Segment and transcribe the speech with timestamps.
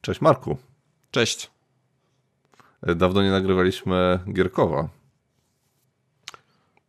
[0.00, 0.56] Cześć Marku.
[1.10, 1.50] Cześć.
[2.82, 4.88] Dawno nie nagrywaliśmy Gierkowa.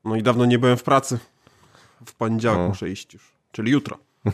[0.05, 1.19] No i dawno nie byłem w pracy.
[2.05, 3.97] W poniedziałek muszę iść już, czyli jutro.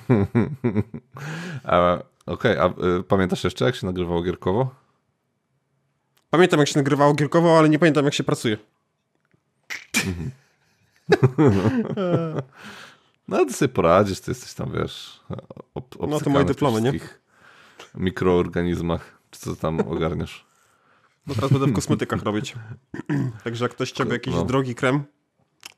[2.26, 2.68] Okej, okay, a
[3.00, 4.76] y, pamiętasz jeszcze jak się nagrywało Gierkowo?
[6.30, 8.58] Pamiętam jak się nagrywało Gierkowo, ale nie pamiętam jak się pracuje.
[13.28, 15.20] no ty sobie poradzisz, ty jesteś tam, wiesz,
[15.76, 16.92] ob, No to moje dyplomy, nie?
[17.98, 20.46] Mikroorganizmach, czy co tam ogarniesz.
[21.28, 22.56] No teraz będę w kosmetykach robić.
[23.44, 24.46] Także jak ktoś chciałby jakiś no.
[24.46, 25.04] drogi krem,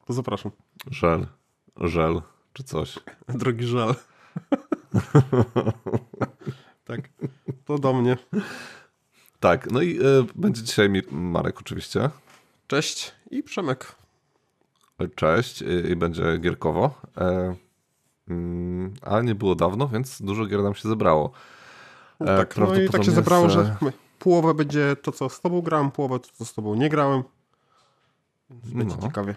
[0.05, 0.51] to zapraszam.
[0.91, 1.27] Żel,
[1.77, 2.21] żel,
[2.53, 2.99] czy coś.
[3.29, 3.95] Drogi żel.
[6.85, 7.09] tak,
[7.65, 8.17] to do mnie.
[9.39, 12.09] Tak, no i y, będzie dzisiaj Marek oczywiście.
[12.67, 13.95] Cześć i Przemek.
[15.15, 17.01] Cześć i będzie gierkowo.
[17.17, 17.55] E,
[18.27, 21.31] mm, ale nie było dawno, więc dużo gier nam się zebrało.
[22.19, 23.77] E, tak, no i tak się zebrało, że
[24.19, 27.23] połowę będzie to, co z tobą grałem, połowę to, co z tobą nie grałem.
[28.49, 29.01] Będzie no.
[29.01, 29.35] ciekawie.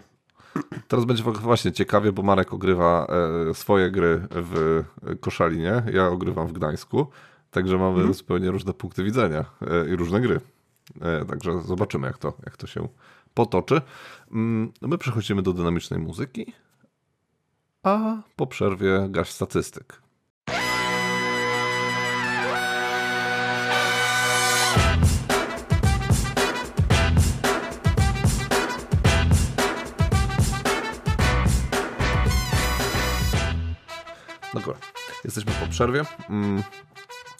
[0.87, 3.07] Teraz będzie właśnie ciekawie, bo Marek ogrywa
[3.49, 4.83] e, swoje gry w
[5.19, 7.07] Koszalinie, ja ogrywam w Gdańsku,
[7.51, 8.13] także mamy mhm.
[8.13, 9.45] zupełnie różne punkty widzenia
[9.89, 10.39] i różne gry.
[11.27, 12.87] Także zobaczymy, jak to, jak to się
[13.33, 13.81] potoczy.
[14.31, 16.53] Mm, my przechodzimy do dynamicznej muzyki,
[17.83, 20.01] a po przerwie gaś statystyk.
[35.71, 36.05] Przerwie.
[36.29, 36.63] Mm,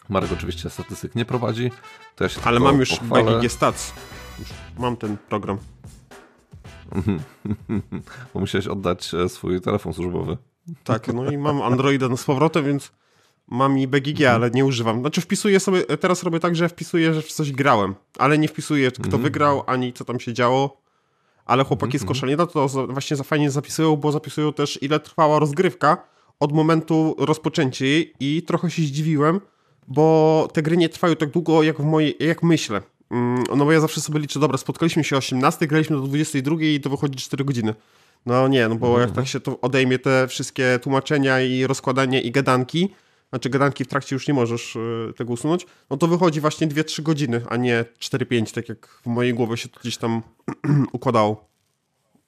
[0.10, 1.72] Marek oczywiście statystyk nie prowadzi.
[2.20, 3.94] Ja Ale mam już BGG Stats.
[4.40, 5.58] Już mam ten program.
[8.34, 10.38] Bo musiałeś oddać e, swój telefon służbowy.
[10.84, 12.92] Tak, no i mam Androida z powrotem, więc
[13.48, 14.36] mam i BGG, mhm.
[14.36, 15.00] ale nie używam.
[15.00, 18.92] Znaczy wpisuję sobie, teraz robię tak, że wpisuję, że w coś grałem, ale nie wpisuję
[18.92, 19.24] kto mhm.
[19.24, 20.82] wygrał, ani co tam się działo.
[21.46, 22.08] Ale chłopaki z mhm.
[22.08, 25.98] Koszalina to właśnie za fajnie zapisują, bo zapisują też ile trwała rozgrywka
[26.42, 27.86] od momentu rozpoczęcia
[28.20, 29.42] i trochę się zdziwiłem,
[29.88, 32.82] bo te gry nie trwają tak długo, jak w mojej, jak myślę.
[33.12, 36.56] Mm, no bo ja zawsze sobie liczę, dobra, spotkaliśmy się o 18, graliśmy do 22
[36.62, 37.76] i to wychodzi 4 godziny.
[38.26, 39.08] No nie, no bo mhm.
[39.08, 42.90] jak tak się to odejmie te wszystkie tłumaczenia i rozkładanie i gadanki,
[43.30, 47.02] znaczy gadanki w trakcie już nie możesz y, tego usunąć, no to wychodzi właśnie 2-3
[47.02, 50.22] godziny, a nie 4-5, tak jak w mojej głowie się to gdzieś tam
[50.92, 51.46] układało.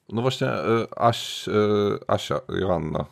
[0.08, 1.52] No właśnie y, Aś, y,
[2.08, 3.04] Asia Joanna,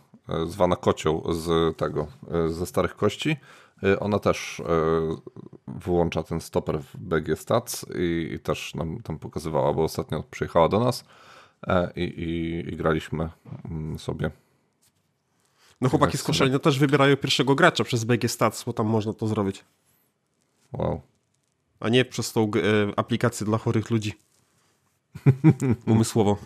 [0.47, 2.07] zwana Kocioł z tego,
[2.49, 3.37] ze Starych Kości,
[3.85, 4.63] Y, ona też
[5.69, 10.69] wyłącza ten stoper w BG Stats i, i też nam tam pokazywała, bo ostatnio przyjechała
[10.69, 11.05] do nas
[11.67, 13.29] e, i, i, i graliśmy
[13.65, 14.31] mm, sobie.
[15.81, 19.27] No chłopaki z Koszalina też wybierają pierwszego gracza przez BG Stats, bo tam można to
[19.27, 19.65] zrobić.
[20.73, 21.01] Wow.
[21.81, 22.51] A nie przez tą
[22.97, 24.13] aplikację dla chorych ludzi.
[25.87, 26.37] Umysłowo.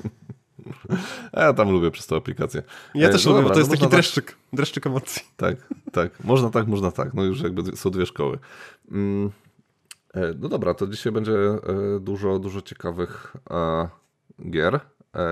[1.32, 2.62] Ja tam lubię przez tą aplikację.
[2.94, 4.36] Ja też no lubię, dobra, to jest no taki dreszczyk, tak...
[4.52, 5.22] dreszczyk emocji.
[5.36, 5.56] Tak,
[5.92, 6.24] tak.
[6.24, 7.14] Można tak, można tak.
[7.14, 8.38] No już jakby są dwie szkoły.
[8.90, 9.30] Mm.
[10.16, 11.60] E, no dobra, to dzisiaj będzie e,
[12.00, 13.88] dużo, dużo ciekawych e,
[14.50, 14.80] gier.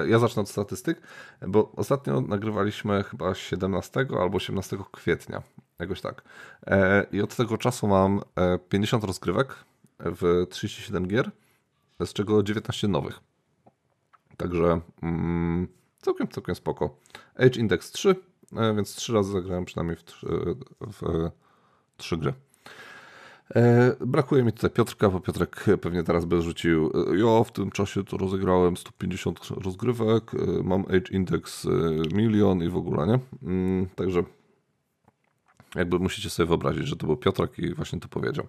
[0.07, 1.01] Ja zacznę od statystyk,
[1.47, 5.43] bo ostatnio nagrywaliśmy chyba 17 albo 18 kwietnia.
[5.79, 6.23] Jakoś tak.
[7.13, 8.21] I od tego czasu mam
[8.69, 9.55] 50 rozgrywek
[9.99, 11.31] w 37 gier,
[12.05, 13.21] z czego 19 nowych.
[14.37, 15.69] Także mm,
[16.03, 16.97] całkiem, całkiem spoko.
[17.37, 18.17] Age Index 3,
[18.57, 20.25] e, więc 3 razy zagrałem przynajmniej w,
[20.81, 21.31] w
[21.97, 22.33] 3 gry.
[23.55, 26.93] E, brakuje mi tutaj Piotrka, bo Piotrek pewnie teraz by rzucił.
[26.95, 30.33] E, ja w tym czasie to rozegrałem 150 rozgrywek,
[30.65, 31.67] mam Age Index
[32.15, 33.19] milion i w ogóle, nie?
[33.43, 34.23] Mm, także
[35.75, 38.47] jakby musicie sobie wyobrazić, że to był Piotrek i właśnie to powiedział.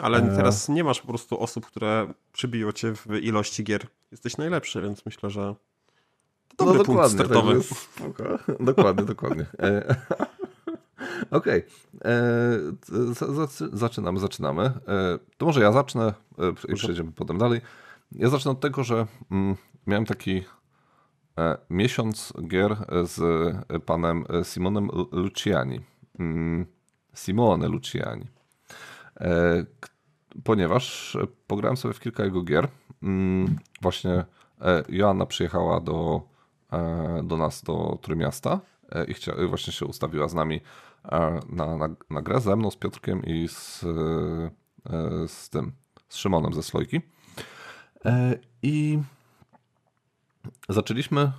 [0.00, 0.36] Ale e...
[0.36, 3.86] teraz nie masz po prostu osób, które przybiją cię w ilości gier.
[4.10, 5.54] Jesteś najlepszy, więc myślę, że
[6.56, 7.60] to dobry no, punkt startowy.
[8.18, 9.46] Tak dokładnie, dokładnie.
[9.58, 9.84] E...
[11.30, 11.62] Okej.
[12.00, 12.12] Okay.
[12.12, 13.72] E...
[13.72, 14.72] Zaczynamy, zaczynamy.
[15.36, 16.14] To może ja zacznę
[16.68, 17.60] i przejdziemy potem dalej.
[18.12, 19.56] Ja zacznę od tego, że mm,
[19.86, 20.44] miałem taki
[21.70, 23.20] miesiąc gier z
[23.84, 25.80] panem Simonem Luciani
[27.14, 28.26] Simone Luciani.
[29.20, 29.64] E,
[30.44, 31.16] ponieważ
[31.46, 32.68] pograłem sobie w kilka jego gier.
[33.02, 34.24] Mm, właśnie
[34.60, 36.22] e, Joanna przyjechała do,
[36.72, 38.60] e, do nas, do Trójmiasta
[39.08, 40.60] i właśnie się ustawiła z nami
[41.48, 43.80] na, na, na grę ze mną, z Piotrkiem i z,
[45.26, 45.72] z tym,
[46.08, 47.00] z Szymonem ze Slojki.
[48.62, 48.98] I
[50.68, 51.32] zaczęliśmy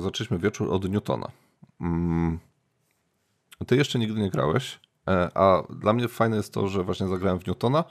[0.00, 1.28] zaczęliśmy wieczór od Newtona.
[3.60, 4.80] Mm, ty jeszcze nigdy nie grałeś.
[5.34, 7.84] A dla mnie fajne jest to, że właśnie zagrałem w Newtona,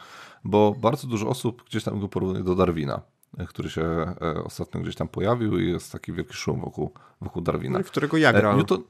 [0.44, 3.02] bo bardzo dużo osób gdzieś tam go porównuje do Darwina,
[3.48, 7.80] który się ostatnio gdzieś tam pojawił i jest taki wielki szum wokół, wokół Darwina.
[7.80, 8.58] No którego ja grałem.
[8.58, 8.84] Newton...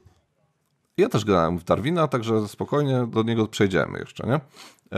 [0.96, 4.40] Ja też grałem w Darwina, także spokojnie do niego przejdziemy jeszcze, nie?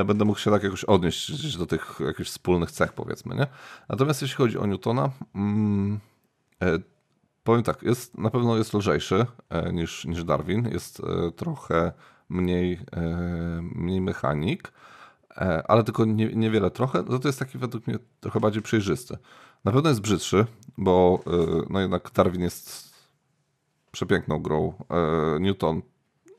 [0.04, 3.46] Będę mógł się tak jakoś odnieść do tych jakichś wspólnych cech, powiedzmy, nie?
[3.88, 6.00] Natomiast jeśli chodzi o Newtona, mm,
[7.44, 11.92] powiem tak, jest, na pewno jest lżejszy e, niż, niż Darwin, jest e, trochę
[12.28, 13.00] mniej, e,
[13.62, 14.72] mniej mechanik,
[15.68, 19.18] ale tylko nie, niewiele trochę, no to jest taki według mnie trochę bardziej przejrzysty.
[19.64, 20.46] Na pewno jest brzydszy,
[20.78, 21.20] bo
[21.70, 22.94] no jednak Darwin jest
[23.92, 24.72] przepiękną grą.
[25.40, 25.82] Newton,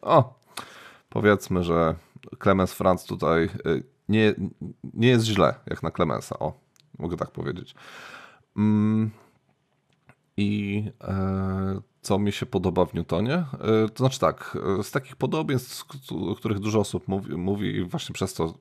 [0.01, 0.39] o,
[1.09, 1.95] powiedzmy, że
[2.43, 3.49] Clemens Franz tutaj
[4.09, 4.35] nie,
[4.93, 6.53] nie jest źle, jak na Clemensa, o,
[6.99, 7.75] mogę tak powiedzieć.
[8.57, 9.11] Mm,
[10.37, 13.33] i e, co mi się podoba w Newtonie?
[13.33, 13.45] E,
[13.89, 15.85] to znaczy tak, e, z takich podobieństw,
[16.31, 18.53] o których dużo osób mówi, mówi i właśnie przez to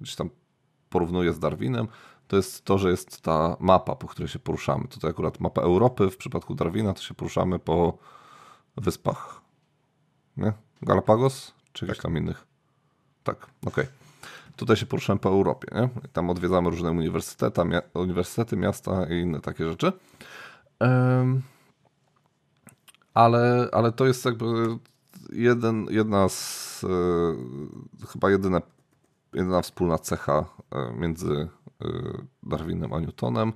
[0.00, 0.30] gdzieś tam
[0.90, 1.88] porównuje z Darwinem,
[2.28, 4.88] to jest to, że jest ta mapa, po której się poruszamy.
[4.88, 7.98] Tutaj akurat mapa Europy, w przypadku Darwina to się poruszamy po
[8.76, 9.40] wyspach.
[10.36, 10.52] Nie?
[10.82, 11.54] Galapagos?
[11.72, 11.96] Czy tak.
[11.96, 12.46] tam innych?
[13.24, 13.84] Tak, okej.
[13.84, 13.86] Okay.
[14.56, 15.88] Tutaj się poruszamy po Europie, nie?
[16.12, 17.60] Tam odwiedzamy różne uniwersytety,
[17.94, 19.92] uniwersytety, miasta i inne takie rzeczy
[23.14, 24.78] ale, ale to jest jakby
[25.32, 28.62] jeden, jedna z e, chyba jedyna,
[29.32, 31.48] jedyna wspólna cecha e, między
[31.84, 31.88] e,
[32.42, 33.52] Darwinem a Newtonem,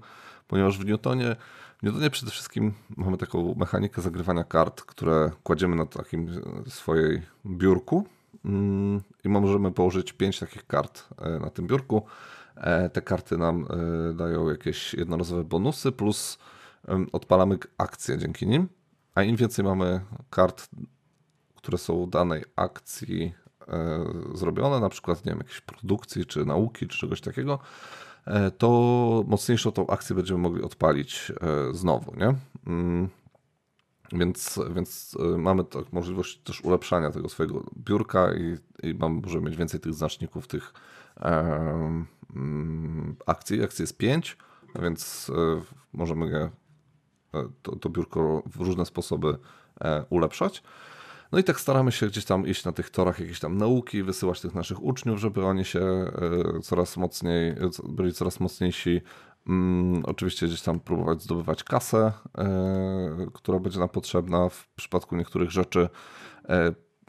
[0.48, 1.36] ponieważ w Newtonie,
[1.78, 6.28] w Newtonie przede wszystkim mamy taką mechanikę zagrywania kart, które kładziemy na takim
[6.68, 8.06] swojej biurku
[8.44, 11.08] mm, i możemy położyć pięć takich kart
[11.40, 12.02] na tym biurku.
[12.92, 13.66] Te karty nam
[14.14, 16.38] dają jakieś jednorazowe bonusy plus
[17.12, 18.68] odpalamy akcję dzięki nim,
[19.14, 20.68] a im więcej mamy kart,
[21.54, 23.34] które są danej akcji
[23.68, 24.04] e,
[24.34, 27.58] zrobione, na przykład nie wiem, jakiejś produkcji, czy nauki, czy czegoś takiego,
[28.26, 32.34] e, to mocniejszą tą akcję będziemy mogli odpalić e, znowu, nie?
[32.66, 33.08] Mm,
[34.12, 38.56] więc, więc mamy tak możliwość też ulepszania tego swojego biurka i,
[38.88, 40.72] i mam, możemy mieć więcej tych znaczników, tych
[41.20, 42.04] e,
[43.26, 43.64] akcji.
[43.64, 44.36] Akcji jest 5,
[44.82, 45.30] więc
[45.92, 46.50] możemy je
[47.62, 49.38] to, to biurko w różne sposoby
[49.80, 50.62] e, ulepszać.
[51.32, 54.40] No i tak staramy się gdzieś tam iść na tych torach jakieś tam nauki, wysyłać
[54.40, 56.12] tych naszych uczniów, żeby oni się e,
[56.62, 57.54] coraz mocniej,
[57.88, 59.00] byli coraz mocniejsi.
[59.46, 62.12] Mm, oczywiście gdzieś tam próbować zdobywać kasę,
[63.32, 64.48] która będzie nam potrzebna.
[64.48, 65.88] W przypadku niektórych rzeczy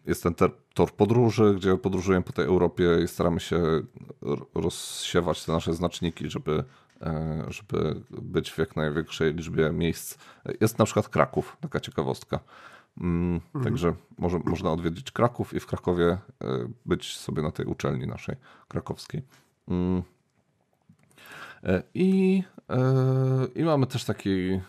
[0.06, 0.34] jest ten
[0.74, 3.82] tor podróży, gdzie podróżujemy po tej Europie i staramy się
[4.56, 6.89] rozsiewać te nasze znaczniki, żeby E,
[7.48, 10.18] żeby być w jak największej liczbie miejsc.
[10.62, 12.40] Jest na przykład Kraków, taka ciekawostka.
[12.98, 13.64] Mm, mhm.
[13.64, 16.20] Także może, można odwiedzić Kraków i w Krakowie e,
[16.86, 18.36] być sobie na tej uczelni naszej
[18.68, 19.22] krakowskiej.
[19.68, 20.04] Mm.
[21.64, 22.44] E, I,
[23.56, 24.62] I mamy też taki,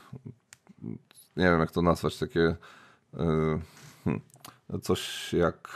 [1.36, 2.56] nie wiem jak to nazwać, takie
[3.16, 3.60] hmm,
[4.82, 5.68] coś jak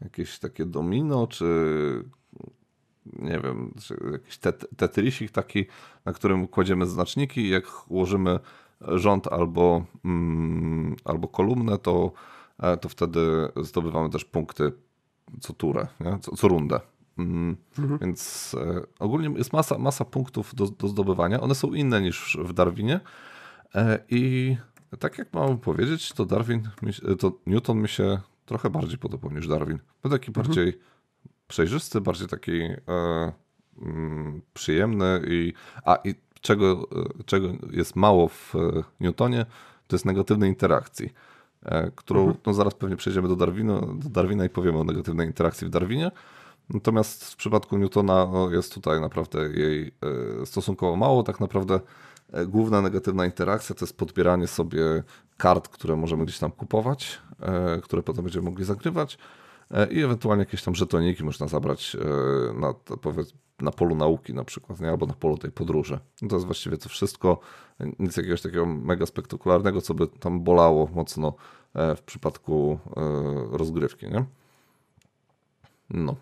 [0.00, 1.44] jakieś takie domino, czy
[3.06, 3.74] nie wiem,
[4.12, 5.66] jakiś tet tetrisik taki,
[6.04, 8.38] na którym kładziemy znaczniki i jak ułożymy
[8.80, 12.12] rząd albo, mm, albo kolumnę, to,
[12.58, 14.72] e, to wtedy zdobywamy też punkty
[15.40, 16.18] co turę, nie?
[16.18, 16.80] Co, co rundę.
[17.18, 17.98] Mm, mhm.
[17.98, 21.40] Więc e, ogólnie jest masa, masa punktów do, do zdobywania.
[21.40, 23.00] One są inne niż w Darwinie.
[23.74, 24.56] E, I
[24.98, 26.68] tak jak mam powiedzieć, to Darwin,
[27.18, 29.78] to Newton mi się trochę bardziej podobał niż Darwin.
[30.02, 30.46] Był taki mhm.
[30.46, 30.78] bardziej
[31.54, 33.32] przejrzysty, bardziej taki e,
[33.82, 35.52] mm, przyjemny i
[35.84, 36.88] a i czego,
[37.20, 38.58] e, czego jest mało w e,
[39.00, 39.46] Newtonie,
[39.86, 41.12] to jest negatywnej interakcji,
[41.62, 42.38] e, którą mhm.
[42.46, 46.10] no zaraz pewnie przejdziemy do Darwina, do Darwina i powiemy o negatywnej interakcji w Darwinie.
[46.70, 49.94] Natomiast w przypadku Newtona no, jest tutaj naprawdę jej
[50.44, 51.22] stosunkowo mało.
[51.22, 51.80] Tak naprawdę
[52.46, 55.02] główna negatywna interakcja to jest podbieranie sobie
[55.36, 57.20] kart, które możemy gdzieś tam kupować,
[57.82, 59.18] które potem będziemy mogli zagrywać
[59.90, 62.74] i ewentualnie jakieś tam żetoniki można zabrać e, na,
[63.60, 64.90] na polu nauki na przykład, nie?
[64.90, 65.98] albo na polu tej podróży.
[66.22, 67.40] No to jest właściwie to wszystko.
[67.98, 71.34] Nic jakiegoś takiego mega spektakularnego, co by tam bolało mocno
[71.74, 72.78] e, w przypadku
[73.50, 74.24] rozgrywki, nie?
[75.90, 76.16] No.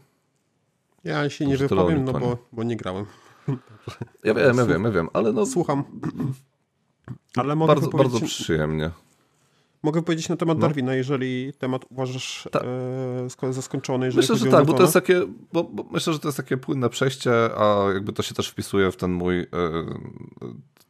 [1.05, 3.07] Ja się nie wypowiem, no bo, bo nie grałem.
[4.25, 5.47] Ja wiem, ja wiem, ja wiem, ale no...
[5.47, 5.85] Słucham.
[7.37, 8.91] Ale mogę bardzo, bardzo przyjemnie.
[9.83, 10.63] Mogę powiedzieć na temat no.
[10.63, 12.61] Darwina, jeżeli temat uważasz Ta.
[13.49, 14.11] e, za skończony.
[14.17, 15.23] Myślę, że tak, bo to jest takie,
[15.53, 18.91] bo, bo, myślę, że to jest takie płynne przejście, a jakby to się też wpisuje
[18.91, 19.47] w ten mój e,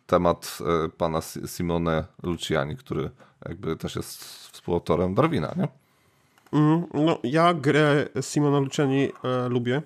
[0.06, 3.10] temat e, pana Simone Luciani, który
[3.48, 5.68] jakby też jest współautorem Darwina, nie?
[6.52, 9.82] Mm, no, ja grę Simona Luciani e, lubię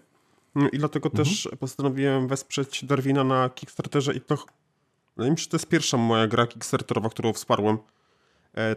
[0.57, 1.25] mm, i dlatego mhm.
[1.25, 4.35] też postanowiłem wesprzeć Darwina na Kickstarterze i to
[5.17, 7.79] mi się, że to jest pierwsza moja gra Kickstarterowa, którą wsparłem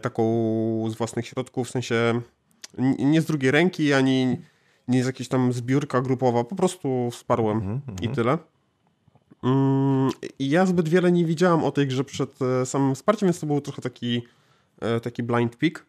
[0.02, 0.22] taką
[0.90, 2.20] z własnych środków, w sensie
[2.98, 4.36] nie z drugiej ręki, ani
[4.88, 8.14] nie jest jakaś tam zbiórka grupowa, po prostu wsparłem mhm, i mhm.
[8.14, 8.38] tyle.
[9.42, 13.46] Mm, ja zbyt wiele nie widziałam o tej grze przed e, samym wsparciem, więc to
[13.46, 14.22] był trochę taki,
[14.80, 15.86] e, taki blind pick.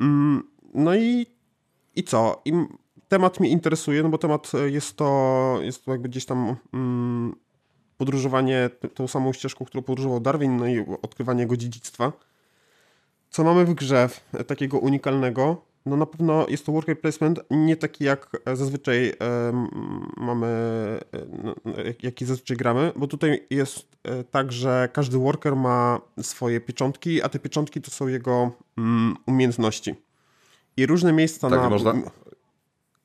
[0.00, 0.42] Mm,
[0.74, 1.26] no i,
[1.96, 2.42] i co?
[2.44, 2.52] I
[3.08, 7.34] temat mnie interesuje, no bo temat e, jest to, jest to jakby gdzieś tam mm,
[7.96, 12.12] podróżowanie tą samą ścieżką, którą podróżował Darwin, no i odkrywanie jego dziedzictwa.
[13.30, 14.08] Co mamy w grze
[14.46, 15.68] takiego unikalnego?
[15.86, 19.12] No na pewno jest to worker placement nie taki jak zazwyczaj
[20.16, 26.60] mamy, e, jaki zazwyczaj gramy, bo tutaj jest e, tak, że każdy worker ma swoje
[26.60, 29.94] pieczątki, a te pieczątki to są jego mm, umiejętności.
[30.76, 31.70] I różne miejsca tak, na...
[31.70, 31.94] Można,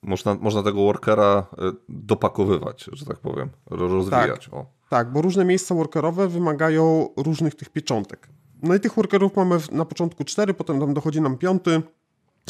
[0.02, 4.50] można, można tego workera e, dopakowywać, że tak powiem, rozwijać.
[4.52, 8.30] Tak, tak, bo różne miejsca workerowe wymagają różnych tych pieczątek.
[8.64, 11.82] No i tych workerów mamy na początku cztery, potem tam dochodzi nam piąty,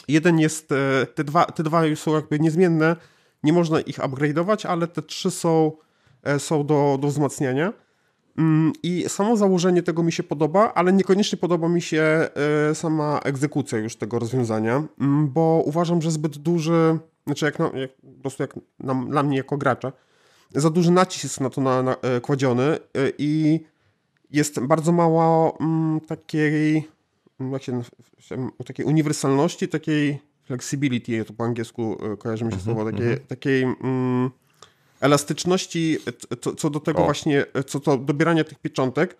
[0.07, 2.95] Jeden jest, e, te dwa, te dwa już są jakby niezmienne,
[3.43, 5.71] nie można ich upgrade'ować, ale te trzy są,
[6.23, 7.73] e, są do, do wzmacniania.
[8.37, 13.19] Mm, I samo założenie tego mi się podoba, ale niekoniecznie podoba mi się e, sama
[13.23, 18.21] egzekucja już tego rozwiązania, mm, bo uważam, że zbyt duży, znaczy jak, na, jak po
[18.21, 19.91] prostu jak na, dla mnie jako gracza,
[20.55, 22.77] za duży nacisk na to na, na, kładziony
[23.17, 23.59] i
[24.33, 26.87] jest bardzo mało mm, takiej
[27.51, 27.81] jak się,
[28.65, 33.27] takiej uniwersalności, takiej flexibility, to po angielsku e, kojarzy mi się słowo, mhm, takiej, mhm.
[33.27, 34.31] takiej mm,
[34.99, 35.97] elastyczności
[36.41, 37.05] co, co do tego o.
[37.05, 39.17] właśnie, co do dobierania tych pieczątek,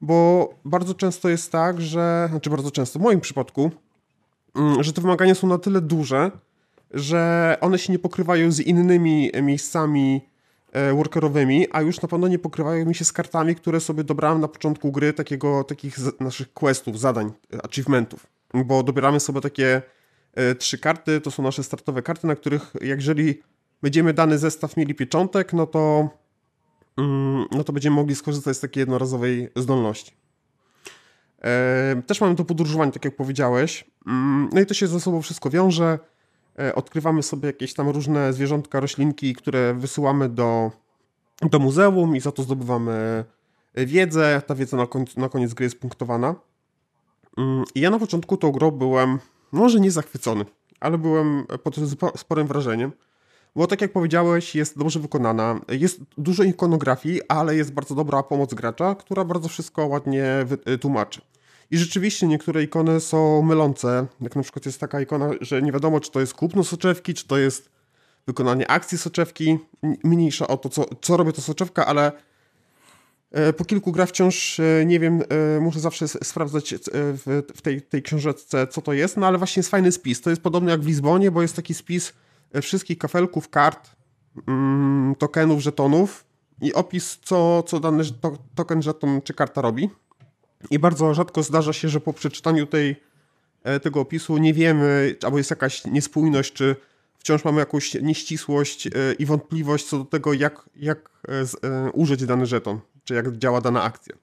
[0.00, 3.70] bo bardzo często jest tak, że, znaczy bardzo często, w moim przypadku,
[4.54, 6.30] mm, że te wymagania są na tyle duże,
[6.90, 10.33] że one się nie pokrywają z innymi miejscami E,
[10.94, 14.48] workerowymi, a już na pewno nie pokrywają mi się z kartami, które sobie dobrałem na
[14.48, 18.26] początku gry, takiego, takich naszych questów, zadań, achievementów.
[18.64, 19.82] Bo dobieramy sobie takie
[20.34, 23.42] e, trzy karty, to są nasze startowe karty, na których jeżeli
[23.82, 26.08] będziemy dany zestaw mieli pieczątek, no to,
[26.98, 30.12] mm, no to będziemy mogli skorzystać z takiej jednorazowej zdolności.
[31.44, 33.84] E, też mamy to podróżowanie, tak jak powiedziałeś.
[34.06, 35.98] Mm, no i to się ze sobą wszystko wiąże.
[36.58, 40.70] E, odkrywamy sobie jakieś tam różne zwierzątka, roślinki, które wysyłamy do,
[41.42, 43.24] do muzeum i za to zdobywamy
[43.74, 44.42] wiedzę.
[44.46, 46.34] Ta wiedza na, końcu, na koniec gry jest punktowana.
[47.38, 49.18] Mm, I ja na początku tą grą byłem,
[49.52, 50.44] może nie zachwycony,
[50.80, 51.76] ale byłem pod
[52.16, 52.92] sporym wrażeniem.
[53.56, 55.60] Bo tak jak powiedziałeś, jest dobrze wykonana.
[55.68, 60.46] Jest dużo ikonografii, ale jest bardzo dobra pomoc gracza, która bardzo wszystko ładnie
[60.80, 61.20] tłumaczy.
[61.70, 64.06] I rzeczywiście niektóre ikony są mylące.
[64.20, 67.26] Jak na przykład jest taka ikona, że nie wiadomo, czy to jest kupno soczewki, czy
[67.26, 67.70] to jest
[68.26, 69.58] wykonanie akcji soczewki.
[70.04, 72.12] Mniejsza o to, co, co robi to soczewka, ale
[73.30, 75.22] e, po kilku grach wciąż e, nie wiem,
[75.56, 76.74] e, muszę zawsze sprawdzać
[77.54, 80.20] w, tej, tej książeczce, co to jest, no ale właśnie jest fajny spis.
[80.20, 82.12] To jest podobnie jak w Lizbonie, bo jest taki spis
[82.62, 83.90] wszystkich kafelków, kart,
[84.48, 86.24] mm, tokenów, żetonów
[86.62, 88.04] i opis, co, co dany
[88.54, 89.90] token, żeton czy karta robi.
[90.70, 92.96] I bardzo rzadko zdarza się, że po przeczytaniu tej,
[93.64, 96.76] e, tego opisu nie wiemy, albo jest jakaś niespójność, czy
[97.18, 101.10] wciąż mamy jakąś nieścisłość e, i wątpliwość co do tego, jak, jak
[101.62, 104.14] e, użyć dany żeton, czy jak działa dana akcja.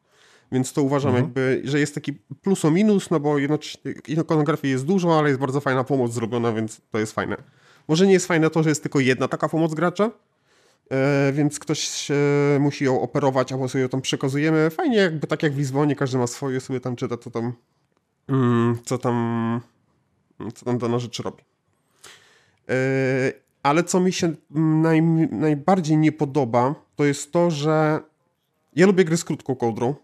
[0.52, 1.26] Więc to uważam mhm.
[1.26, 3.36] jakby, że jest taki plus o minus, no bo
[4.08, 7.38] ikonografii jest dużo, ale jest bardzo fajna pomoc zrobiona, więc to jest fajne.
[7.88, 10.12] Może nie jest fajne to, że jest tylko jedna taka pomoc gracza,
[11.34, 12.08] więc ktoś
[12.60, 14.70] musi ją operować, albo sobie ją tam przekazujemy.
[14.70, 17.54] Fajnie, jakby tak jak w Lizbonie, każdy ma swoje, sobie tam czyta, co tam,
[18.28, 19.62] mm, co tam,
[20.56, 21.44] co tam dana rzecz robi.
[22.70, 22.76] E,
[23.64, 24.34] ale co mi się
[24.82, 28.00] naj, najbardziej nie podoba, to jest to, że
[28.76, 29.96] ja lubię gry z krótką kołdrą.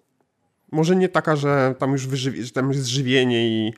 [0.71, 3.73] Może nie taka, że tam już wyżywi, że tam jest żywienie i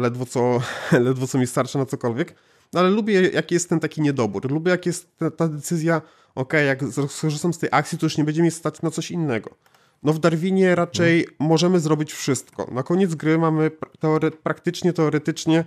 [0.00, 0.60] ledwo co,
[1.06, 2.34] ledwo co mi starczy na cokolwiek,
[2.72, 4.50] no ale lubię, jak jest ten taki niedobór.
[4.50, 6.02] Lubię, jak jest ta, ta decyzja,
[6.34, 9.56] ok, jak skorzystam z tej akcji, to już nie będzie mi stać na coś innego.
[10.02, 11.36] No w Darwinie raczej hmm.
[11.48, 12.68] możemy zrobić wszystko.
[12.72, 15.64] Na koniec gry mamy teore praktycznie, teoretycznie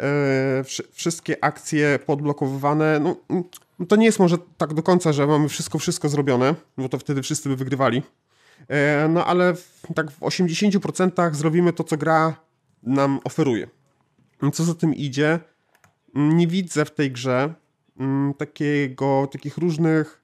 [0.00, 3.00] e, wszystkie akcje podblokowywane.
[3.00, 3.16] No,
[3.78, 6.98] no, to nie jest może tak do końca, że mamy wszystko, wszystko zrobione, bo to
[6.98, 8.02] wtedy wszyscy by wygrywali.
[8.68, 12.36] E, no ale w, tak w 80% zrobimy to, co gra
[12.82, 13.68] nam oferuje.
[14.52, 15.40] Co za tym idzie?
[16.14, 17.54] Nie widzę w tej grze
[18.00, 20.22] mm, takiego, takich różnych,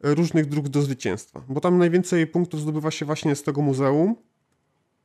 [0.00, 4.16] różnych dróg do zwycięstwa, bo tam najwięcej punktów zdobywa się właśnie z tego muzeum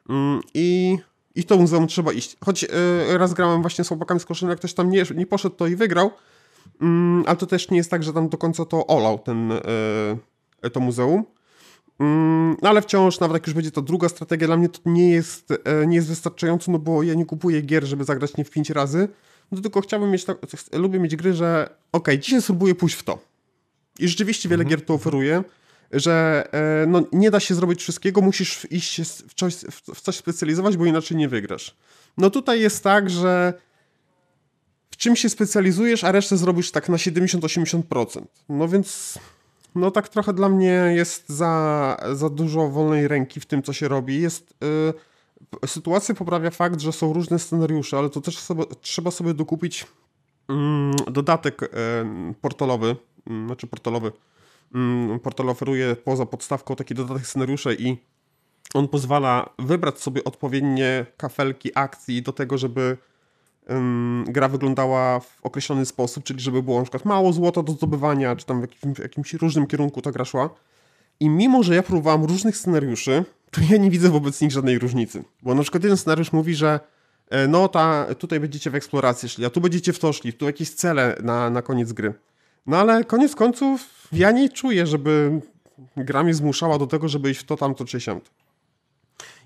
[0.09, 0.97] mm, i,
[1.35, 2.37] I to muzeum trzeba iść.
[2.45, 5.55] Choć yy, raz grałem właśnie z chłopakami z Koszyna, jak ktoś tam nie, nie poszedł,
[5.55, 6.11] to i wygrał.
[6.81, 9.49] Mm, ale to też nie jest tak, że tam do końca to olał ten,
[10.63, 11.23] yy, to muzeum.
[11.99, 15.53] Mm, ale wciąż, nawet jak już będzie to druga strategia, dla mnie to nie jest,
[15.87, 19.07] nie jest wystarczająco, no bo ja nie kupuję gier, żeby zagrać nie w pięć razy.
[19.51, 20.37] No tylko chciałbym mieć, tak,
[20.73, 23.19] lubię mieć gry, że ok, dzisiaj spróbuję pójść w to.
[23.99, 24.69] I rzeczywiście wiele mhm.
[24.79, 25.43] gier to oferuje
[25.91, 29.55] że e, no, nie da się zrobić wszystkiego, musisz iść w coś,
[29.95, 31.75] w coś specjalizować, bo inaczej nie wygrasz.
[32.17, 33.53] No tutaj jest tak, że
[34.91, 38.21] w czym się specjalizujesz, a resztę zrobisz tak na 70-80%.
[38.49, 39.19] No więc
[39.75, 43.87] no tak trochę dla mnie jest za, za dużo wolnej ręki w tym, co się
[43.87, 44.21] robi.
[44.21, 44.51] Jest...
[44.63, 44.93] Y,
[45.65, 49.87] sytuację poprawia fakt, że są różne scenariusze, ale to też sobie, trzeba sobie dokupić
[50.49, 51.67] mm, dodatek y,
[52.41, 52.95] portalowy,
[53.31, 54.11] y, znaczy portalowy,
[54.75, 57.97] Mm, portal oferuje poza podstawką taki dodatek scenariusze i
[58.73, 62.97] on pozwala wybrać sobie odpowiednie kafelki akcji do tego, żeby
[64.27, 68.45] gra wyglądała w określony sposób, czyli żeby było na przykład mało złota do zdobywania, czy
[68.45, 70.49] tam w jakimś, w jakimś różnym kierunku ta gra szła.
[71.19, 75.23] I mimo, że ja próbowałem różnych scenariuszy, to ja nie widzę wobec nich żadnej różnicy.
[75.43, 76.79] Bo na przykład jeden scenariusz mówi, że
[77.29, 80.45] e, no ta, tutaj będziecie w eksploracji szli, a tu będziecie w to szli, tu
[80.45, 82.13] jakieś cele na, na koniec gry.
[82.67, 85.41] No ale koniec końców ja nie czuję, żeby
[85.97, 88.29] gra mnie zmuszała do tego, żeby iść w to, tamto czy siamto.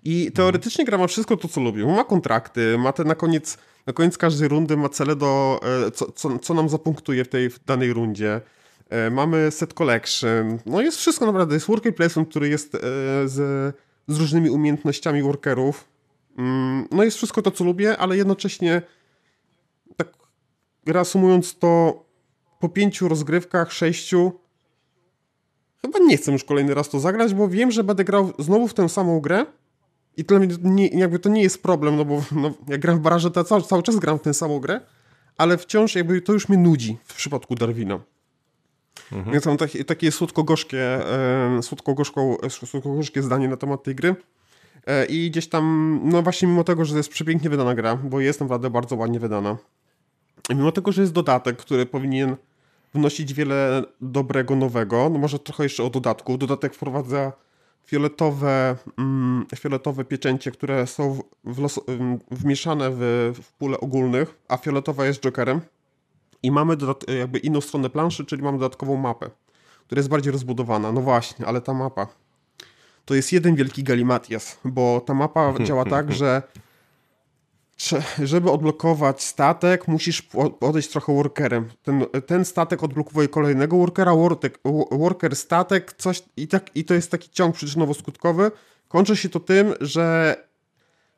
[0.03, 1.85] I teoretycznie gra ma wszystko to, co lubię.
[1.85, 6.11] Ma kontrakty, ma te na koniec, na koniec każdej rundy ma cele do, e, co,
[6.11, 8.41] co, co nam zapunktuje w tej w danej rundzie.
[8.89, 10.59] E, mamy set collection.
[10.65, 11.53] No jest wszystko naprawdę.
[11.55, 12.71] Jest worker placement, który jest
[13.25, 13.75] z,
[14.07, 15.87] z różnymi umiejętnościami workerów.
[16.37, 18.81] Mm, no jest wszystko to, co lubię, ale jednocześnie
[19.97, 20.13] tak
[20.85, 22.03] reasumując to
[22.59, 24.31] po pięciu rozgrywkach, sześciu
[25.81, 28.73] chyba nie chcę już kolejny raz to zagrać, bo wiem, że będę grał znowu w
[28.73, 29.45] tę samą grę
[30.17, 33.31] i mnie nie, jakby to nie jest problem, no bo no, jak gram w baraże,
[33.31, 34.81] to cały, cały czas gram w tę samą grę,
[35.37, 37.99] ale wciąż jakby to już mnie nudzi w przypadku Darwina.
[39.11, 39.31] Mhm.
[39.33, 41.59] Więc mam takie, takie słodko-gorzkie, e,
[42.49, 44.15] słodko-gorzkie zdanie na temat tej gry.
[44.87, 48.39] E, I gdzieś tam, no właśnie mimo tego, że jest przepięknie wydana gra, bo jest
[48.39, 49.57] naprawdę bardzo ładnie wydana.
[50.49, 52.35] Mimo tego, że jest dodatek, który powinien
[52.93, 55.09] wnosić wiele dobrego nowego.
[55.09, 56.37] No może trochę jeszcze o dodatku.
[56.37, 57.31] Dodatek wprowadza
[57.85, 62.99] fioletowe, mm, fioletowe pieczęcie, które są w, w wmieszane w,
[63.43, 65.61] w pule ogólnych, a fioletowa jest jokerem.
[66.43, 66.77] I mamy
[67.19, 69.29] jakby inną stronę planszy, czyli mamy dodatkową mapę,
[69.85, 70.91] która jest bardziej rozbudowana.
[70.91, 72.07] No właśnie, ale ta mapa
[73.05, 76.41] to jest jeden wielki galimatias, bo ta mapa działa tak, że
[78.23, 80.21] żeby odblokować statek, musisz
[80.59, 81.69] podejść trochę workerem.
[81.83, 84.51] Ten, ten statek odblokowuje kolejnego workera, worker,
[84.91, 88.51] worker statek, coś i, tak, i to jest taki ciąg przyczynowo-skutkowy.
[88.87, 90.35] Kończy się to tym, że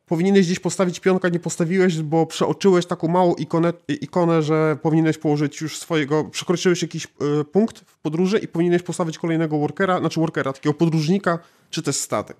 [0.05, 5.61] powinieneś gdzieś postawić pionka, nie postawiłeś, bo przeoczyłeś taką małą ikonę, ikonę że powinieneś położyć
[5.61, 7.05] już swojego, przekroczyłeś jakiś
[7.41, 11.39] y, punkt w podróży i powinieneś postawić kolejnego workera, znaczy workera, takiego podróżnika,
[11.69, 12.37] czy też statek.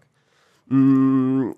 [0.72, 1.54] Mm,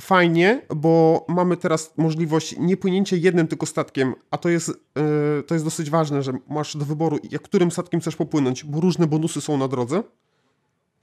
[0.00, 5.54] fajnie, bo mamy teraz możliwość nie płynięcia jednym tylko statkiem, a to jest, yy, to
[5.54, 9.40] jest dosyć ważne, że masz do wyboru, jak którym statkiem chcesz popłynąć, bo różne bonusy
[9.40, 10.02] są na drodze,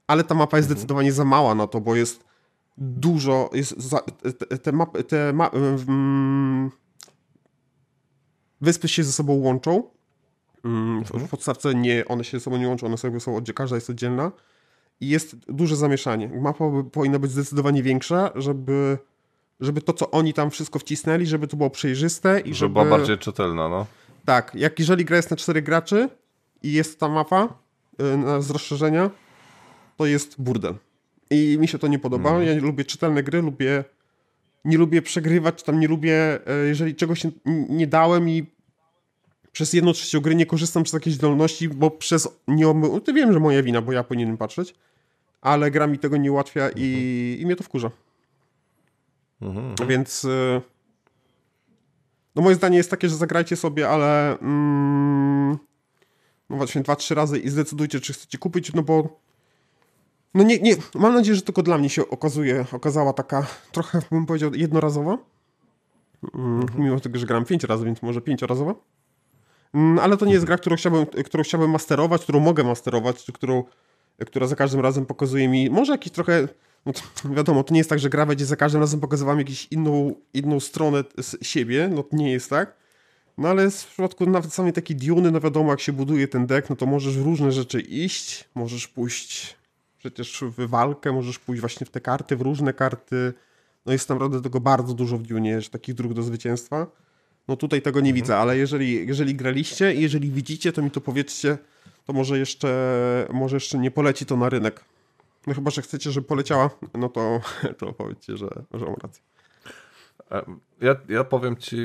[0.08, 0.77] ale ta mapa jest mhm.
[0.77, 2.23] zdecydowanie za mała na to, bo jest
[2.78, 4.00] dużo, jest za,
[4.50, 6.72] te, te, mapy, te ma, mm,
[8.62, 9.84] wyspy się ze sobą łączą.
[10.66, 13.76] Mm, w, w podstawce nie, one się ze sobą nie łączą, one sobie są, każda
[13.76, 14.32] jest oddzielna
[15.02, 16.30] i jest duże zamieszanie.
[16.42, 18.98] Mapa powinna być zdecydowanie większa, żeby,
[19.60, 22.56] żeby to, co oni tam wszystko wcisnęli, żeby to było przejrzyste i żeby...
[22.56, 23.86] żeby była bardziej czytelna, no.
[24.26, 26.10] Tak, jak jeżeli gra jest na cztery graczy
[26.63, 27.54] i jest ta mapa
[28.00, 29.10] yy, z rozszerzenia,
[29.98, 30.76] to jest burdel.
[31.30, 32.30] I mi się to nie podoba.
[32.30, 32.48] Mm.
[32.48, 33.84] Ja nie lubię czytelne gry, lubię
[34.68, 37.28] nie lubię przegrywać, tam nie lubię, yy, jeżeli czegoś
[37.70, 38.46] nie dałem i
[39.52, 43.00] przez jedną trzecią gry nie korzystam przez jakieś zdolności, bo przez nieomył...
[43.00, 44.76] Ty wiem, że moja wina, bo ja powinienem patrzeć,
[45.42, 47.42] ale gra mi tego nie ułatwia i, mhm.
[47.42, 47.92] i mnie to wkurza.
[49.42, 49.76] Mhm.
[49.88, 50.62] Więc y,
[52.36, 55.58] no moje zdanie jest takie, że zagrajcie sobie, ale mm,
[56.50, 59.20] no właśnie dwa, trzy razy i zdecydujcie, czy chcecie kupić, no bo
[60.34, 64.26] no nie, nie, mam nadzieję, że tylko dla mnie się okazuje, okazała taka trochę, bym
[64.26, 65.18] powiedział, jednorazowa.
[66.34, 66.84] Mm, mhm.
[66.84, 68.76] Mimo tego, że gram pięć razy, więc może pięciorazowa.
[69.74, 73.63] Mm, ale to nie jest gra, którą chciałbym, którą chciałbym masterować, którą mogę masterować, którą,
[74.26, 76.48] która za każdym razem pokazuje mi, może jakiś trochę,
[76.86, 79.42] no to, wiadomo, to nie jest tak, że gra będzie za każdym razem pokazywała mi
[79.42, 82.74] jakąś inną, inną stronę z siebie, no to nie jest tak.
[83.38, 86.70] No ale w przypadku nawet samej takiej Diony, no wiadomo, jak się buduje ten deck,
[86.70, 89.58] no to możesz w różne rzeczy iść, możesz pójść
[89.97, 93.33] przecież w walkę, możesz pójść właśnie w te karty, w różne karty,
[93.86, 96.88] no jest naprawdę tego bardzo dużo w Dune, takich dróg do zwycięstwa.
[97.47, 98.15] No tutaj tego nie mhm.
[98.15, 101.57] widzę, ale jeżeli, jeżeli graliście i jeżeli widzicie, to mi to powiedzcie,
[102.05, 104.86] to może jeszcze, może jeszcze nie poleci to na rynek.
[105.47, 107.41] No chyba, że chcecie, żeby poleciała, no to,
[107.79, 109.23] to powiedzcie, że, że mam rację.
[110.81, 111.77] Ja, ja powiem ci,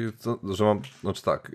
[0.51, 1.53] że mam, znaczy tak,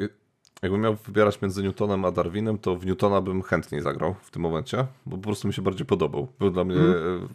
[0.61, 4.41] jakbym miał wybierać między Newtonem a Darwinem, to w Newtona bym chętniej zagrał w tym
[4.41, 6.27] momencie, bo po prostu mi się bardziej podobał.
[6.39, 7.27] Był dla mnie mm.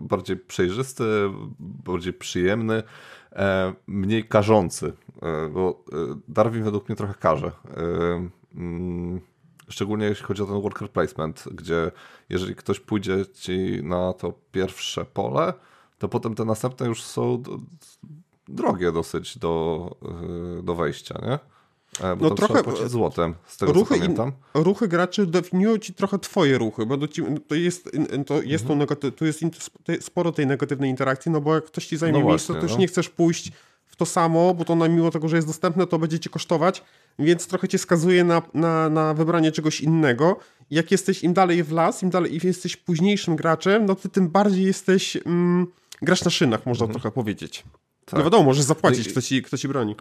[0.00, 1.04] bardziej przejrzysty,
[1.58, 2.82] bardziej przyjemny,
[3.32, 4.92] e, mniej karzący,
[5.50, 5.84] bo
[6.28, 7.52] Darwin według mnie trochę karze.
[8.54, 9.20] Mm,
[9.68, 11.90] szczególnie jeśli chodzi o ten worker placement, gdzie
[12.28, 15.52] jeżeli ktoś pójdzie ci na to pierwsze pole,
[15.98, 17.42] to potem te następne już są
[18.48, 19.96] drogie dosyć do,
[20.62, 21.38] do wejścia, nie?
[22.00, 24.32] E, bo no trochę złotem, z tego ruchy, co pamiętam.
[24.54, 27.90] In, ruchy graczy definiują ci trochę twoje ruchy, bo ci, to jest,
[28.26, 28.78] to jest, mhm.
[28.78, 29.40] negaty, tu jest
[30.00, 32.78] sporo tej negatywnej interakcji, no bo jak ktoś ci zajmie no miejsce, to też no.
[32.78, 33.52] nie chcesz pójść
[33.86, 36.82] w to samo, bo to mimo tego, że jest dostępne, to będzie ci kosztować,
[37.18, 40.36] więc trochę cię skazuje na, na, na wybranie czegoś innego.
[40.70, 44.28] Jak jesteś im dalej w las, im dalej im jesteś późniejszym graczem, no ty tym
[44.28, 45.66] bardziej jesteś, mm,
[46.02, 47.00] grasz na szynach, można mhm.
[47.00, 47.64] trochę powiedzieć.
[48.04, 48.18] Tak.
[48.18, 49.96] No wiadomo, możesz zapłacić, kto, ci, kto ci broni.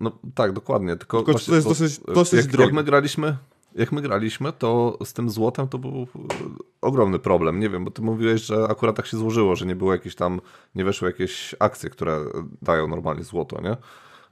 [0.00, 0.96] No tak, dokładnie.
[0.96, 2.64] Tylko, Tylko to jest dosyć, dosyć jak, drogie.
[2.64, 3.36] Jak my graliśmy,
[3.74, 6.06] jak my graliśmy, to z tym złotem to był
[6.80, 7.60] ogromny problem.
[7.60, 10.40] Nie wiem, bo ty mówiłeś, że akurat tak się złożyło, że nie było jakieś tam,
[10.74, 12.20] nie weszły jakieś akcje, które
[12.62, 13.76] dają normalnie złoto, nie?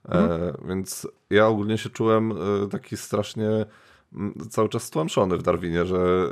[0.04, 0.42] Mhm.
[0.42, 3.66] E, więc ja ogólnie się czułem e, taki strasznie
[4.50, 6.28] cały czas stłamszony w Darwinie, że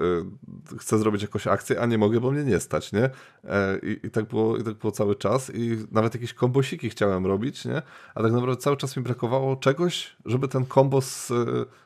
[0.75, 3.11] y, chcę zrobić jakąś akcję, a nie mogę, bo mnie nie stać, nie?
[3.45, 7.27] E, I, i, tak, było, I tak było cały czas i nawet jakieś kombosiki chciałem
[7.27, 7.83] robić, nie?
[8.14, 11.35] A tak naprawdę cały czas mi brakowało czegoś, żeby ten kombos y,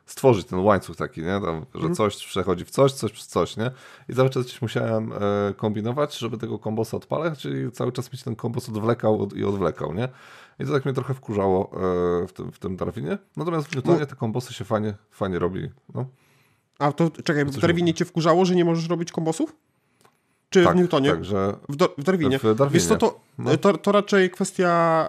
[0.07, 1.41] stworzyć, ten łańcuch taki, nie?
[1.41, 1.95] Tam, że mhm.
[1.95, 3.71] coś przechodzi w coś, coś w coś, nie?
[4.09, 8.37] I cały czas musiałem e, kombinować, żeby tego kombosa odpalać, czyli cały czas mieć ten
[8.37, 10.09] kombos odwlekał i odwlekał, nie?
[10.61, 13.19] I to tak mnie trochę wkurzało e, w tym, w tym Darwinie.
[13.37, 14.07] Natomiast w Newtonie no.
[14.07, 15.71] te kombosy się fajnie, fajnie robi.
[15.95, 16.07] No.
[16.79, 19.57] A to czekaj, w Darwinie cię wkurzało, że nie możesz robić kombosów?
[20.51, 21.11] Czy tak, w Newtonie?
[21.11, 22.39] Tak, że w, do, w Darwinie.
[22.39, 22.71] W Darwinie.
[22.71, 23.57] Wiesz co, to, no.
[23.57, 25.09] to, to, raczej kwestia,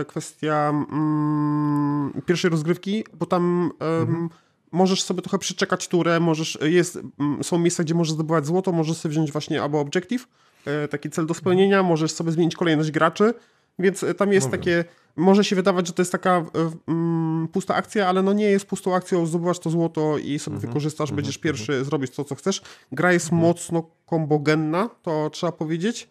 [0.00, 4.28] e, kwestia mm, pierwszej rozgrywki, bo tam mhm.
[4.72, 6.98] możesz sobie trochę przeczekać turę, możesz, jest,
[7.42, 10.28] są miejsca, gdzie możesz zdobywać złoto, możesz sobie wziąć właśnie albo objective,
[10.64, 13.34] e, taki cel do spełnienia, możesz sobie zmienić kolejność graczy,
[13.78, 14.84] więc e, tam jest no takie,
[15.16, 16.44] może się wydawać, że to jest taka
[16.86, 20.70] um, pusta akcja, ale no nie jest pustą akcją, zdobywasz to złoto i sobie mhm,
[20.70, 21.84] wykorzystasz, mhm, będziesz pierwszy, mhm.
[21.84, 22.62] zrobić to, co chcesz.
[22.92, 26.08] Gra jest mocno kombogenna, to trzeba powiedzieć.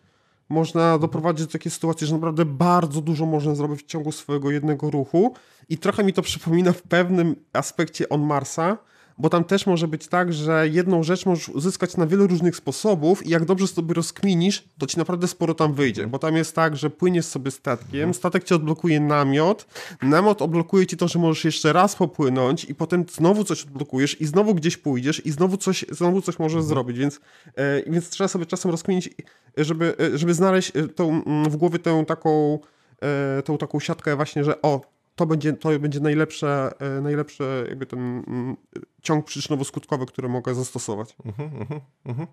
[0.50, 4.89] Można doprowadzić do takiej sytuacji, że naprawdę bardzo dużo można zrobić w ciągu swojego jednego
[4.89, 5.34] ruchu.
[5.69, 8.78] I trochę mi to przypomina w pewnym aspekcie On Marsa,
[9.21, 13.25] bo tam też może być tak, że jedną rzecz możesz uzyskać na wiele różnych sposobów
[13.25, 16.77] i jak dobrze sobie rozkminisz, to ci naprawdę sporo tam wyjdzie, bo tam jest tak,
[16.77, 19.67] że płyniesz sobie statkiem, statek ci odblokuje namiot,
[20.01, 24.25] namiot odblokuje ci to, że możesz jeszcze raz popłynąć i potem znowu coś odblokujesz i
[24.25, 26.69] znowu gdzieś pójdziesz i znowu coś, znowu coś możesz mhm.
[26.69, 27.19] zrobić, więc,
[27.55, 29.10] e, więc trzeba sobie czasem rozkminić,
[29.57, 32.60] żeby, e, żeby znaleźć e, tą, mm, w głowie tę taką,
[33.01, 34.81] e, tą taką siatkę właśnie, że o,
[35.21, 38.57] to będzie, to będzie najlepsze, e, najlepsze jakby ten mm,
[39.01, 41.15] ciąg przyczynowo-skutkowy, który mogę zastosować.
[41.25, 42.27] Uh -huh, uh -huh.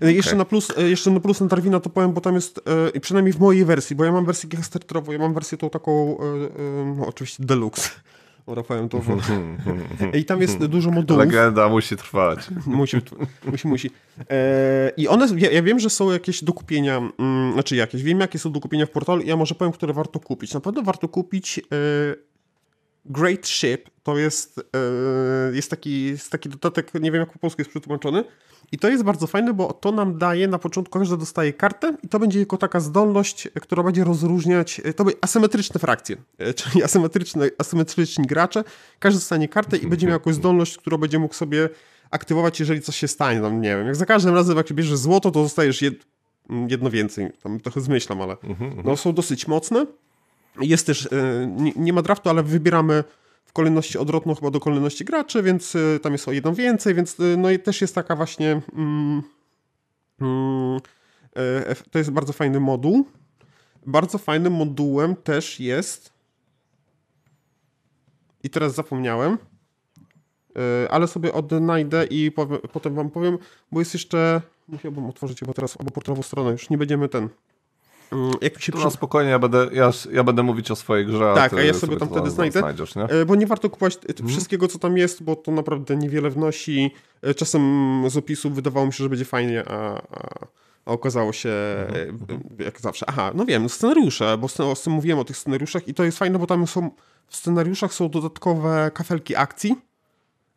[0.00, 0.38] Jeszcze, okay.
[0.38, 2.60] na plus, e, jeszcze na plus na Darwina to powiem, bo tam jest,
[2.94, 6.18] e, przynajmniej w mojej wersji, bo ja mam wersję Kickstarterową, ja mam wersję tą taką,
[6.96, 7.90] no oczywiście deluxe.
[8.68, 9.00] Powiem to.
[10.14, 11.24] I tam jest dużo modułów.
[11.24, 12.38] Legenda musi trwać.
[12.66, 12.96] musi,
[13.44, 13.90] musi, musi.
[14.96, 18.38] I one, ja, ja, wiem, że są jakieś do kupienia, mm, znaczy jakieś, wiem jakie
[18.38, 20.54] są do kupienia w portalu i ja może powiem, które warto kupić.
[20.54, 21.60] Na pewno warto kupić
[23.04, 27.60] Great Ship to jest, e, jest, taki, jest taki dodatek, nie wiem jak po polsku
[27.60, 28.24] jest przetłumaczony.
[28.72, 32.08] I to jest bardzo fajne, bo to nam daje na początku, każdy dostaje kartę i
[32.08, 36.82] to będzie jako taka zdolność, która będzie rozróżniać, e, to będzie asymetryczne frakcje, e, czyli
[36.82, 38.64] asymetryczne, asymetryczni gracze.
[38.98, 41.68] Każdy dostanie kartę i będzie miał jakąś zdolność, którą będzie mógł sobie
[42.10, 43.40] aktywować, jeżeli coś się stanie.
[43.40, 45.94] Tam, nie wiem, jak za każdym razem, jak bierzesz złoto, to dostajesz jed,
[46.68, 47.30] jedno więcej.
[47.42, 48.86] Tam trochę zmyślam, ale mhm, mhm.
[48.86, 49.86] no, są dosyć mocne.
[50.60, 53.04] Jest też, e, nie, ma draftu, ale wybieramy
[53.44, 57.20] w kolejności odwrotną chyba do kolejności graczy, więc e, tam jest o jedną więcej, więc
[57.20, 59.22] e, no i też jest taka właśnie mm,
[60.20, 60.80] mm,
[61.90, 63.06] to jest bardzo fajny moduł.
[63.86, 66.12] Bardzo fajnym modułem też jest
[68.42, 69.38] i teraz zapomniałem,
[70.90, 73.38] ale sobie odnajdę i powiem, potem wam powiem,
[73.72, 77.28] bo jest jeszcze musiałbym otworzyć chyba teraz albo portalową stronę, już nie będziemy ten
[78.14, 78.90] Mm, jak się przy...
[78.90, 81.32] spokojnie, ja będę, ja, ja będę mówić o swojej grze.
[81.34, 82.62] Tak, a, a ja sobie tam wtedy znajdę.
[82.96, 83.02] Nie?
[83.02, 84.28] E, bo nie warto kupować hmm.
[84.28, 86.90] wszystkiego, co tam jest, bo to naprawdę niewiele wnosi.
[87.22, 87.62] E, czasem
[88.10, 90.46] z opisu wydawało mi się, że będzie fajnie, a, a,
[90.84, 91.50] A okazało się,
[91.88, 92.40] mhm.
[92.58, 96.38] jak zawsze, aha, no wiem, scenariusze, bo mówiłem o tych scenariuszach i to jest fajne,
[96.38, 96.90] bo tam są,
[97.28, 99.76] w scenariuszach są dodatkowe kafelki akcji,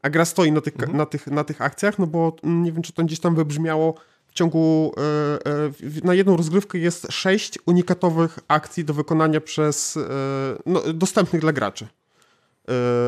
[0.01, 0.97] a gra stoi na tych, mhm.
[0.97, 3.95] na tych, na tych akcjach, no bo mm, nie wiem, czy to gdzieś tam wybrzmiało,
[4.37, 5.01] ciągu, e,
[5.45, 5.71] e,
[6.03, 10.01] na jedną rozgrywkę jest sześć unikatowych akcji do wykonania przez, e,
[10.65, 11.87] no, dostępnych dla graczy.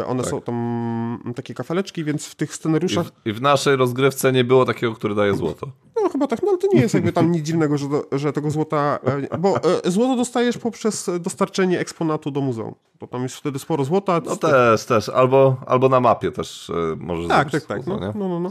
[0.08, 0.32] One tak.
[0.32, 3.08] są tam takie kafeleczki, więc w tych scenariuszach...
[3.08, 5.68] I w, I w, naszej rozgrywce nie było takiego, który daje złoto.
[6.04, 8.34] No chyba tak, no ale to nie jest jakby tam nic dziwnego, że, do, że
[8.34, 9.00] tego złota...
[9.40, 12.76] Bo złoto dostajesz poprzez dostarczenie eksponatu do muzeum.
[13.00, 14.22] Bo tam jest wtedy sporo złota.
[14.26, 15.10] No też, też.
[15.10, 17.88] Albo, albo na mapie też możesz Tak, tak, tak.
[17.88, 18.50] No, no, no, no.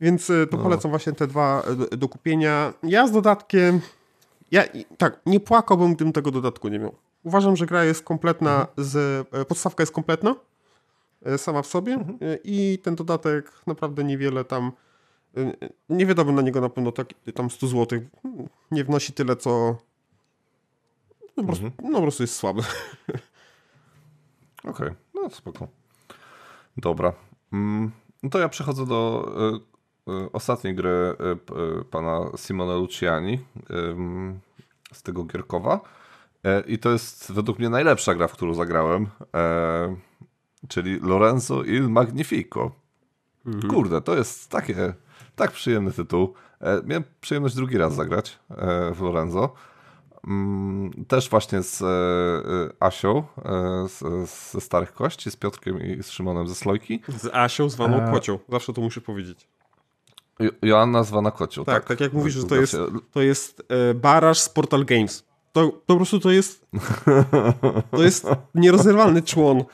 [0.00, 0.62] Więc to no.
[0.62, 1.62] polecam właśnie te dwa
[1.96, 2.72] do kupienia.
[2.82, 3.80] Ja z dodatkiem...
[4.50, 4.64] Ja
[4.98, 6.94] tak, nie płakałbym, gdybym tego dodatku nie miał.
[7.24, 8.68] Uważam, że gra jest kompletna, mhm.
[8.76, 10.49] z, podstawka jest kompletna E,
[11.36, 12.18] sama w sobie mhm.
[12.22, 14.72] E, i ten dodatek naprawdę niewiele tam
[15.36, 15.52] e,
[15.88, 18.00] nie wydałbym na niego na pewno tak, tam 100 zł.
[18.70, 19.76] Nie wnosi tyle, co
[21.36, 21.92] no po, prostu, mhm.
[21.92, 22.62] no, po prostu jest słaby.
[24.58, 24.94] Okej, okay.
[25.14, 25.68] no spoko.
[26.76, 27.12] Dobra.
[27.52, 27.90] Mm,
[28.22, 29.32] no to ja przechodzę do
[30.08, 31.16] y, y, ostatniej gry
[31.80, 33.38] y, pana Simone Luciani
[34.92, 35.80] z tego Gierkowa.
[36.66, 39.06] I to jest według mnie najlepsza gra, w którą zagrałem
[40.68, 42.70] czyli Lorenzo il Magnifico.
[43.46, 43.72] Mhm.
[43.72, 44.94] Kurde, to jest takie,
[45.36, 46.34] tak przyjemny tytuł.
[46.60, 49.54] E, miałem przyjemność drugi raz zagrać e, w Lorenzo.
[50.26, 53.24] Mm, też właśnie z e, Asią
[54.52, 57.00] ze Starych Kości, z Piotrkiem i z Szymonem ze Slojki.
[57.08, 58.12] Z Asią zwaną e...
[58.12, 59.48] Kocią, zawsze to muszę powiedzieć.
[60.62, 61.74] Joanna zwana Kocią, tak?
[61.74, 62.76] Tak, tak jak mówisz, że to jest,
[63.12, 63.62] to jest
[63.94, 65.24] baraż z Portal Games.
[65.52, 66.66] To, to po prostu to jest
[67.90, 69.64] to jest nierozerwalny człon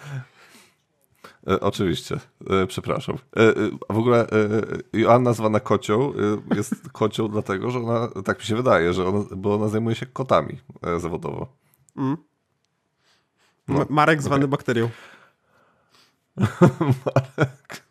[1.61, 3.17] oczywiście, e, przepraszam.
[3.37, 3.55] E,
[3.91, 4.27] w ogóle
[4.93, 6.13] Joanna zwana kocią
[6.55, 10.07] jest kocią dlatego, że ona, tak mi się wydaje, że ona, bo ona zajmuje się
[10.07, 10.59] kotami
[10.99, 11.47] zawodowo.
[11.97, 12.17] Mm.
[13.69, 14.49] No, Marek zwany okay.
[14.49, 14.89] bakterią.
[17.11, 17.87] Marek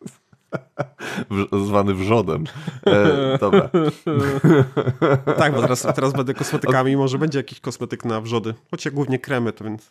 [1.64, 2.44] zwany wrzodem.
[2.86, 3.70] E, dobra.
[5.38, 8.54] tak, bo teraz, teraz będę kosmetykami, może będzie jakiś kosmetyk na wrzody.
[8.70, 9.90] Choć ja głównie kremy, to więc...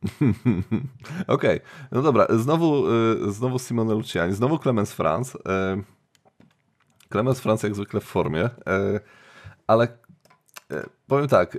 [1.26, 1.60] Okej, okay.
[1.92, 2.86] no dobra, znowu,
[3.28, 5.34] y, znowu Simone Luciani, znowu Clemens Franz.
[5.34, 5.38] Y,
[7.12, 9.00] Clemens Franz jak zwykle w formie, y,
[9.66, 9.88] ale
[11.06, 11.58] powiem tak,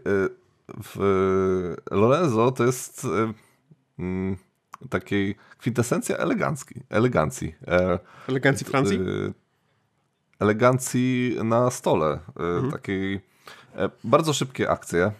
[0.84, 3.08] w Lorenzo to jest
[4.00, 4.38] mm,
[4.90, 7.56] takiej kwintesencja elegancki, elegancji.
[8.28, 9.00] Elegancji Francji?
[10.40, 12.72] Elegancji na stole, mhm.
[12.72, 13.22] takiej
[14.04, 15.12] bardzo szybkie akcje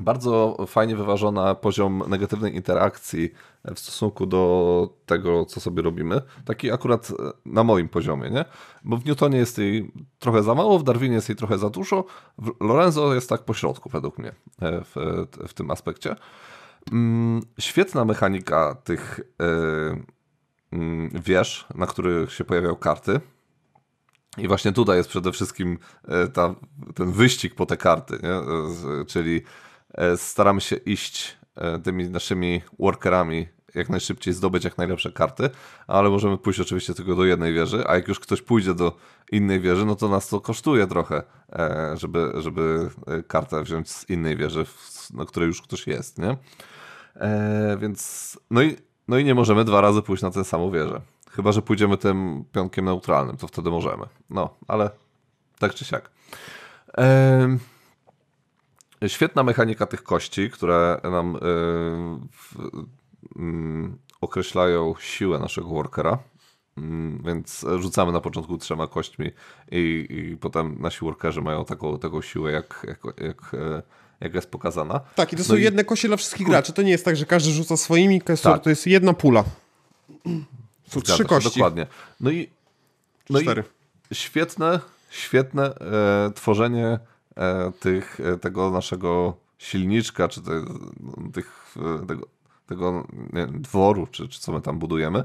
[0.00, 3.32] bardzo fajnie wyważona poziom negatywnej interakcji
[3.74, 6.22] w stosunku do tego, co sobie robimy.
[6.44, 7.12] Taki akurat
[7.46, 8.44] na moim poziomie, nie?
[8.84, 12.04] Bo w Newtonie jest jej trochę za mało, w Darwinie jest jej trochę za dużo,
[12.38, 14.34] w Lorenzo jest tak po środku według mnie e,
[14.84, 16.16] w, w tym aspekcie.
[16.92, 23.20] Mm, świetna mechanika tych e, mm, wież, na których się pojawiają karty.
[24.38, 26.54] I właśnie tutaj jest przede wszystkim e, ta,
[26.94, 28.40] ten wyścig po te karty, nie?
[29.06, 29.69] czyli E,
[30.16, 35.50] staramy się iść e, tymi naszymi workerami jak najszybciej zdobyć jak najlepsze karty,
[35.86, 38.96] ale możemy pójść oczywiście tylko do jednej wieży, a jak już ktoś pójdzie do
[39.32, 41.22] innej wieży, no to nas to kosztuje trochę,
[41.52, 42.90] e, żeby, żeby
[43.28, 44.66] kartę wziąć z innej wieży,
[45.14, 46.36] na której już ktoś jest, nie?
[47.78, 48.76] Więc no i,
[49.08, 51.00] no i nie możemy dwa razy pójść na tę samą wieżę.
[51.30, 54.06] Chyba, że pójdziemy tym pionkiem neutralnym, to wtedy możemy.
[54.30, 54.90] No, ale
[55.58, 56.10] tak czy siak.
[56.96, 57.58] Eee,
[59.06, 62.68] Świetna mechanika tych kości, które nam yy,
[63.36, 66.10] yy, określają siłę naszego workera.
[66.10, 66.40] Yy,
[67.24, 69.30] więc rzucamy na początku trzema kośćmi
[69.70, 73.82] i, i potem nasi workerzy mają taką, taką siłę, jak, jak, jak, e,
[74.20, 75.00] jak jest pokazana.
[75.14, 76.72] Tak, i to są no jedne kości dla wszystkich graczy.
[76.72, 78.62] To nie jest tak, że każdy rzuca swoimi, tak.
[78.62, 79.44] to jest jedna pula.
[80.88, 81.58] Są trzy kości.
[81.58, 81.86] Dokładnie.
[82.20, 82.50] No i,
[83.30, 83.64] no Cztery.
[84.10, 86.98] i świetne, świetne e, tworzenie
[87.80, 90.64] tych, e, tego naszego silniczka, czy te,
[91.32, 92.26] tych, e, tego,
[92.66, 95.24] tego nie, dworu, czy, czy co my tam budujemy,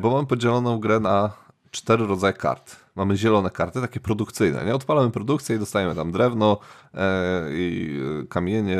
[0.00, 1.32] bo mamy podzieloną grę na
[1.72, 2.76] cztery rodzaje kart.
[2.96, 4.64] Mamy zielone karty, takie produkcyjne.
[4.64, 4.74] Nie?
[4.74, 6.58] Odpalamy produkcję i dostajemy tam drewno,
[6.94, 8.78] e, i kamienie,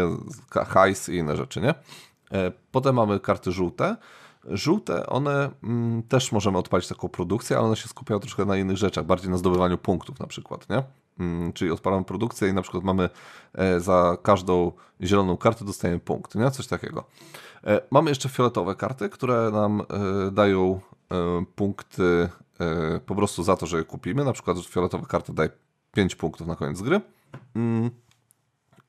[0.51, 1.61] hajs i inne rzeczy.
[1.61, 1.75] Nie?
[2.33, 3.97] E, potem mamy karty żółte.
[4.45, 8.77] Żółte, one mm, też możemy odpalić taką produkcję, ale one się skupiają troszkę na innych
[8.77, 10.69] rzeczach, bardziej na zdobywaniu punktów na przykład.
[10.71, 10.83] Nie?
[11.18, 13.09] Mm, czyli odpalamy produkcję i na przykład mamy
[13.55, 14.72] e, za każdą
[15.03, 16.51] zieloną kartę dostajemy punkt, nie?
[16.51, 17.05] Coś takiego.
[17.64, 20.81] E, mamy jeszcze fioletowe karty, które nam e, dają
[21.55, 22.29] punkty
[23.07, 24.25] po prostu za to, że je kupimy.
[24.25, 25.51] Na przykład fioletowa karta daje
[25.92, 27.01] 5 punktów na koniec gry.
[27.57, 27.90] Mm.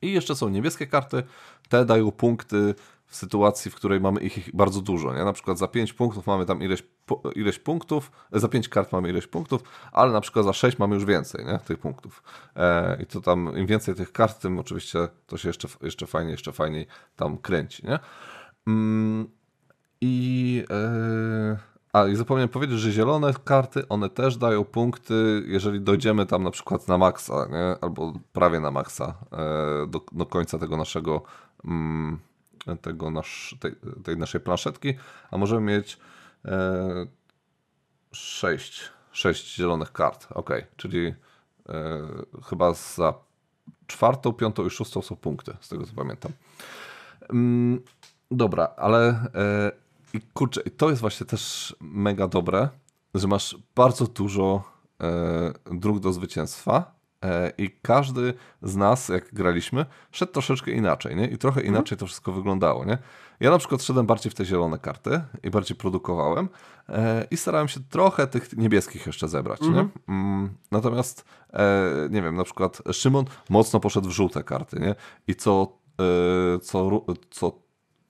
[0.02, 1.24] I jeszcze są niebieskie karty.
[1.70, 2.76] Te dają punkty
[3.14, 5.14] w sytuacji, w której mamy ich bardzo dużo.
[5.14, 5.26] Nie?
[5.26, 6.84] Na przykład za 5 punktów mamy tam ileś,
[7.36, 11.06] ileś punktów, za 5 kart mamy ileś punktów, ale na przykład za 6 mamy już
[11.06, 11.60] więcej nie?
[11.60, 12.24] tych punktów.
[12.56, 16.32] E, I to tam im więcej tych kart, tym oczywiście to się jeszcze, jeszcze fajniej,
[16.32, 17.88] jeszcze fajniej tam kręci.
[17.88, 18.00] Nie?
[18.68, 19.28] Mm,
[20.02, 20.66] I.
[20.70, 26.44] E, a i zapomniałem powiedzieć, że zielone karty, one też dają punkty, jeżeli dojdziemy tam
[26.44, 27.76] na przykład na maksa, nie?
[27.82, 31.22] albo prawie na maksa, e, do, do końca tego naszego,
[31.66, 32.20] mm,
[32.82, 34.94] tego nasz, tej, tej, naszej planszetki,
[35.32, 35.98] a możemy mieć
[36.46, 37.08] e,
[38.12, 41.14] 6, 6 zielonych kart, ok, czyli e,
[42.46, 43.14] chyba za
[43.88, 46.32] czwartą, piątą i szóstą są punkty, z tego co pamiętam.
[47.30, 47.82] Mm,
[48.32, 49.72] dobra, ale e,
[50.14, 52.70] i kurczę, to jest właśnie też mega dobre,
[53.14, 54.64] że masz bardzo dużo
[55.02, 56.96] e, dróg do zwycięstwa
[57.58, 61.28] i każdy z nas, jak graliśmy, szedł troszeczkę inaczej, nie?
[61.28, 61.76] I trochę mhm.
[61.76, 62.98] inaczej to wszystko wyglądało, nie?
[63.40, 66.50] Ja na przykład szedłem bardziej w te zielone karty i bardziej produkowałem
[66.90, 69.68] e, i starałem się trochę tych niebieskich jeszcze zebrać, nie?
[69.68, 69.90] Mhm.
[70.08, 74.96] Mm, natomiast, e, nie wiem, na przykład Szymon mocno poszedł w żółte karty, nie?
[75.28, 75.78] I co,
[76.56, 77.64] e, co, co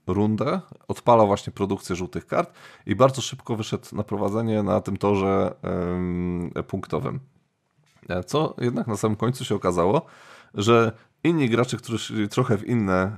[0.08, 2.54] rundę, odpalał właśnie produkcję żółtych kart
[2.86, 5.56] i bardzo szybko wyszedł na prowadzenie na tym torze
[6.68, 7.20] punktowym.
[8.10, 10.06] E, co jednak na samym końcu się okazało,
[10.54, 10.92] że
[11.24, 13.18] inni gracze, którzy szli trochę w inne, e,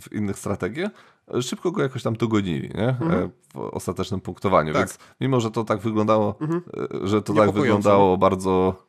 [0.00, 0.90] w innych strategie,
[1.40, 2.88] szybko go jakoś tam dogonili nie?
[2.88, 3.30] E, mhm.
[3.54, 4.72] w ostatecznym punktowaniu.
[4.72, 4.80] Tak.
[4.80, 6.62] Więc mimo, że to tak wyglądało, mhm.
[7.02, 8.87] że to tak wyglądało bardzo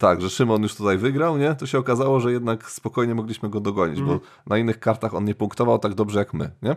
[0.00, 1.54] tak, że Szymon już tutaj wygrał, nie?
[1.54, 4.08] To się okazało, że jednak spokojnie mogliśmy go dogonić, mm.
[4.08, 4.30] bo mhm.
[4.46, 6.76] na innych kartach on nie punktował tak dobrze jak my, nie?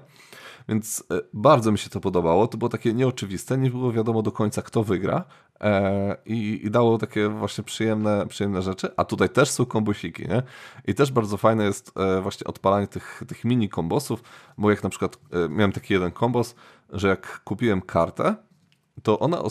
[0.69, 2.47] Więc e, bardzo mi się to podobało.
[2.47, 5.23] To było takie nieoczywiste, nie było wiadomo do końca, kto wygra.
[5.61, 8.89] E, i, i, dało takie właśnie przyjemne, przyjemne rzeczy.
[8.97, 10.43] A tutaj też są kombosiki, nie?
[10.87, 14.23] I też bardzo fajne jest e, właśnie odpalanie tych, tych mini kombosów,
[14.57, 16.55] bo jak na przykład e, miałem taki jeden kombos,
[16.89, 18.35] że jak kupiłem kartę,
[19.01, 19.41] to ona e,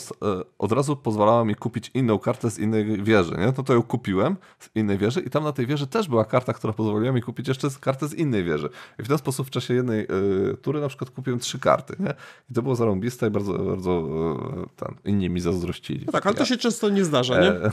[0.59, 3.53] od razu pozwalała mi kupić inną kartę z innej wieży, nie?
[3.57, 6.53] No to ją kupiłem z innej wieży i tam na tej wieży też była karta,
[6.53, 8.69] która pozwoliła mi kupić jeszcze kartę z innej wieży.
[8.99, 10.03] I w ten sposób w czasie jednej
[10.51, 12.13] y, tury na przykład kupiłem trzy karty, nie?
[12.51, 14.07] I to było zarąbiste i bardzo, bardzo
[14.63, 16.05] y, ten, inni mi zazdrościli.
[16.05, 17.47] No tak, ale to się często nie zdarza, nie?
[17.47, 17.71] E,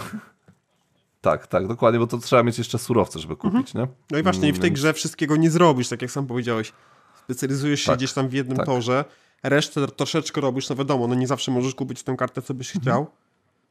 [1.20, 3.86] tak, tak, dokładnie, bo to trzeba mieć jeszcze surowce, żeby kupić, mhm.
[3.86, 3.94] nie?
[4.10, 6.72] No i właśnie, mm, w tej grze wszystkiego nie zrobisz, tak jak sam powiedziałeś.
[7.24, 8.66] Specjalizujesz się tak, gdzieś tam w jednym tak.
[8.66, 9.04] torze,
[9.42, 12.82] resztę troszeczkę robisz, no wiadomo, no nie zawsze możesz kupić tę kartę, co byś mhm.
[12.82, 13.06] chciał,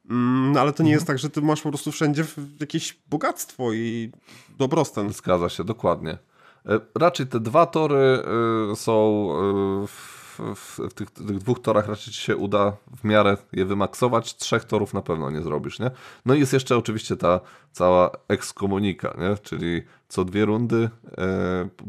[0.09, 1.17] mm, ale to nie jest mhm.
[1.17, 2.25] tak, że ty masz po prostu wszędzie
[2.59, 4.11] jakieś bogactwo i
[4.57, 5.13] dobrostan.
[5.13, 6.17] Zgadza się, dokładnie.
[6.65, 8.23] E, raczej te dwa tory
[8.71, 10.19] e, są e, w,
[10.55, 14.35] w tych, tych, dwóch torach raczej ci się uda w miarę je wymaksować.
[14.35, 15.91] Trzech torów na pewno nie zrobisz, nie?
[16.25, 17.39] No i jest jeszcze oczywiście ta
[17.71, 19.37] cała ekskomunika, nie?
[19.37, 20.89] Czyli co dwie rundy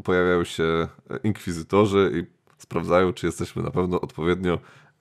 [0.03, 0.87] pojawiają się
[1.23, 4.59] inkwizytorzy i sprawdzają, czy jesteśmy na pewno odpowiednio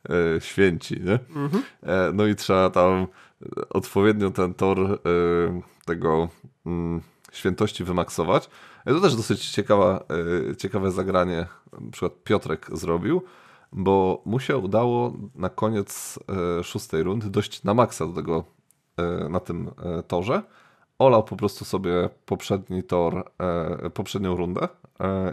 [0.09, 1.19] e, święci, nie?
[1.43, 1.63] Mhm.
[1.83, 3.07] E, no i trzeba tam
[3.71, 4.99] odpowiednio ten tor e,
[5.85, 6.29] tego
[6.67, 7.01] mm,
[7.33, 8.51] świętości wymaksować.
[8.85, 10.05] E, to też dosyć ciekawa,
[10.51, 11.47] e, ciekawe zagranie
[11.81, 13.23] na przykład Piotrek zrobił,
[13.73, 16.19] bo mu się udało na koniec
[16.59, 18.45] e, szóstej rundy dojść na maksa do tego
[19.31, 19.71] na tym
[20.09, 20.43] torze.
[20.99, 23.31] Olał po prostu sobie poprzedni tor,
[23.95, 24.69] poprzednią rundę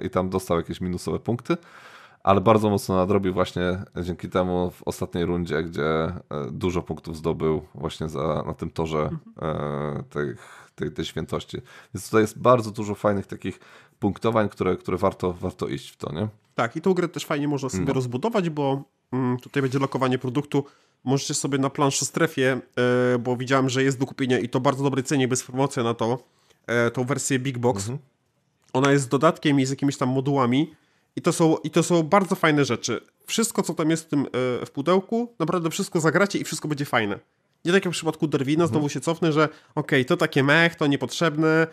[0.01, 1.57] i tam dostał jakieś minusowe punkty
[2.23, 6.13] ale bardzo mocno nadrobił właśnie dzięki temu w ostatniej rundzie, gdzie e,
[6.51, 10.03] dużo punktów zdobył właśnie za, na tym torze mhm.
[10.03, 10.36] tej,
[10.75, 11.58] tej, tej świętości.
[11.93, 13.60] Więc tutaj jest bardzo dużo fajnych takich
[13.99, 16.27] punktowań, które, które warto, warto iść w to, nie?
[16.56, 17.93] Tak, i tą grę też fajnie można sobie no.
[17.93, 20.65] rozbudować, bo mm, tutaj będzie lokowanie produktu.
[21.03, 22.62] Możecie sobie na planszy strefie,
[23.13, 25.93] e, bo widziałem, że jest do kupienia i to bardzo dobrej cenie, bez promocji na
[25.93, 26.17] to,
[26.93, 27.82] tą wersję Big Box.
[27.82, 27.99] Mhm.
[28.73, 30.75] Ona jest z dodatkiem i z jakimiś tam modułami
[31.17, 33.01] i to, są, I to są bardzo fajne rzeczy.
[33.25, 34.21] Wszystko, co tam jest w tym
[34.62, 37.19] e, w pudełku, naprawdę wszystko zagracie i wszystko będzie fajne.
[37.65, 38.69] Nie tak jak w przypadku Derwina, mhm.
[38.69, 41.67] znowu się cofnę, że okej, okay, to takie mech, to niepotrzebne.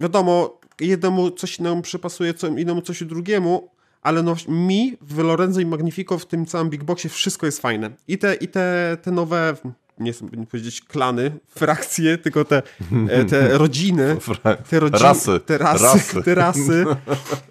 [0.00, 3.70] Wiadomo, jednemu coś innemu przypasuje, co innemu coś drugiemu,
[4.02, 7.90] ale no mi w Lorenzo i Magnifico w tym całym Big Boxie wszystko jest fajne.
[8.08, 9.56] I te, i te, te nowe
[9.98, 12.62] nie chcę powiedzieć klany, frakcje, tylko te,
[13.08, 14.16] e, te rodziny,
[14.70, 16.22] te rodziny, rasy, te rasy, rasy.
[16.22, 16.84] Te, rasy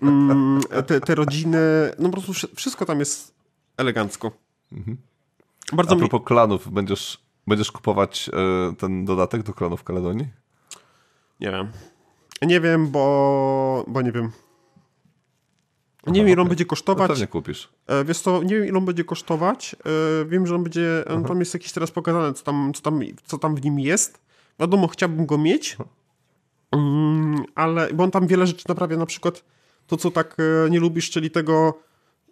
[0.01, 1.59] mm, te, te rodziny,
[1.99, 3.35] no po prostu wszystko tam jest
[3.77, 4.31] elegancko.
[4.71, 4.97] Mhm.
[5.73, 6.25] Bardzo A propos mi...
[6.25, 10.27] klanów, będziesz, będziesz kupować e, ten dodatek do klanów Kaledonii?
[11.39, 11.71] Nie wiem.
[12.41, 14.31] Nie wiem, bo, bo nie wiem.
[16.07, 17.09] Nie wiem, ile on będzie kosztować.
[17.09, 17.69] No pewnie kupisz.
[17.87, 19.75] E, wiesz co, nie wiem, ile on będzie kosztować.
[19.85, 23.01] E, wiem, że on będzie, on tam jest jakiś teraz pokazane, co tam, co, tam,
[23.25, 24.21] co tam w nim jest.
[24.59, 25.77] wiadomo, chciałbym go mieć,
[26.71, 29.43] mm, ale, bo on tam wiele rzeczy naprawia, na przykład
[29.87, 31.79] to, co tak e, nie lubisz, czyli tego,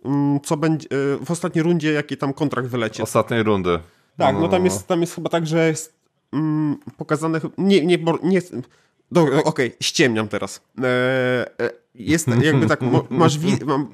[0.06, 3.02] mm, co będzie e, w ostatniej rundzie, jaki tam kontrakt wyleci.
[3.02, 3.80] Ostatniej rundy.
[4.18, 5.94] Tak, no tam jest, tam jest chyba tak, że jest
[6.34, 8.42] mm, pokazane, nie, nie, nie
[9.12, 10.62] do, okej, ściemniam teraz.
[10.84, 10.86] E,
[11.59, 13.38] e, jest jakby tak, masz,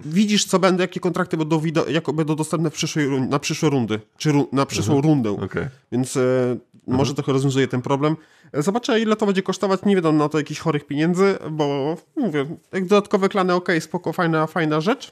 [0.06, 4.34] widzisz, co będą, jakie kontrakty będą, jako będą dostępne w przyszłej, na przyszłe rundy, czy
[4.52, 5.30] na przyszłą rundę.
[5.30, 5.66] Okej.
[5.92, 6.58] Więc e,
[6.88, 8.18] może trochę rozwiązuje ten problem.
[8.54, 9.80] Zobaczę, ile to będzie kosztować.
[9.86, 14.48] Nie wydam na to jakichś chorych pieniędzy, bo mówię, jak dodatkowe klany, ok, spoko, fajna,
[14.48, 15.12] fajna rzecz.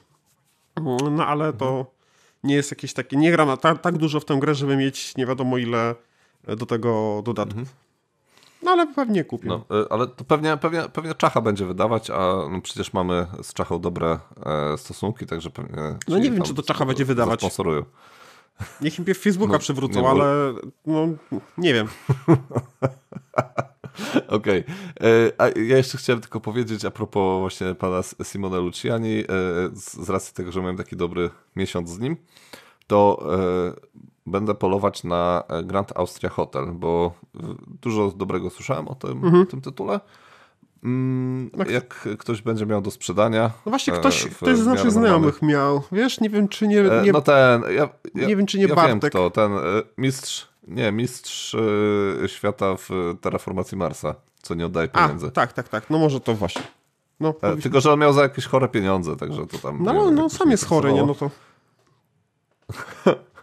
[1.12, 1.86] No ale to
[2.44, 3.18] nie jest jakieś takie.
[3.18, 5.96] Nie gram na ta, tak dużo w tę grę, żeby mieć nie wiadomo ile
[6.58, 7.85] do tego dodatków.
[8.66, 9.48] No ale pewnie kupię.
[9.48, 13.54] No, y, ale to pewnie, pewnie, pewnie Czacha będzie wydawać, a no przecież mamy z
[13.54, 15.76] Czachą dobre e, stosunki, także pewnie...
[16.08, 17.40] No nie wiem, czy to Czacha będzie wydawać.
[17.40, 17.84] Sponsorują.
[18.82, 20.54] Niech im Facebooka No, przywrócą, nie, ale
[20.86, 21.08] no
[21.58, 21.88] nie wiem.
[24.28, 24.64] Okej.
[25.02, 29.26] E, A ja jeszcze chciałem tylko powiedzieć a propos właśnie pana S- Simone Luciani, e,
[29.74, 32.18] z z racji tego, że miałem taki dobry miesiąc z nim,
[32.88, 33.74] to e,
[34.26, 37.14] będę polować na e, Grand Austria Hotel, bo
[37.82, 40.00] dużo dobrego słyszałem o tym, tym tytule.
[40.84, 43.52] Mm, Jak ktoś będzie miał do sprzedania.
[43.66, 45.82] No właśnie e, ktoś, ktoś z naszych znajomych miał.
[45.92, 46.80] Wiesz, nie wiem, czy nie.
[46.92, 49.10] E, nie No ten, ja, ja, nie wiem, czy nie ja wiem Bartek.
[49.12, 49.52] kto, ten
[49.98, 51.56] mistrz, nie, mistrz
[52.28, 52.90] świata w
[53.22, 55.32] terraformacji Marsa, co nie oddaje A, pieniędzy.
[55.32, 55.90] tak, tak, tak.
[55.90, 56.62] No może to właśnie.
[57.20, 59.84] No, Tylko, że on miał za jakieś chore pieniądze, także to tam...
[59.84, 61.04] no, no, wiem, no sam jest chory, nie?
[61.04, 61.30] No to.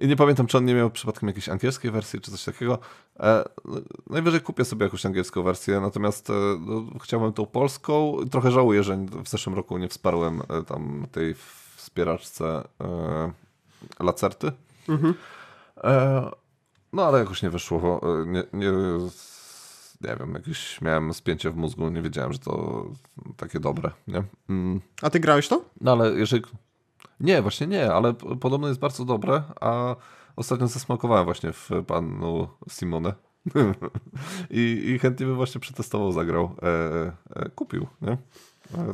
[0.00, 2.78] I nie pamiętam, czy on nie miał przypadkiem jakiejś angielskiej wersji, czy coś takiego.
[3.20, 3.76] E, no,
[4.10, 8.16] najwyżej kupię sobie jakąś angielską wersję, natomiast e, no, chciałbym tą polską.
[8.30, 11.34] Trochę żałuję, że w zeszłym roku nie wsparłem e, tam tej
[11.76, 13.32] wspieraczce e,
[14.00, 14.52] Lacerty.
[15.84, 16.30] E,
[16.92, 18.00] no, ale jakoś nie wyszło.
[18.22, 18.72] E, Nie, nie,
[20.00, 22.84] nie wiem, jakieś miałem spięcie w mózgu, nie wiedziałem, że to
[23.36, 24.22] takie dobre, nie?
[24.48, 24.80] Mm.
[25.02, 25.64] A ty grałeś to?
[25.80, 26.42] No ale jeżeli.
[27.20, 29.96] Nie, właśnie nie, ale podobno jest bardzo dobre, a
[30.36, 33.14] ostatnio zasmakowałem właśnie w panu Simone.
[34.50, 36.54] I, I chętnie bym właśnie przetestował, zagrał.
[36.62, 38.12] E, e, kupił, nie?
[38.12, 38.18] E,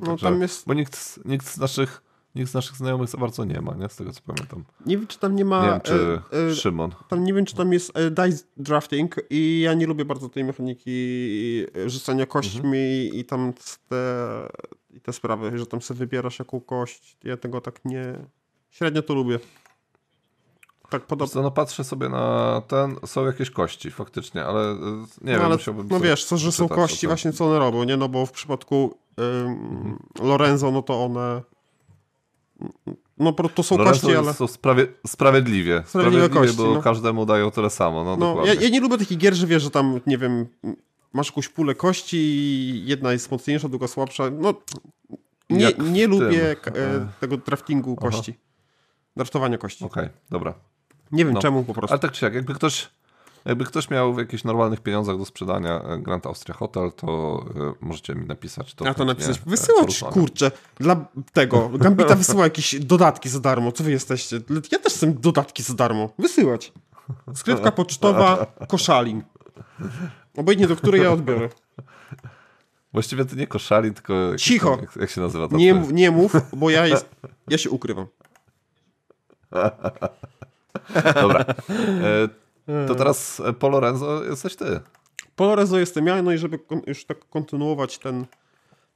[0.07, 2.03] No, tam jest- Bo nikt, z- nikt z naszych.
[2.35, 3.89] Nikt z naszych znajomych za bardzo nie ma, nie?
[3.89, 4.64] Z tego co pamiętam.
[4.87, 5.62] Nie wiem, czy tam nie ma.
[5.64, 6.91] Nie wiem, czy e, e, Szymon.
[7.09, 10.45] tam nie wiem, czy tam jest e, dice drafting i ja nie lubię bardzo tej
[10.45, 10.91] mechaniki
[11.85, 13.53] e, rzucania kośćmi i tam
[13.89, 13.97] te,
[14.95, 17.16] i te sprawy, że tam sobie wybierasz jaką kość.
[17.24, 18.14] Ja tego tak nie...
[18.70, 19.38] Średnio to lubię.
[20.90, 21.42] Tak podobno.
[21.42, 24.74] No patrzę sobie na ten, są jakieś kości faktycznie, ale e,
[25.20, 27.84] nie wiem, no, ale, musiałbym no wiesz, co, że są kości, właśnie co one robią,
[27.84, 27.97] nie?
[27.97, 31.42] No bo w przypadku ym, Lorenzo, no to one...
[33.18, 34.34] No to są Lorenzo kości, ale...
[34.34, 35.82] są sprawie, sprawiedliwie.
[35.86, 36.82] Sprawiedliwie, kości, bo no.
[36.82, 38.05] każdemu dają tyle samo.
[38.05, 38.55] No, No, dokładnie.
[38.55, 40.47] ja, ja nie lubię takich gier, że wiesz, że tam, nie wiem,
[41.14, 44.24] masz jakąś pulę kości jedna jest mocniejsza, druga słabsza.
[44.30, 44.54] No,
[45.50, 48.38] nie, nie lubię e, tego draftingu kości.
[49.16, 49.84] Draftowania kości.
[49.84, 50.54] Okej, dobra.
[51.12, 51.40] Nie wiem No.
[51.40, 51.92] czemu po prostu.
[51.92, 52.90] Ale tak czy jak, jakby ktoś,
[53.44, 57.72] jakby ktoś miał w jakichś normalnych pieniądzach do sprzedania e, Grand Austria Hotel, to e,
[57.80, 58.74] możecie mi napisać.
[58.74, 59.40] To A to napisać.
[59.40, 61.68] Wysyłać, kurczę, dla tego.
[61.68, 63.72] Gambita wysyła jakieś dodatki za darmo.
[63.72, 64.40] Co wy jesteście?
[64.72, 66.10] Ja też chcę dodatki za darmo.
[66.18, 66.72] Wysyłać.
[67.34, 69.22] Skrytka pocztowa, koszalin.
[70.37, 71.49] Obojętnie do której ja odbiorę.
[72.93, 74.37] Właściwie to nie koszali, tylko...
[74.37, 74.70] Cicho.
[74.70, 75.57] Tam, jak, jak się nazywa to?
[75.57, 77.09] Nie, mów- nie mów, bo ja, jest,
[77.49, 78.07] ja się ukrywam.
[81.14, 81.45] Dobra.
[82.68, 84.80] E, to teraz e, Po Lorenzo jesteś ty.
[85.37, 88.26] Polarezo jestem ja, no i żeby już tak kontynuować ten,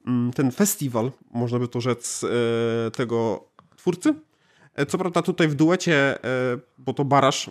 [0.06, 3.44] mm, ten festiwal, można by to rzec, e, tego
[3.76, 4.14] twórcy.
[4.78, 7.50] E, Co prawda tutaj w duecie, e, bo to baraż,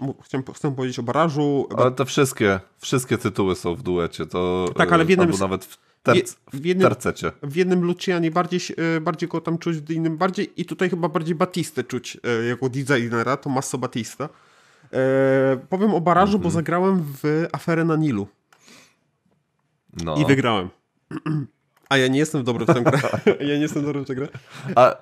[0.55, 1.67] chcę, powiedzieć o barażu.
[1.77, 4.25] Ale te wszystkie, wszystkie tytuły są w duecie.
[4.25, 7.31] To, Tak, ale w e, jednym Albo nawet w, terc, w jednym- tercecie.
[7.43, 8.59] W jednym Lucianie bardziej,
[9.01, 12.17] bardziej go tam czuć, w innym bardziej i tutaj chyba bardziej Batistę czuć
[12.49, 14.29] jako designera, Tommaso Batista.
[14.93, 18.27] E, powiem o barażu, bo zagrałem w aferę na Nilu
[20.03, 20.15] No.
[20.15, 20.69] i wygrałem.
[21.89, 22.99] A ja nie jestem dobry w tę grę.
[23.49, 24.27] ja nie jestem dobry w tę grę.
[24.75, 24.95] A,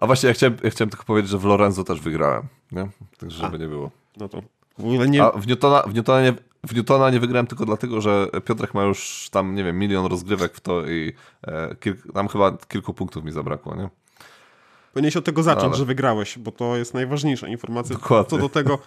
[0.00, 2.42] a właśnie ja chciałem, ja chciałem tylko powiedzieć, że w Lorenzo też wygrałem.
[2.72, 2.88] Nie?
[3.18, 3.90] Tak, żeby nie było.
[4.16, 4.42] No to
[4.78, 5.24] w ogóle nie...
[5.24, 6.32] A w Newtona, w, Newtona nie,
[6.66, 10.54] w Newtona nie wygrałem tylko dlatego, że Piotrek ma już tam, nie wiem, milion rozgrywek
[10.54, 11.12] w to i
[11.46, 13.88] e, kilk, tam chyba kilku punktów mi zabrakło, nie?
[14.92, 18.30] Powinieneś od tego zacząć, Ale- że wygrałeś, bo to jest najważniejsza informacja Dokładnie.
[18.30, 18.78] co do tego,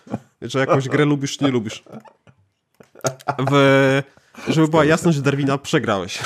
[0.41, 1.83] że jakąś grę lubisz czy nie lubisz.
[3.51, 4.01] W,
[4.47, 6.19] żeby była jasność, Darwina, przegrałeś.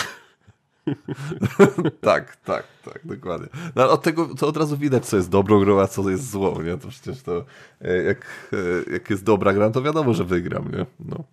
[2.01, 3.47] Tak, tak, tak, dokładnie.
[3.75, 6.31] No, ale od tego to od razu widać, co jest dobrą grą, a co jest
[6.31, 6.77] złą, nie?
[6.77, 7.45] To przecież to,
[7.81, 10.85] e, jak, e, jak jest dobra gra, to wiadomo, że wygram, nie?
[10.99, 11.23] No.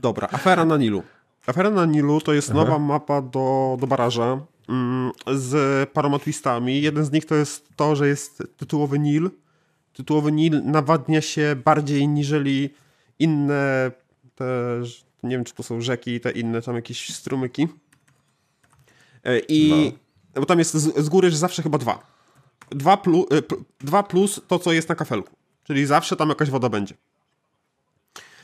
[0.00, 1.02] Dobra, afera na Nilu.
[1.46, 6.82] Afera na Nilu to jest nowa mapa do, do baraża mm, z paroma twistami.
[6.82, 9.30] Jeden z nich to jest to, że jest tytułowy Nil.
[9.92, 12.74] Tytułowy Nil nawadnia się bardziej niżeli
[13.18, 13.90] inne
[14.34, 14.44] te,
[15.22, 17.68] nie wiem czy to są rzeki, te inne tam jakieś strumyki.
[19.24, 19.92] E, I
[20.34, 20.40] no.
[20.40, 22.12] bo tam jest z, z góry że zawsze chyba dwa.
[22.70, 23.42] Dwa, plu, e,
[23.80, 25.36] dwa plus to, co jest na kafelku.
[25.64, 26.94] Czyli zawsze tam jakaś woda będzie.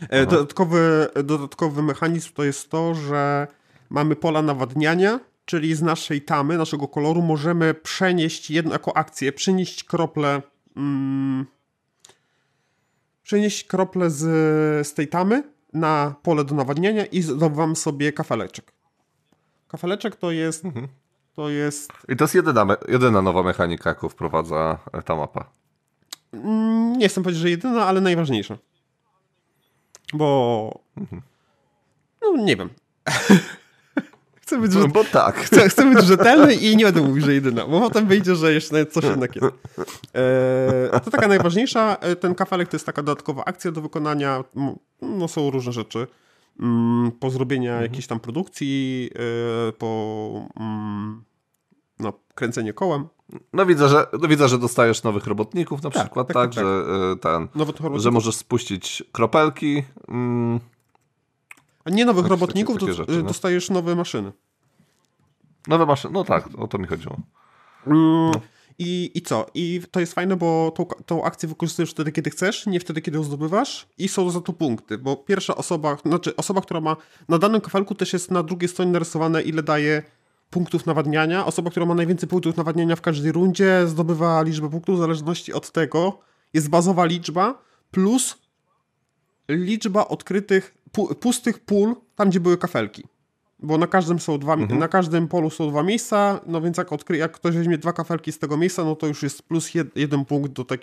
[0.00, 3.46] E, dodatkowy, dodatkowy mechanizm to jest to, że
[3.90, 9.84] mamy pola nawadniania, czyli z naszej tamy, naszego koloru możemy przenieść jedną jako akcję, przynieść
[9.84, 10.42] krople
[10.76, 11.46] mm,
[13.22, 14.22] przenieść krople z,
[14.88, 15.42] z tej tamy
[15.72, 18.72] na pole do nawadniania i zdobywam sobie kafeleczek.
[19.68, 20.88] Kafeleczek to jest mhm.
[21.34, 21.92] to jest...
[22.08, 25.50] I to jest jedyna, jedyna nowa mechanika, jaką wprowadza ta mapa.
[26.32, 28.58] Mm, nie chcę powiedzieć, że jedyna, ale najważniejsza.
[30.14, 30.80] Bo.
[30.96, 31.22] Mhm.
[32.22, 32.70] No nie wiem.
[34.48, 35.36] Chcę być, no, bo tak.
[35.36, 38.86] Chcę, chcę być rzetelny i nie będę mówił, że jedyna, bo potem wyjdzie, że jeszcze
[38.86, 39.46] coś jednak jest.
[40.14, 44.44] E, to taka najważniejsza, e, ten kafelek to jest taka dodatkowa akcja do wykonania,
[45.02, 46.06] no są różne rzeczy.
[46.60, 47.90] Mm, po zrobienia mhm.
[47.90, 49.10] jakiejś tam produkcji,
[49.68, 50.30] e, po
[50.60, 51.24] mm,
[51.98, 53.08] no, kręcenie kołem.
[53.52, 56.64] No widzę, że, no widzę, że dostajesz nowych robotników na tak, przykład, tak, tak, tak,
[56.64, 56.64] tak.
[56.64, 57.48] że ten,
[58.00, 59.84] że możesz spuścić kropelki.
[60.08, 60.60] Mm.
[61.88, 63.22] A nie nowych robotników, to rzeczy, no.
[63.22, 64.32] dostajesz nowe maszyny.
[65.66, 67.16] Nowe maszyny, no tak, o to mi chodziło.
[67.86, 68.40] Mm, no.
[68.78, 69.46] I, I co?
[69.54, 73.18] I to jest fajne, bo tą, tą akcję wykorzystujesz wtedy, kiedy chcesz, nie wtedy, kiedy
[73.18, 76.96] ją zdobywasz i są za to punkty, bo pierwsza osoba, znaczy osoba, która ma
[77.28, 80.02] na danym kafelku też jest na drugiej stronie narysowane, ile daje
[80.50, 81.46] punktów nawadniania.
[81.46, 85.72] Osoba, która ma najwięcej punktów nawadniania w każdej rundzie, zdobywa liczbę punktów w zależności od
[85.72, 86.18] tego.
[86.54, 88.38] Jest bazowa liczba plus
[89.48, 90.74] liczba odkrytych,
[91.20, 93.04] pustych pól tam, gdzie były kafelki.
[93.58, 94.80] Bo na każdym są dwa, mhm.
[94.80, 98.32] na każdym polu są dwa miejsca, no więc jak, odkry, jak ktoś weźmie dwa kafelki
[98.32, 100.80] z tego miejsca, no to już jest plus jed, jeden punkt, do tak,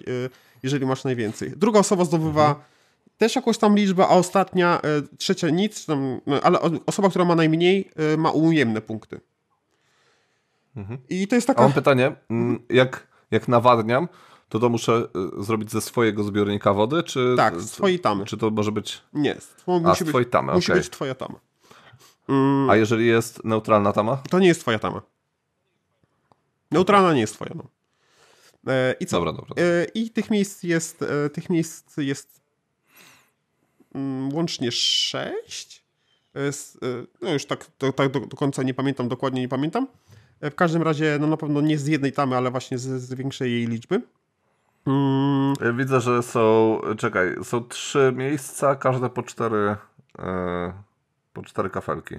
[0.63, 1.51] jeżeli masz najwięcej.
[1.57, 2.65] Druga osoba zdobywa mhm.
[3.17, 4.81] też jakąś tam liczbę, a ostatnia,
[5.13, 9.19] y, trzecia nic, tam, no, ale osoba, która ma najmniej, y, ma ujemne punkty.
[10.75, 10.97] Mhm.
[11.09, 11.59] I to jest taka...
[11.59, 14.07] A mam pytanie, mm, jak, jak nawadniam,
[14.49, 15.07] to to muszę
[15.39, 17.33] y, zrobić ze swojego zbiornika wody, czy...
[17.37, 18.25] Tak, z twojej tamy.
[18.25, 19.01] Czy to może być...
[19.13, 19.35] Nie,
[19.67, 20.81] musi A, z twojej tamy, Musi okay.
[20.81, 21.39] być twoja tama.
[22.29, 22.69] Mm.
[22.69, 24.17] A jeżeli jest neutralna tama?
[24.29, 25.01] To nie jest twoja tama.
[26.71, 27.63] Neutralna nie jest twoja, no.
[28.73, 29.17] E, I co?
[29.17, 29.63] Dobra, dobra.
[29.63, 32.41] E, I tych miejsc jest, e, tych miejsc jest
[33.95, 35.83] mm, łącznie sześć.
[36.35, 36.51] E, e,
[37.21, 39.87] no już tak, to, tak do, do końca nie pamiętam, dokładnie nie pamiętam.
[40.41, 43.13] E, w każdym razie, no na pewno nie z jednej tamy, ale właśnie z, z
[43.13, 44.01] większej jej liczby.
[44.85, 45.77] Mm.
[45.77, 49.75] Widzę, że są, czekaj, są trzy miejsca, każde po cztery,
[50.19, 50.73] e,
[51.33, 52.15] po cztery kafelki.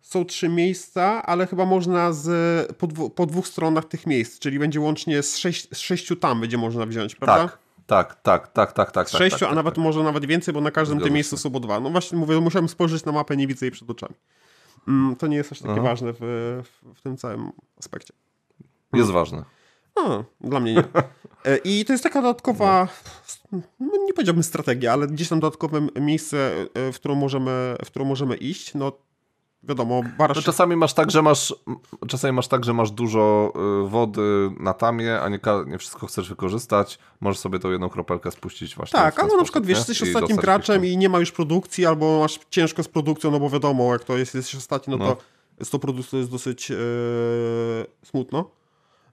[0.00, 4.58] Są trzy miejsca, ale chyba można z, po, dwu, po dwóch stronach tych miejsc, czyli
[4.58, 7.48] będzie łącznie z, sześć, z sześciu tam będzie można wziąć, prawda?
[7.48, 7.58] Tak.
[7.86, 9.08] Tak, tak, tak, tak, tak.
[9.08, 9.84] Z tak, sześciu, tak, a nawet tak.
[9.84, 11.80] może nawet więcej, bo na każdym tym miejscu są po dwa.
[11.80, 14.14] No właśnie mówię, musiałem spojrzeć na mapę, nie widzę jej przed oczami.
[14.88, 15.82] Mm, to nie jest aż takie Aha.
[15.82, 18.14] ważne w, w, w, tym całym aspekcie.
[18.92, 19.44] Jest ważne.
[20.04, 20.84] A, dla mnie nie.
[21.44, 22.88] E, I to jest taka dodatkowa,
[23.52, 23.60] no,
[24.06, 28.36] nie powiedziałbym strategia, ale gdzieś tam dodatkowe miejsce, e, w którą możemy, w którą możemy
[28.36, 28.74] iść.
[28.74, 28.92] No
[29.62, 30.36] wiadomo, barasz...
[30.36, 31.54] No czasami masz tak, że masz
[32.08, 33.52] czasami masz tak, że masz dużo
[33.84, 36.98] y, wody na tamie, a nie, nie wszystko chcesz wykorzystać.
[37.20, 39.00] Możesz sobie tą jedną kropelkę spuścić właśnie.
[39.00, 42.40] Tak, albo na przykład wiesz, jesteś ostatnim graczem i nie ma już produkcji, albo masz
[42.50, 45.16] ciężko z produkcją, no bo wiadomo, jak to jest, jesteś ostatni, no, no.
[45.58, 46.76] to z tą produkcją jest dosyć yy,
[48.04, 48.57] smutno.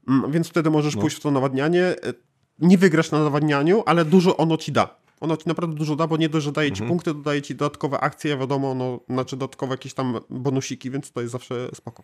[0.08, 1.02] Mm, więc wtedy możesz no.
[1.02, 1.84] pójść w to nawadnianie.
[1.84, 1.96] E,
[2.60, 6.18] nie wygrasz na nawadnianiu, ale dużo ono ci da ono ci naprawdę dużo da, bo
[6.18, 6.90] nie dość, że daje ci mhm.
[6.90, 11.32] punkty, dodaje ci dodatkowe akcje, wiadomo, no, znaczy dodatkowe jakieś tam bonusiki, więc to jest
[11.32, 12.04] zawsze spoko.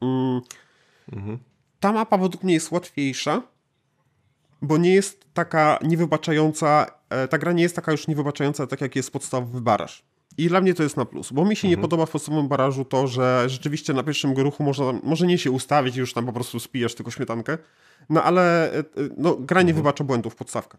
[0.00, 0.40] Mm.
[1.12, 1.38] Mhm.
[1.80, 3.42] Ta mapa według mnie jest łatwiejsza,
[4.62, 8.96] bo nie jest taka niewybaczająca, e, ta gra nie jest taka już niewybaczająca, tak jak
[8.96, 10.04] jest podstawowy baraż.
[10.38, 11.70] I dla mnie to jest na plus, bo mi się mhm.
[11.70, 15.50] nie podoba w podstawowym barażu to, że rzeczywiście na pierwszym ruchu można, może nie się
[15.50, 17.58] ustawić, już tam po prostu spijasz tylko śmietankę,
[18.10, 18.84] no ale e, e,
[19.16, 19.76] no, gra nie mhm.
[19.76, 20.78] wybacza błędów podstawka.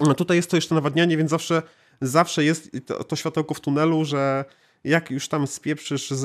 [0.00, 1.62] No tutaj jest to jeszcze nawadnianie, więc zawsze,
[2.00, 4.44] zawsze jest to, to światełko w tunelu, że
[4.84, 6.20] jak już tam spieprzysz z,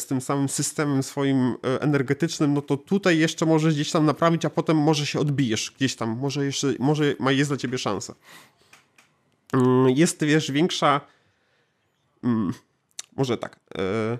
[0.00, 4.44] z tym samym systemem swoim e, energetycznym, no to tutaj jeszcze możesz gdzieś tam naprawić,
[4.44, 8.14] a potem może się odbijesz gdzieś tam, może jeszcze, może jest dla ciebie szansa.
[9.52, 11.00] Mm, jest, wiesz, większa
[12.24, 12.52] mm,
[13.16, 14.18] może tak, e,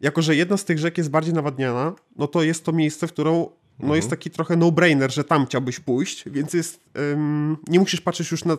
[0.00, 3.12] jako, że jedna z tych rzek jest bardziej nawadniana, no to jest to miejsce, w
[3.12, 3.96] którą no mhm.
[3.96, 6.80] jest taki trochę no-brainer, że tam chciałbyś pójść, więc jest,
[7.12, 8.56] ym, nie musisz patrzeć już na...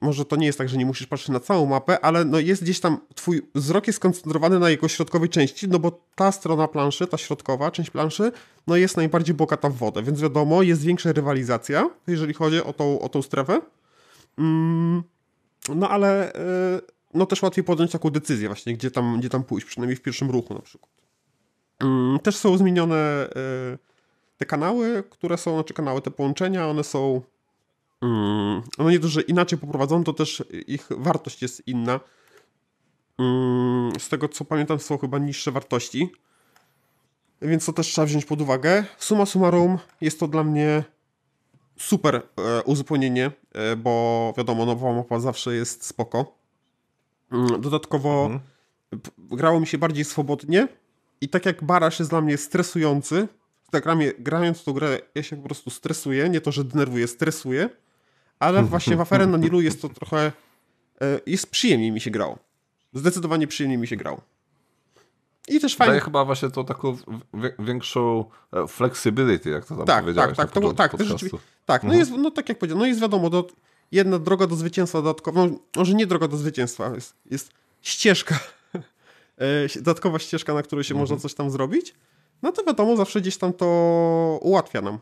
[0.00, 2.62] może to nie jest tak, że nie musisz patrzeć na całą mapę, ale no jest
[2.62, 7.06] gdzieś tam, twój wzrok jest skoncentrowany na jego środkowej części, no bo ta strona planszy,
[7.06, 8.32] ta środkowa część planszy,
[8.66, 13.00] no jest najbardziej bogata w wodę, więc wiadomo, jest większa rywalizacja, jeżeli chodzi o tą,
[13.00, 13.60] o tą strefę.
[14.38, 15.02] Mm,
[15.74, 16.32] no ale
[16.74, 20.02] yy, no też łatwiej podjąć taką decyzję właśnie, gdzie tam, gdzie tam pójść, przynajmniej w
[20.02, 20.90] pierwszym ruchu na przykład.
[21.80, 23.28] Mm, też są zmienione
[23.70, 23.78] yy,
[24.38, 27.22] te kanały, które są, znaczy kanały, te połączenia, one są
[28.02, 32.00] Mm, no nie to, że inaczej poprowadzone, to też ich wartość jest inna.
[33.18, 36.12] Mm, z tego co pamiętam, są chyba niższe wartości.
[37.42, 38.84] Więc to też trzeba wziąć pod uwagę.
[38.98, 40.84] Suma summarum jest to dla mnie
[41.78, 46.39] super e, uzupełnienie, e, bo wiadomo, nowa mapa zawsze jest spoko.
[47.32, 48.40] Mm, dodatkowo mhm.
[49.18, 50.68] grało mi się bardziej swobodnie
[51.20, 53.28] i tak jak Barasz jest dla mnie stresujący,
[53.70, 53.84] tak
[54.18, 57.70] grając w tą grę ja się po prostu stresuję, nie to, że denerwuję, stresuję
[58.40, 60.32] ale właśnie w aferę na Nilu jest to trochę,
[61.00, 62.38] e, jest przyjemniej mi się grało.
[62.92, 64.20] Zdecydowanie przyjemniej mi się grało.
[65.48, 65.90] I też fajnie.
[65.90, 66.96] Daje chyba właśnie to taką
[67.58, 70.36] większą e, flexibility, jak to tam tak, powiedziałeś.
[70.36, 70.92] Tak, tak, to, tak,
[71.66, 71.98] tak, no mhm.
[71.98, 73.46] jest, no tak jak powiedziałem, no jest wiadomo, do,
[73.92, 77.50] jedna droga do zwycięstwa dodatkowa, no, może nie droga do zwycięstwa, jest, jest
[77.82, 78.38] ścieżka,
[79.38, 81.02] e, dodatkowa ścieżka, na której się mhm.
[81.02, 81.94] można coś tam zrobić,
[82.42, 83.66] no to wiadomo, zawsze gdzieś tam to
[84.42, 84.98] ułatwia nam.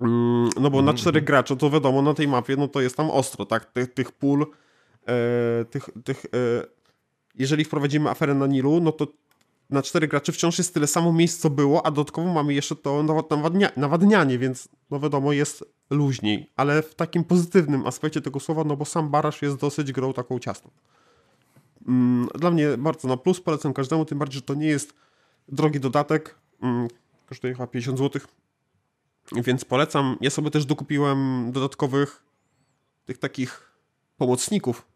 [0.00, 1.26] Mm, no bo na mhm, czterech mhm.
[1.26, 3.64] graczy, to wiadomo, na tej mapie, no to jest tam ostro, tak?
[3.64, 4.46] Tych, tych pól,
[5.06, 6.28] e, tych, tych e,
[7.34, 9.06] jeżeli wprowadzimy aferę na Nilu, no to
[9.70, 13.02] na cztery graczy wciąż jest tyle samo miejsc, co było, a dodatkowo mamy jeszcze to
[13.02, 18.76] nawadnia nawadnianie, więc no wiadomo, jest luźniej, ale w takim pozytywnym aspekcie tego słowa, no
[18.76, 20.70] bo sam Barasz jest dosyć grą taką ciasną.
[21.88, 24.94] Mm, dla mnie bardzo na plus, polecam każdemu, tym bardziej, że to nie jest
[25.48, 26.88] drogi dodatek, mm,
[27.26, 28.22] kosztuje chyba 50 zł,
[29.32, 30.16] więc polecam.
[30.20, 32.22] Ja sobie też dokupiłem dodatkowych
[33.06, 33.72] tych takich
[34.16, 34.86] pomocników,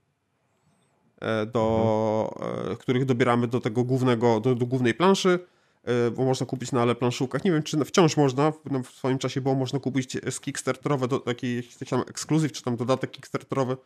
[1.52, 2.76] do, mhm.
[2.76, 5.38] których dobieramy do tego głównego, do, do głównej planszy,
[5.84, 7.44] e, bo można kupić na ale planszówkach.
[7.44, 8.52] Nie wiem, czy wciąż można,
[8.84, 12.76] w swoim czasie było można kupić z Kickstarterowe, do, taki jakiś tam ekskluzyw, czy tam
[12.76, 13.76] dodatek Kickstarterowy.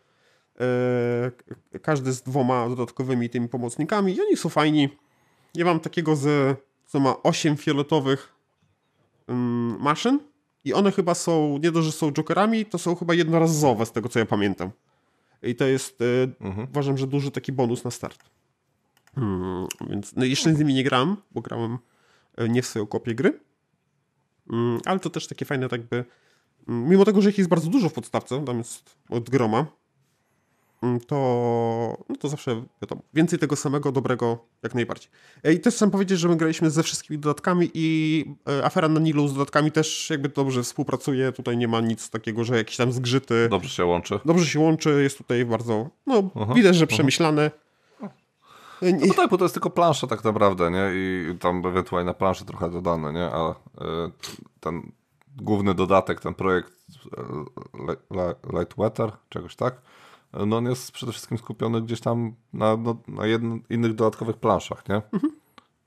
[1.82, 4.88] Każdy z dwoma dodatkowymi tymi pomocnikami i oni są fajni.
[5.54, 8.32] Ja mam takiego z, co ma 8 fioletowych
[9.28, 10.18] um, maszyn
[10.64, 14.08] i one chyba są, nie dość, że są jokerami, to są chyba jednorazowe z tego,
[14.08, 14.70] co ja pamiętam.
[15.42, 16.68] I to jest, e, mhm.
[16.70, 18.24] uważam, że duży taki bonus na start.
[19.14, 21.78] Hmm, więc no jeszcze z nimi nie gram, bo grałem
[22.36, 23.40] e, nie w swoją kopię gry.
[24.50, 26.04] Hmm, ale to też takie fajne, tak by.
[26.66, 29.77] Hmm, mimo tego, że ich jest bardzo dużo w podstawce, tam jest od groma, Mm,
[31.06, 31.16] to,
[32.08, 35.10] no to zawsze wiadomo, więcej tego samego dobrego jak najbardziej.
[35.44, 39.00] E, I też chcę powiedzieć, że my graliśmy ze wszystkimi dodatkami i e, afera na
[39.00, 41.32] Nilu z dodatkami też jakby dobrze współpracuje.
[41.32, 43.48] Tutaj nie ma nic takiego, że jakieś tam zgrzyty.
[43.50, 44.20] Dobrze się łączy.
[44.24, 47.50] Dobrze się łączy, jest tutaj bardzo, no aha, widać, że przemyślane.
[48.82, 50.90] E, no tak, bo to jest tylko plansza tak naprawdę, nie?
[50.94, 53.30] I tam ewentualnie na planszy trochę dodane, nie?
[53.30, 53.54] Ale
[54.60, 54.92] ten
[55.36, 56.72] główny dodatek, ten projekt
[58.52, 59.82] Lightweather, czegoś tak?
[60.32, 63.22] No on jest przede wszystkim skupiony gdzieś tam na, no, na
[63.70, 65.02] innych dodatkowych planszach, nie?
[65.12, 65.32] Mhm.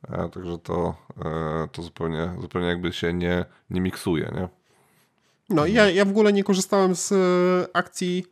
[0.10, 4.50] E, także to, e, to zupełnie, zupełnie jakby się nie, nie miksuje, nie?
[5.50, 8.26] No ja, ja w ogóle nie korzystałem z e, akcji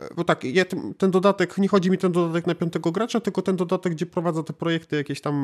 [0.00, 3.20] e, bo tak, ja, ten, ten, dodatek, nie chodzi mi ten dodatek na piątego gracza,
[3.20, 5.34] tylko ten dodatek, gdzie prowadzę te projekty, jakieś tam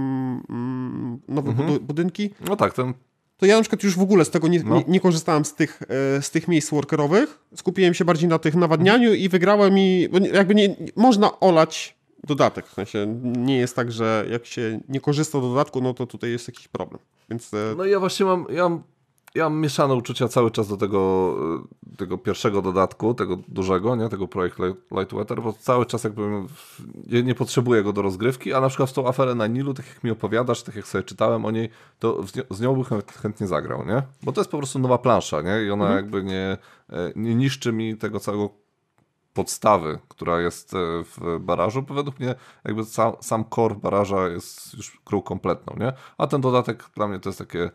[0.49, 1.79] mm, nowe mhm.
[1.79, 2.31] budynki.
[2.49, 2.95] No tak, ten
[3.37, 4.77] to ja na przykład już w ogóle z tego nie, no.
[4.77, 5.83] nie, nie, korzystałem z tych,
[6.17, 7.39] e, z tych miejsc workerowych.
[7.55, 12.67] Skupiłem się bardziej na tych nawadnianiu i wygrałem i jakby nie, można olać dodatek.
[12.67, 16.31] W sensie nie jest tak, że jak się nie korzysta z dodatku, no to tutaj
[16.31, 17.01] jest jakiś problem.
[17.31, 17.55] Więc...
[17.55, 18.83] E, no ja właśnie mam, ja mam
[19.37, 21.35] ja mam mieszane uczucia cały czas do tego,
[21.93, 26.23] e, tego pierwszego dodatku, tego dużego, nie, tego projektu Lightweather, bo cały czas jakby
[27.07, 29.89] nie, nie potrzebuję go do rozgrywki, a na przykład w tą aferę na Nilu, tak
[29.89, 33.87] jak mi opowiadasz, tak jak sobie czytałem o niej, to z nią bym chętnie zagrał,
[33.87, 34.03] nie?
[34.23, 35.63] Bo to jest po prostu nowa plansza, nie?
[35.63, 35.97] I ona mhm.
[35.97, 36.57] jakby nie,
[36.91, 38.51] e, nie niszczy mi tego całego
[39.35, 42.35] podstawy, która jest e, w barażu, bo według mnie
[42.65, 45.93] jakby sam, sam core baraża jest już krą kompletną, nie?
[46.19, 47.71] A ten dodatek dla mnie to jest takie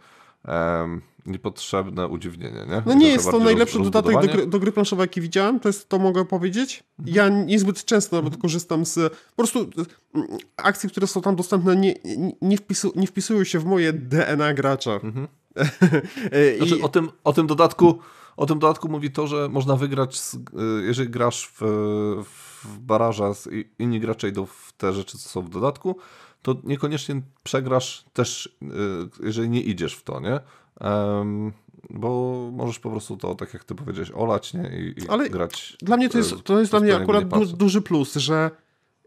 [0.47, 2.83] um, niepotrzebne udziwnienie, nie?
[2.85, 5.89] No nie jest to najlepszy dodatek do gry, do gry planszowej, jaki widziałem, to jest,
[5.89, 6.83] to mogę powiedzieć.
[6.99, 7.15] Mhm.
[7.15, 8.41] Ja niezbyt często nawet mhm.
[8.41, 9.69] korzystam z, po prostu
[10.15, 11.95] mm, akcji, które są tam dostępne nie,
[12.41, 14.91] nie, wpisu, nie wpisują się w moje DNA gracza.
[14.91, 15.27] Mhm.
[16.57, 16.81] znaczy, I...
[16.81, 17.99] o, tym, o tym dodatku
[18.37, 20.39] o tym dodatku mówi to, że można wygrać, z, y,
[20.81, 21.61] jeżeli grasz w,
[22.63, 23.31] w baraża,
[23.79, 25.95] inni gracze idą w te rzeczy, co są w dodatku,
[26.41, 28.67] to niekoniecznie przegrasz też, y,
[29.23, 30.39] jeżeli nie idziesz w to, nie?
[31.89, 34.71] bo możesz po prostu to, tak jak ty powiedziałeś, olać nie?
[34.79, 35.77] I, i Ale grać.
[35.81, 38.51] Dla mnie to jest, to jest dla mnie akurat du, duży plus, że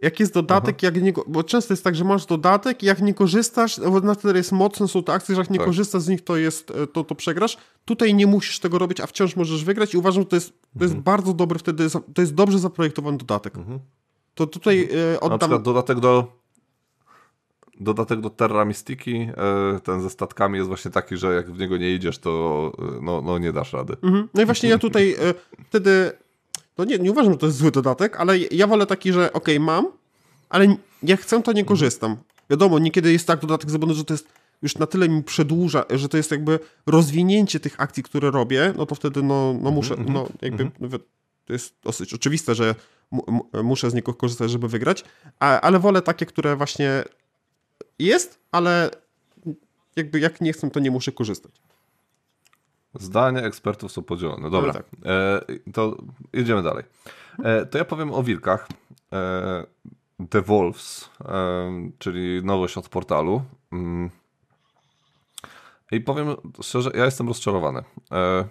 [0.03, 0.87] jak jest dodatek, Aha.
[0.87, 4.15] jak nie, bo często jest tak, że masz dodatek i jak nie korzystasz, bo na
[4.15, 5.67] tyle jest mocne są te akcje, że jak nie tak.
[5.67, 7.57] korzystasz z nich, to jest, to, to przegrasz.
[7.85, 10.85] Tutaj nie musisz tego robić, a wciąż możesz wygrać i uważam, że to jest, to
[10.85, 11.03] jest mhm.
[11.03, 13.57] bardzo dobry wtedy, to jest dobrze zaprojektowany dodatek.
[13.57, 13.79] Mhm.
[14.35, 15.17] To tutaj mhm.
[15.17, 15.31] oddam...
[15.31, 16.44] Na przykład dodatek do
[17.81, 19.29] dodatek do Terra Mystiki,
[19.77, 23.01] e, ten ze statkami jest właśnie taki, że jak w niego nie idziesz, to e,
[23.03, 23.97] no, no nie dasz rady.
[24.03, 24.29] Mhm.
[24.35, 25.35] No i właśnie ja tutaj e,
[25.69, 26.13] wtedy,
[26.79, 29.49] no nie, nie uważam, że to jest zły dodatek, ale ja wolę taki, że ok,
[29.61, 29.87] mam,
[30.49, 32.17] ale jak chcę, to nie korzystam.
[32.51, 34.29] Wiadomo, niekiedy jest tak dodatek zrobiony, że to jest
[34.63, 38.87] już na tyle mi przedłuża, że to jest jakby rozwinięcie tych akcji, które robię, no
[38.87, 41.03] to wtedy no, no muszę, mhm, no jakby mhm.
[41.45, 42.75] to jest dosyć oczywiste, że
[43.63, 45.05] muszę z niego korzystać, żeby wygrać,
[45.39, 47.05] ale wolę takie, które właśnie
[47.99, 48.91] jest, ale
[49.97, 51.53] jakby jak nie chcę, to nie muszę korzystać.
[52.95, 54.51] Zdania ekspertów są podzielone.
[54.51, 54.87] Dobra, tak.
[55.05, 55.41] e,
[55.73, 55.97] to
[56.33, 56.85] jedziemy dalej.
[57.45, 58.69] E, to ja powiem o wilkach.
[59.13, 59.67] E,
[60.31, 63.43] The Wolves, e, czyli nowość od portalu.
[63.73, 64.11] Mm.
[65.93, 67.83] I powiem szczerze, ja jestem rozczarowany.
[68.13, 68.45] E,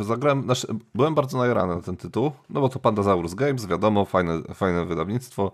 [0.00, 4.42] zagrałem, znaczy, byłem bardzo najarany na ten tytuł, no bo to Pandasaurus Games, wiadomo, fajne,
[4.54, 5.52] fajne wydawnictwo.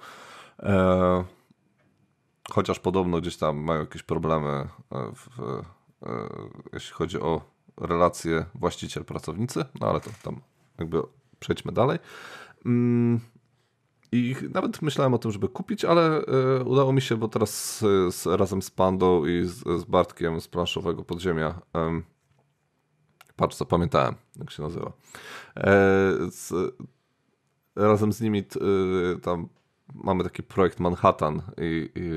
[2.50, 4.68] E, Chociaż podobno gdzieś tam mają jakieś problemy, e,
[5.14, 6.28] w, w, e,
[6.72, 7.40] jeśli chodzi o
[7.80, 10.40] relacje właściciel-pracownicy, no ale to tam
[10.78, 11.02] jakby
[11.38, 11.98] przejdźmy dalej.
[12.66, 13.20] Mm,
[14.12, 17.78] I nawet myślałem o tym, żeby kupić, ale e, udało mi się, bo teraz
[18.10, 21.60] z, razem z Pandą i z, z Bartkiem z planszowego podziemia
[23.36, 24.92] patrz, co pamiętałem, jak się nazywa.
[26.30, 26.52] z,
[27.76, 28.44] razem z nimi
[29.22, 29.48] tam
[29.94, 32.10] mamy taki projekt Manhattan i, i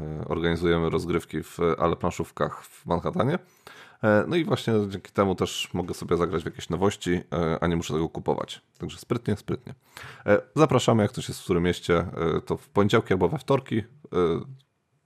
[0.00, 3.38] e, organizujemy rozgrywki w ale planszówkach w Manhattanie.
[4.02, 7.66] E, no i właśnie dzięki temu też mogę sobie zagrać w jakieś nowości, e, a
[7.66, 8.62] nie muszę tego kupować.
[8.78, 9.74] Także sprytnie, sprytnie.
[10.56, 12.06] Zapraszamy, jak ktoś jest w którym mieście,
[12.46, 13.82] to w poniedziałki albo we wtorki,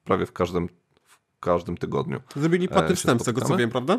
[0.05, 0.69] prawie w każdym,
[1.05, 2.21] w każdym tygodniu.
[2.37, 3.99] Zrobili płatny wstęp, z tego co wiem, prawda?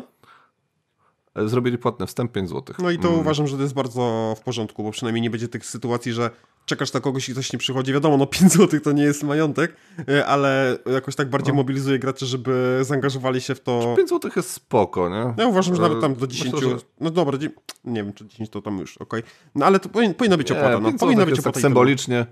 [1.36, 2.76] Zrobili płatny wstęp 5 zł.
[2.78, 3.20] No i to mm.
[3.20, 6.30] uważam, że to jest bardzo w porządku, bo przynajmniej nie będzie tych sytuacji, że
[6.66, 7.92] czekasz na kogoś i ktoś nie przychodzi.
[7.92, 9.76] Wiadomo, no 5 zł to nie jest majątek,
[10.08, 11.56] e, ale jakoś tak bardziej no.
[11.56, 13.94] mobilizuje graczy, żeby zaangażowali się w to.
[13.96, 15.34] 5 zł jest spoko, nie?
[15.42, 16.54] Ja uważam, że nawet tam do 10.
[16.54, 16.76] Myślę, że...
[17.00, 17.38] No dobra,
[17.84, 19.20] nie wiem, czy 10 to tam już, okej.
[19.20, 19.32] Okay.
[19.54, 20.74] No ale to powinna być opłata.
[20.74, 20.98] Nie, no.
[20.98, 21.54] Powinna być opłata.
[21.54, 22.26] Tak symbolicznie.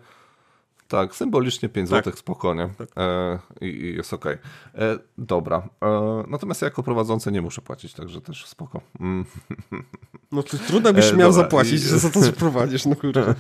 [0.91, 2.05] Tak, symbolicznie 5 tak.
[2.05, 2.88] zł, spokojnie tak.
[2.97, 4.24] e, i, i, jest ok.
[4.26, 4.38] E,
[5.18, 8.80] dobra, e, natomiast ja jako prowadzący nie muszę płacić, także też spoko.
[9.01, 9.24] Mm.
[10.32, 11.43] No to trudno byś e, miał dobra.
[11.43, 11.78] zapłacić, I...
[11.88, 13.22] że za to, że prowadzisz, no kurde.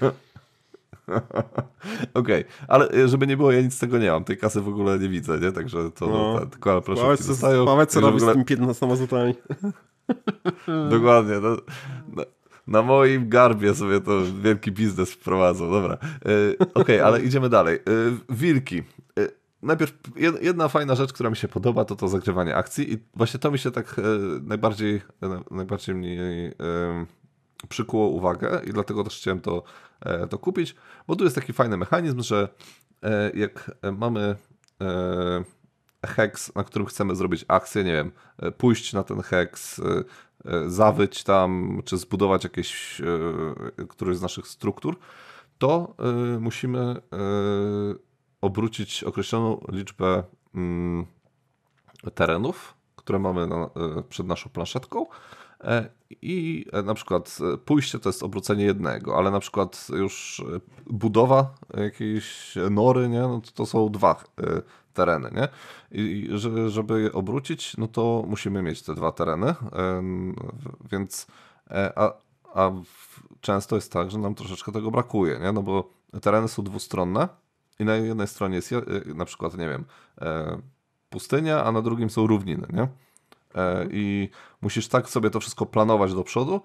[2.14, 2.44] Okej, okay.
[2.68, 4.24] ale e, żeby nie było, ja nic z tego nie mam.
[4.24, 5.52] Tej kasy w ogóle nie widzę, nie?
[5.52, 6.38] Także to no.
[6.40, 7.64] ta, tylko proszę Powiedz, dostają.
[7.64, 8.32] Powiedz, co robisz ogóle...
[8.32, 9.34] z tymi 15 złotami.
[10.90, 11.34] Dokładnie.
[11.42, 11.56] No,
[12.12, 12.24] no,
[12.66, 15.70] na moim garbie sobie to wielki biznes wprowadzą.
[15.70, 15.94] Dobra.
[15.94, 17.76] E, Okej, okay, ale idziemy dalej.
[17.76, 17.80] E,
[18.28, 18.78] wilki.
[19.18, 19.28] E,
[19.62, 19.92] najpierw
[20.42, 23.58] jedna fajna rzecz, która mi się podoba, to to zagrywanie akcji i właśnie to mi
[23.58, 24.00] się tak
[24.42, 25.00] najbardziej,
[25.50, 26.54] najbardziej mnie
[27.68, 29.62] przykuło uwagę i dlatego też chciałem to,
[30.30, 30.74] to kupić,
[31.06, 32.48] bo tu jest taki fajny mechanizm, że
[33.34, 34.36] jak mamy
[36.06, 38.12] hex, na którym chcemy zrobić akcję, nie wiem,
[38.58, 39.80] pójść na ten hex,
[40.66, 43.02] zawyć tam, czy zbudować jakieś,
[43.88, 44.96] któryś z naszych struktur,
[45.58, 45.94] to
[46.40, 46.96] musimy
[48.40, 50.22] obrócić określoną liczbę
[50.54, 51.06] mm,
[52.14, 53.48] terenów, które mamy
[54.08, 55.06] przed naszą planszetką
[55.64, 55.88] E,
[56.22, 60.44] I e, na przykład e, pójście to jest obrócenie jednego, ale na przykład już
[60.86, 63.20] budowa jakiejś nory, nie?
[63.20, 64.24] No to, to są dwa
[64.94, 65.48] tereny, nie?
[65.90, 66.28] I
[66.68, 69.54] żeby je obrócić, no to musimy mieć te dwa tereny,
[70.92, 71.26] więc
[71.96, 72.12] a,
[72.54, 72.70] a
[73.40, 75.52] często jest tak, że nam troszeczkę tego brakuje, nie?
[75.52, 75.90] No bo
[76.22, 77.28] tereny są dwustronne
[77.78, 78.74] i na jednej stronie jest
[79.14, 79.84] na przykład, nie wiem,
[81.10, 82.88] pustynia, a na drugim są równiny, nie?
[83.54, 84.28] E, i
[84.60, 86.62] musisz tak sobie to wszystko planować do przodu,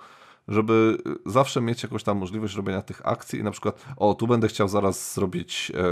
[0.47, 4.47] żeby zawsze mieć jakąś tam możliwość robienia tych akcji i na przykład, o, tu będę
[4.47, 5.83] chciał zaraz zrobić, e,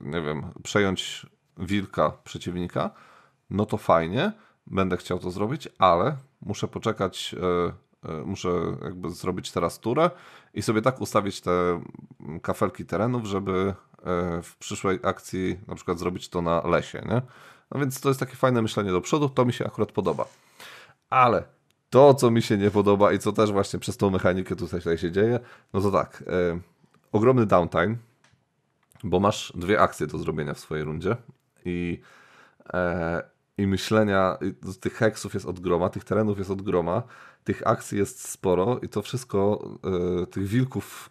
[0.00, 1.26] nie wiem, przejąć
[1.60, 2.90] wilka przeciwnika,
[3.50, 4.32] no to fajnie,
[4.66, 7.34] będę chciał to zrobić, ale muszę poczekać,
[8.08, 8.48] e, muszę
[8.82, 10.10] jakby zrobić teraz turę
[10.54, 11.80] i sobie tak ustawić te
[12.42, 13.74] kafelki terenów, żeby
[14.42, 17.22] w przyszłej akcji na przykład zrobić to na lesie, nie?
[17.70, 20.24] No więc to jest takie fajne myślenie do przodu, to mi się akurat podoba.
[21.10, 21.44] Ale
[21.90, 24.98] to, co mi się nie podoba i co też właśnie przez tą mechanikę tutaj, tutaj
[24.98, 25.40] się dzieje,
[25.72, 26.60] no to tak, e,
[27.12, 27.96] ogromny downtime,
[29.04, 31.16] bo masz dwie akcje do zrobienia w swojej rundzie
[31.64, 32.00] i,
[32.72, 33.22] e,
[33.58, 34.38] i myślenia,
[34.80, 37.02] tych heksów jest od groma, tych terenów jest od groma,
[37.44, 39.68] tych akcji jest sporo i to wszystko,
[40.22, 41.10] y, tych wilków,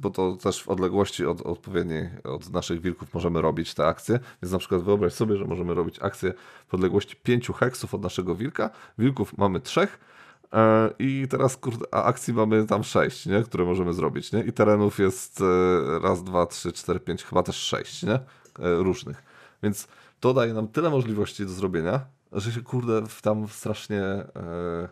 [0.00, 4.52] bo to też w odległości od odpowiedniej, od naszych wilków możemy robić te akcje, więc
[4.52, 6.34] na przykład wyobraź sobie, że możemy robić akcję
[6.68, 9.98] w odległości pięciu heksów od naszego wilka, wilków mamy trzech,
[10.44, 10.48] y,
[10.98, 13.42] i teraz kurde, a akcji mamy tam sześć, nie?
[13.42, 14.32] które możemy zrobić.
[14.32, 14.40] Nie?
[14.42, 15.44] I terenów jest y,
[16.02, 18.20] raz, dwa, trzy, cztery, pięć, chyba też sześć nie?
[18.58, 19.29] różnych.
[19.62, 19.88] Więc
[20.20, 24.02] to daje nam tyle możliwości do zrobienia, że się kurde tam strasznie.
[24.02, 24.88] E,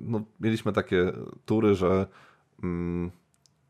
[0.00, 1.12] no, mieliśmy takie
[1.46, 2.06] tury, że.
[2.62, 3.10] Mm,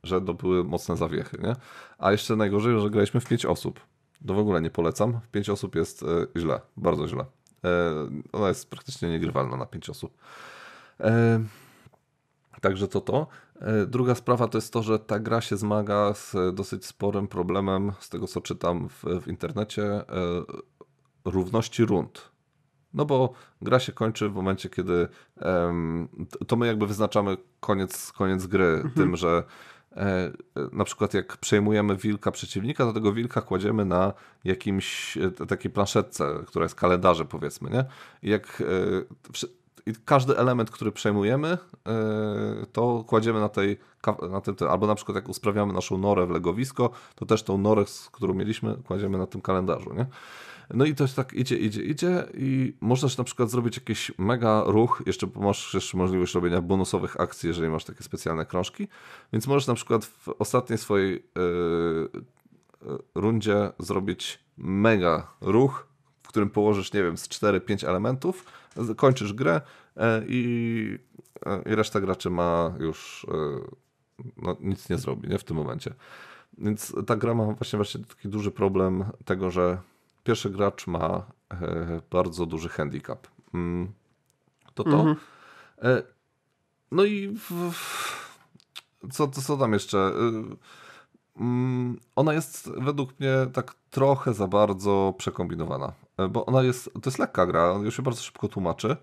[0.03, 1.57] że to były mocne zawiechy, nie?
[1.99, 3.80] A jeszcze najgorzej, że graliśmy w pięć osób.
[4.26, 5.20] To w ogóle nie polecam.
[5.20, 6.07] W pięć osób jest e,
[6.40, 7.24] źle, bardzo źle.
[7.64, 7.93] E,
[8.32, 10.18] ona jest praktycznie niegrywalna na pięć osób.
[12.61, 13.26] Także to to.
[13.63, 17.93] E, druga sprawa to jest to, że ta gra się zmaga z dosyć sporym problemem,
[18.01, 20.05] z tego co czytam w, w internecie, e,
[21.25, 22.33] równości rund.
[22.95, 23.33] No bo
[23.63, 25.09] gra się kończy w momencie, kiedy
[26.47, 28.93] to my jakby wyznaczamy koniec, koniec gry mhm.
[28.95, 29.43] tym, że
[29.97, 30.33] e,
[30.73, 34.13] na przykład jak przejmujemy wilka przeciwnika, to tego wilka kładziemy na
[34.45, 37.85] jakimś takiej planszetce, która jest kalendarze powiedzmy, nie?
[38.23, 38.63] I jak
[39.87, 41.59] i każdy element, który przejmujemy, e,
[42.72, 43.78] to kładziemy na tej,
[44.30, 47.85] na tym, albo na przykład jak usprawiamy naszą norę w legowisko, to też tą norę,
[48.12, 50.07] którą mieliśmy, kładziemy na tym kalendarzu, nie?
[50.74, 55.03] No i to tak idzie, idzie, idzie i możesz na przykład zrobić jakiś mega ruch,
[55.07, 58.89] jeszcze masz jeszcze możliwość robienia bonusowych akcji, jeżeli masz takie specjalne krążki,
[59.33, 65.91] więc możesz na przykład w ostatniej swojej yy, rundzie zrobić mega ruch,
[66.33, 68.45] którym położysz, nie wiem, z 4-5 elementów,
[68.97, 69.61] kończysz grę
[70.26, 70.99] i,
[71.66, 73.26] i reszta graczy ma już
[74.37, 75.95] no, nic nie zrobi nie, w tym momencie.
[76.59, 79.78] Więc ta gra ma właśnie, właśnie taki duży problem tego, że
[80.24, 83.28] pierwszy gracz ma e, bardzo duży handicap.
[83.55, 83.93] Mm,
[84.74, 84.91] to to.
[84.91, 85.16] Mhm.
[85.83, 86.03] E,
[86.91, 87.72] no i w,
[89.11, 90.12] co, co tam jeszcze?
[91.37, 95.93] E, mm, ona jest według mnie tak trochę za bardzo przekombinowana,
[96.30, 98.97] bo ona jest, to jest lekka gra, już się bardzo szybko tłumaczy.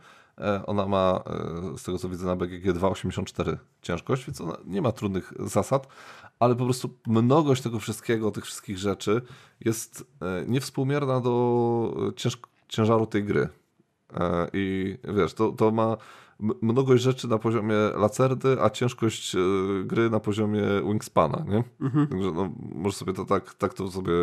[0.65, 1.23] Ona ma,
[1.77, 5.88] z tego co widzę na BGG 2,84 ciężkość, więc ona nie ma trudnych zasad,
[6.39, 9.21] ale po prostu mnogość tego wszystkiego, tych wszystkich rzeczy
[9.59, 13.49] jest e, niewspółmierna do cięż ciężaru tej gry.
[14.13, 15.97] E, I wiesz, to, to ma
[16.39, 19.39] mnogość rzeczy na poziomie lacerdy, a ciężkość e,
[19.85, 21.63] gry na poziomie wingspana, nie?
[21.81, 22.07] Mhm.
[22.07, 24.13] Także no, możesz sobie to tak, tak to sobie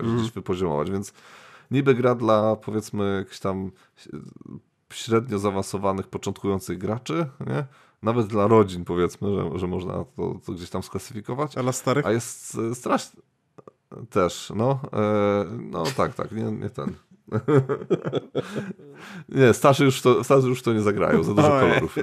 [0.00, 0.28] mhm.
[0.34, 1.12] wypoziomować, więc
[1.70, 3.70] niby gra dla powiedzmy jakichś tam
[4.92, 7.64] średnio zaawansowanych, początkujących graczy, nie?
[8.02, 11.58] nawet dla rodzin powiedzmy, że, że można to, to gdzieś tam sklasyfikować.
[11.58, 12.06] A dla starych?
[12.06, 13.22] A jest e, strasznie
[14.10, 16.94] też, no, e, no tak, tak, nie, nie ten.
[19.28, 21.98] nie, starszy już, to, starszy już to nie zagrają, za dużo kolorów.
[21.98, 22.02] E,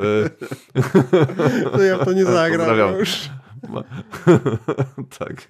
[1.77, 3.29] to ja to nie zagram już.
[5.19, 5.47] tak.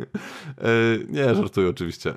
[1.07, 2.13] Nie, żartuję oczywiście.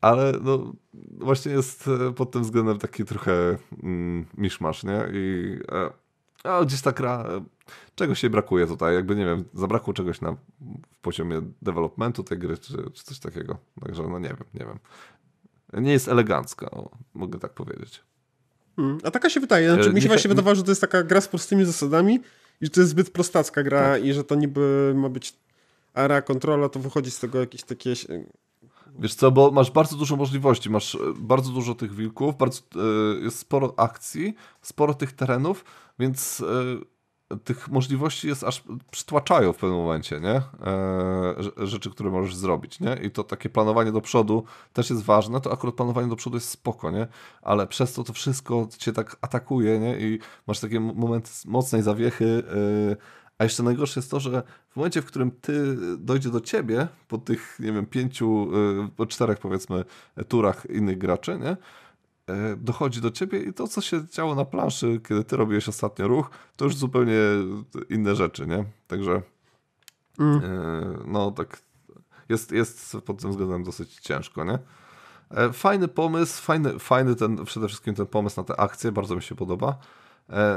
[0.00, 0.72] Ale no,
[1.18, 5.08] właśnie jest pod tym względem taki trochę mm, miszmasz, nie?
[5.12, 5.58] I
[6.44, 7.24] a gdzieś ta gra,
[7.94, 10.32] czegoś się brakuje tutaj, jakby nie wiem, zabrakło czegoś na
[10.92, 13.58] w poziomie developmentu tej gry, czy, czy coś takiego.
[13.80, 14.78] Także no nie wiem, nie wiem.
[15.72, 18.02] Nie jest elegancka, o, mogę tak powiedzieć.
[18.76, 21.02] Hmm, a taka się wydaje, znaczy, e, mi się właśnie wydawało, że to jest taka
[21.02, 22.20] gra z prostymi zasadami
[22.60, 24.04] i że to jest zbyt prostacka gra tak.
[24.04, 25.34] i że to niby ma być
[25.94, 27.94] area kontrola, to wychodzi z tego jakieś takie
[28.98, 33.24] Wiesz co, bo masz bardzo dużo możliwości, masz e, bardzo dużo tych wilków, bardzo, e,
[33.24, 35.64] jest sporo akcji, sporo tych terenów,
[35.98, 36.44] więc e,
[37.44, 40.42] tych możliwości jest aż przytłaczają w pewnym momencie, nie?
[41.66, 42.96] rzeczy, które możesz zrobić, nie?
[43.02, 46.48] I to takie planowanie do przodu też jest ważne, to akurat planowanie do przodu jest
[46.48, 47.06] spoko, nie?
[47.42, 50.00] Ale przez to to wszystko cię tak atakuje, nie?
[50.00, 52.42] I masz takie momenty mocnej zawiechy,
[53.38, 57.18] a jeszcze najgorsze jest to, że w momencie, w którym ty dojdzie do ciebie, po
[57.18, 58.50] tych, nie wiem, pięciu,
[59.08, 59.84] czterech powiedzmy
[60.28, 61.56] turach innych graczy, nie?
[62.28, 66.08] E, dochodzi do ciebie i to, co się działo na planszy, kiedy ty robiłeś ostatnio
[66.08, 67.14] ruch, to już zupełnie
[67.88, 68.64] inne rzeczy, nie?
[68.86, 69.22] Także
[70.18, 70.40] mm.
[70.44, 71.60] E, no tak
[72.28, 74.58] jest, jest pod tym względem dosyć ciężko, nie?
[75.30, 79.22] E, fajny pomysł, fajny, fajny ten, przede wszystkim ten pomysł na te akcje, bardzo mi
[79.22, 79.78] się podoba.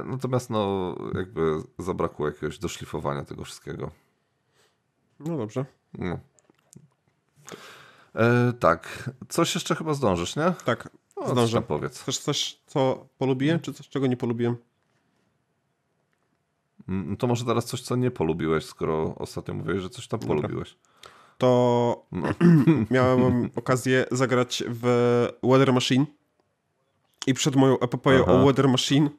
[0.05, 3.91] Natomiast no jakby zabrakło jakiegoś doszlifowania tego wszystkiego.
[5.19, 5.65] No dobrze.
[5.93, 6.19] No.
[8.15, 9.09] E, tak.
[9.30, 10.53] Coś jeszcze chyba zdążysz, nie?
[10.65, 10.89] Tak,
[11.28, 11.61] no, zdążę.
[11.61, 12.01] powiedz.
[12.01, 14.55] Chcesz coś, co polubiłem, czy coś, czego nie polubiłem?
[16.89, 20.36] Mm, to może teraz coś, co nie polubiłeś, skoro ostatnio mówiłeś, że coś tam Dobra.
[20.36, 20.78] polubiłeś.
[21.38, 22.28] To no.
[22.91, 24.84] miałem okazję zagrać w
[25.43, 26.05] Weather Machine
[27.28, 28.34] i przed moją epopeją Aha.
[28.34, 29.09] o Weather Machine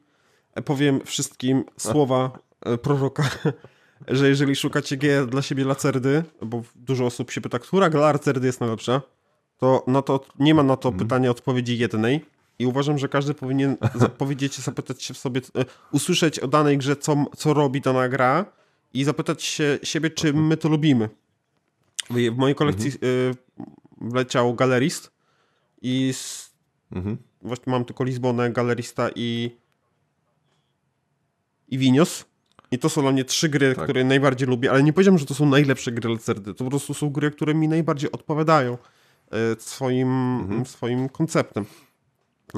[0.65, 2.39] powiem wszystkim słowa
[2.81, 3.29] proroka,
[4.07, 8.59] że jeżeli szukacie G dla siebie lacerdy, bo dużo osób się pyta, która lacerdy jest
[8.59, 9.01] najlepsza,
[9.57, 11.07] to, no to nie ma na to mhm.
[11.07, 12.25] pytania odpowiedzi jednej.
[12.59, 13.77] I uważam, że każdy powinien
[14.17, 18.45] powiedzieć, zapytać się w sobie, e, usłyszeć o danej grze, co, co robi dana gra
[18.93, 21.09] i zapytać się siebie, czy my to lubimy.
[22.09, 23.11] W mojej kolekcji mhm.
[23.11, 23.35] Y,
[24.01, 25.11] wleciał Galerist
[25.81, 26.51] i z,
[26.91, 27.17] mhm.
[27.41, 29.57] właśnie mam tylko Lizbonę, Galerista i
[31.67, 32.25] i Vinios.
[32.71, 33.83] I to są dla mnie trzy gry, tak.
[33.83, 36.53] które najbardziej lubię, ale nie powiedziałem, że to są najlepsze gry Lacerdy.
[36.53, 38.77] To po prostu są gry, które mi najbardziej odpowiadają e,
[39.59, 40.65] swoim, mhm.
[40.65, 41.65] swoim konceptem.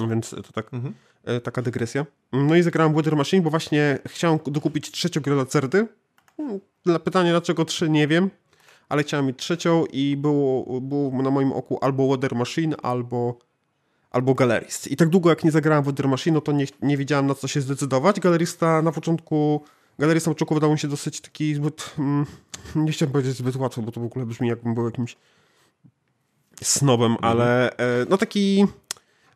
[0.09, 0.93] Więc to tak, mhm.
[1.23, 2.05] E, taka dygresja.
[2.33, 5.87] No i zagrałem Weather Machine, bo właśnie chciałem dokupić trzecią grę Lacerdy.
[6.37, 8.29] Hmm, dla pytania dlaczego trzy, nie wiem,
[8.89, 13.39] ale chciałem mieć trzecią i było, było na moim oku albo Weather Machine, albo
[14.11, 14.87] albo Galerist.
[14.87, 17.35] I tak długo jak nie zagrałem w Weather Machine, no to nie, nie wiedziałem na
[17.35, 18.19] co się zdecydować.
[18.19, 19.61] Galerista na początku
[19.99, 22.25] Galeria początku wydawał mi się dosyć taki zbyt, mm,
[22.85, 25.17] nie chciałem powiedzieć zbyt łatwo, bo to w ogóle brzmi jakbym był jakimś
[26.61, 27.31] snobem, mhm.
[27.31, 28.65] ale e, no taki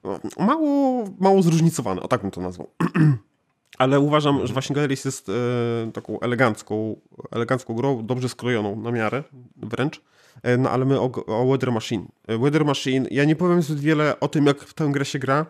[0.03, 2.69] no, mało, mało zróżnicowany, o tak bym to nazwał.
[3.77, 6.95] ale uważam, że właśnie Galeris jest e, taką elegancką,
[7.31, 9.23] elegancką grą, dobrze skrojoną na miarę
[9.55, 10.01] wręcz.
[10.43, 12.05] E, no ale my o, o Weather Machine.
[12.27, 15.45] Weather Machine, ja nie powiem zbyt wiele o tym, jak w tę grę się gra,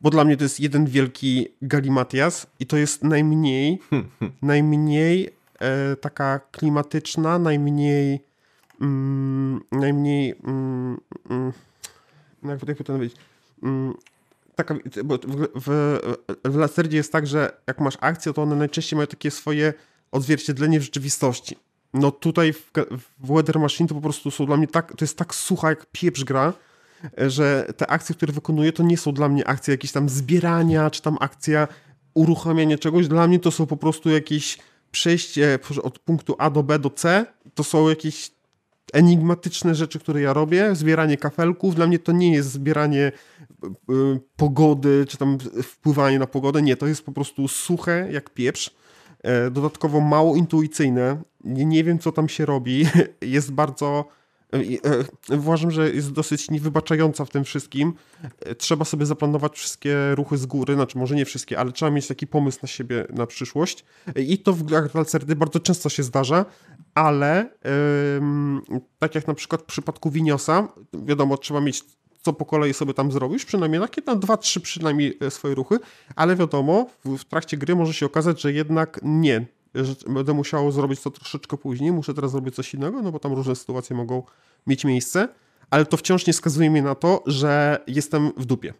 [0.00, 3.78] bo dla mnie to jest jeden wielki galimatias i to jest najmniej,
[4.42, 8.29] najmniej e, taka klimatyczna, najmniej
[8.80, 11.00] mm, najmniej mm,
[11.30, 11.52] mm,
[12.42, 13.16] jak, jak powiedzieć
[13.62, 13.94] mm,
[14.56, 14.74] taka,
[15.04, 15.98] bo w, w,
[16.44, 19.74] w Lacerdzie jest tak, że jak masz akcję, to one najczęściej mają takie swoje
[20.12, 21.56] odzwierciedlenie w rzeczywistości.
[21.94, 22.70] No tutaj w,
[23.20, 25.86] w Weather Machine to po prostu są dla mnie tak, to jest tak sucha jak
[25.92, 26.52] pieprz gra,
[27.16, 31.02] że te akcje, które wykonuję, to nie są dla mnie akcje jakieś tam zbierania, czy
[31.02, 31.68] tam akcja
[32.14, 33.08] uruchamiania czegoś.
[33.08, 34.58] Dla mnie to są po prostu jakieś
[34.90, 37.26] przejście od punktu A do B do C.
[37.54, 38.30] To są jakieś
[38.92, 40.74] enigmatyczne rzeczy, które ja robię.
[40.74, 41.74] Zbieranie kafelków.
[41.74, 43.12] Dla mnie to nie jest zbieranie
[43.64, 46.62] y, pogody, czy tam wpływanie na pogodę.
[46.62, 48.70] Nie, to jest po prostu suche jak pieprz.
[49.22, 51.22] E, dodatkowo mało intuicyjne.
[51.44, 52.86] Nie, nie wiem, co tam się robi.
[53.20, 54.19] Jest bardzo E,
[55.28, 57.92] uważam, że jest dosyć niewybaczająca w tym wszystkim.
[58.40, 62.06] E, trzeba sobie zaplanować wszystkie ruchy z góry, znaczy może nie wszystkie, ale trzeba mieć
[62.06, 63.84] taki pomysł na siebie na przyszłość.
[64.16, 66.44] E, I to w grach Valcerdy bardzo często się zdarza,
[66.94, 67.50] ale
[68.98, 71.84] tak jak na przykład w przypadku Winiosa, wiadomo, trzeba mieć
[72.22, 75.78] co po kolei sobie tam zrobisz, przynajmniej takie tam dwa, trzy przynajmniej swoje ruchy,
[76.16, 79.46] ale wiadomo, w, w trakcie gry może się okazać, że jednak nie,
[80.08, 83.56] będę musiał zrobić to troszeczkę później, muszę teraz zrobić coś innego, no bo tam różne
[83.56, 84.22] sytuacje mogą
[84.66, 85.28] mieć miejsce,
[85.70, 88.74] ale to wciąż nie skazuje mnie na to, że jestem w dupie.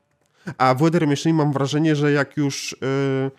[0.58, 3.30] A w Weather Machine mam wrażenie, że jak już, yy,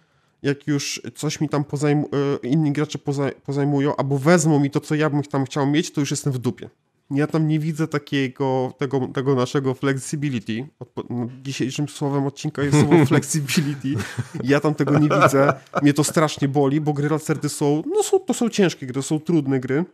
[0.43, 2.05] jak już coś mi tam pozajm,
[2.43, 5.91] yy, inni gracze pozaj, pozajmują, albo wezmą mi to, co ja bym tam chciał mieć,
[5.91, 6.69] to już jestem w dupie.
[7.11, 10.67] Ja tam nie widzę takiego, tego, tego naszego flexibility.
[11.09, 14.03] No, dzisiejszym słowem odcinka jest słowo flexibility.
[14.43, 15.53] Ja tam tego nie widzę.
[15.81, 19.03] Mnie to strasznie boli, bo gry Lacerdy są, no są, to są ciężkie gry, to
[19.03, 19.85] są trudne gry.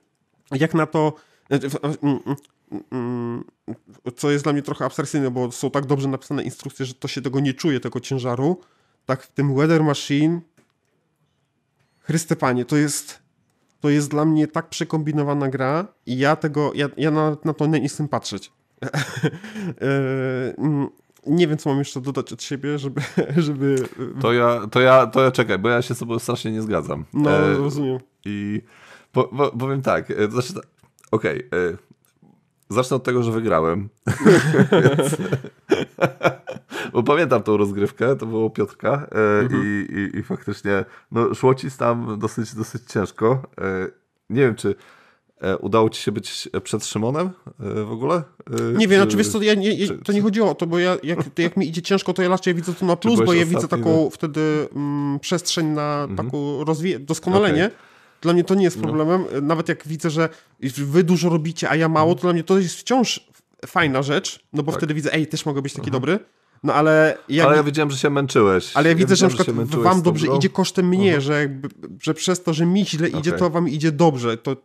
[0.51, 1.13] Jak na to,
[1.47, 1.67] znaczy,
[2.01, 2.19] mm,
[2.71, 3.43] mm, mm,
[4.15, 7.21] co jest dla mnie trochę abstrakcyjne, bo są tak dobrze napisane instrukcje, że to się
[7.21, 8.59] tego nie czuje, tego ciężaru.
[9.05, 10.41] Tak w tym Weather Machine
[12.07, 13.19] Chryste Panie, to jest
[13.87, 17.67] to jest dla mnie tak przekombinowana gra i ja tego, ja, ja na, na to
[17.67, 18.51] nie chcę patrzeć.
[19.81, 20.87] E, mm,
[21.27, 23.01] nie wiem, co mam jeszcze dodać od siebie, żeby...
[23.47, 23.75] żeby...
[24.21, 27.05] To, ja, to, ja, to ja czekaj, bo ja się z tobą strasznie nie zgadzam.
[27.13, 27.99] No, e, rozumiem.
[28.25, 28.61] I
[29.11, 30.53] po, po, powiem tak, e, znaczy,
[31.11, 31.77] okej, okay, e,
[32.69, 33.89] zacznę od tego, że wygrałem.
[34.71, 35.17] Więc,
[36.97, 39.63] bo pamiętam tą rozgrywkę, to było Piotrka e, mhm.
[39.63, 43.43] i, i, i, faktycznie no, szło ci tam dosyć, dosyć ciężko.
[43.61, 43.87] E,
[44.29, 44.75] nie wiem, czy
[45.41, 47.29] e, udało ci się być przed Szymonem
[47.59, 48.15] e, w ogóle?
[48.15, 50.97] E, nie wiem, znaczy wiesz co, ja nie, to nie chodziło o to, bo ja,
[51.03, 53.67] jak, jak mi idzie ciężko, to ja raczej widzę to na plus, bo ja widzę
[53.67, 54.09] taką no?
[54.09, 56.27] wtedy mm, przestrzeń na mhm.
[56.27, 56.63] taką
[56.99, 57.65] doskonalenie.
[57.65, 57.77] Okay.
[58.21, 58.83] Dla mnie to nie jest no.
[58.83, 59.25] problemem.
[59.33, 59.41] No.
[59.41, 60.29] Nawet jak widzę, że
[60.77, 63.27] wy dużo robicie, a ja mało, to dla mnie to jest wciąż
[63.65, 64.79] fajna rzecz, no bo tak.
[64.79, 65.91] wtedy widzę, ej, też mogę być taki Aha.
[65.91, 66.19] dobry.
[66.63, 67.17] No ale...
[67.29, 67.47] Jak...
[67.47, 68.77] Ale ja wiedziałem, że się męczyłeś.
[68.77, 71.21] Ale ja, ja widzę, że na przykład wam dobrze idzie kosztem mnie, -huh.
[71.21, 71.69] że, jakby,
[72.01, 73.39] że przez to, że mi źle idzie, okay.
[73.39, 74.37] to wam idzie dobrze.
[74.37, 74.55] To,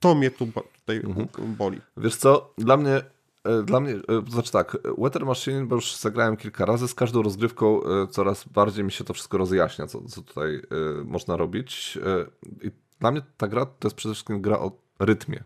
[0.00, 1.28] to mnie tu tutaj mhm.
[1.56, 1.80] boli.
[1.96, 3.02] Wiesz co, dla mnie
[3.44, 7.22] e, dla mnie, e, znaczy tak, Weather Machine, bo już zagrałem kilka razy, z każdą
[7.22, 10.62] rozgrywką e, coraz bardziej mi się to wszystko rozjaśnia, co, co tutaj
[11.04, 11.98] można robić.
[12.62, 12.70] I
[13.00, 15.44] dla mnie ta gra to jest przede wszystkim gra o rytmie.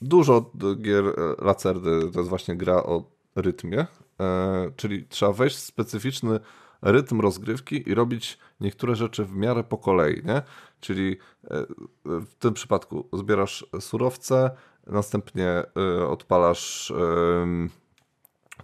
[0.00, 1.04] Dużo gier
[1.42, 3.04] Lacerdy to jest właśnie gra o
[3.36, 3.86] rytmie.
[4.20, 6.40] E, czyli trzeba wejść w specyficzny
[6.82, 10.42] rytm rozgrywki i robić niektóre rzeczy w miarę po kolei, nie?
[10.80, 11.16] Czyli
[11.50, 11.66] e,
[12.04, 14.50] w tym przypadku zbierasz surowce,
[14.86, 16.92] następnie e, odpalasz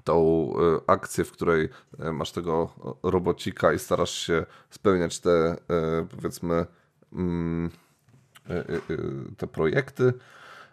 [0.04, 0.52] tą
[0.86, 1.68] akcję, w której
[2.12, 2.70] masz tego
[3.02, 5.56] robocika i starasz się spełniać te
[6.10, 6.66] powiedzmy
[7.12, 7.70] mm,
[9.36, 10.12] te projekty.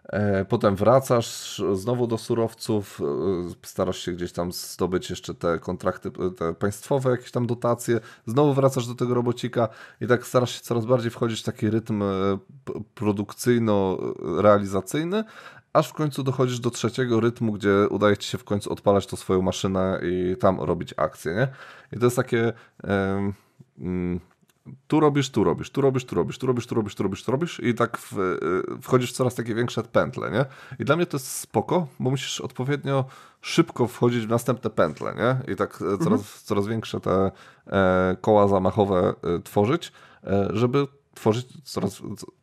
[0.10, 3.06] E, potem wracasz znowu do surowców, e,
[3.64, 8.88] starasz się gdzieś tam zdobyć jeszcze te kontrakty te państwowe, jakieś tam dotacje, znowu wracasz
[8.88, 9.68] do tego robocika
[10.02, 12.06] i tak starasz się coraz bardziej wchodzić w taki rytm e,
[12.96, 15.24] produkcyjno-realizacyjny,
[15.74, 19.18] aż w końcu dochodzisz do trzeciego rytmu, gdzie udaje ci się w końcu odpalać tą
[19.18, 21.48] swoją maszynę i tam robić akcję, nie?
[21.92, 22.54] I to jest takie...
[23.78, 24.20] Yy,
[24.88, 27.32] tu robisz, tu robisz, tu robisz, tu robisz, tu robisz, tu robisz, tu robisz, tu
[27.32, 30.46] robisz i tak w, y, wchodzisz w coraz takie większe pętle, nie?
[30.80, 33.06] I dla mnie to jest spoko, bo musisz odpowiednio
[33.42, 35.54] szybko wchodzić w następne pętle, nie?
[35.54, 36.24] I tak e, coraz, mhm.
[36.44, 37.32] coraz większe te
[37.68, 39.92] e, koła zamachowe e, tworzyć,
[40.24, 42.02] e, żeby tworzyć coraz,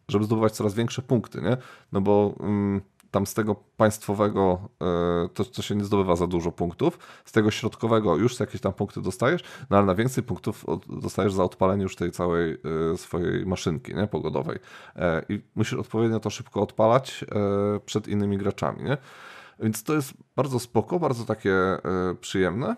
[0.08, 1.56] żeby zdobywać coraz większe punkty, nie?
[1.92, 2.34] No bo...
[2.40, 2.80] Mm,
[3.10, 7.50] tam z tego państwowego e, to, to się nie zdobywa za dużo punktów, z tego
[7.50, 11.96] środkowego już jakieś tam punkty dostajesz, no ale na więcej punktów dostajesz za odpalenie już
[11.96, 12.58] tej całej
[12.92, 14.58] e, swojej maszynki nie, pogodowej.
[14.96, 17.24] E, I musisz odpowiednio to szybko odpalać
[17.86, 18.82] przed innymi graczami.
[18.82, 18.96] Nie?
[19.60, 21.54] Więc to jest bardzo spoko, bardzo takie
[22.20, 22.76] przyjemne.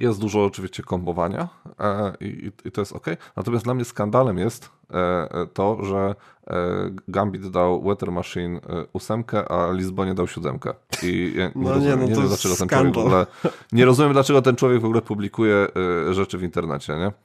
[0.00, 1.48] Jest dużo oczywiście kombowania
[2.20, 3.06] i, i, to jest ok.
[3.36, 4.70] Natomiast dla mnie skandalem jest
[5.54, 6.14] to, że
[7.08, 8.60] Gambit dał Weather Machine
[8.92, 10.74] ósemkę, a Lizbonie dał siódemkę.
[11.02, 13.26] I nie no rozumiem, nie, no nie wiem, dlaczego ten człowiek w ogóle,
[13.72, 15.68] nie rozumiem, dlaczego ten człowiek w ogóle publikuje
[16.10, 17.12] rzeczy w internecie, nie?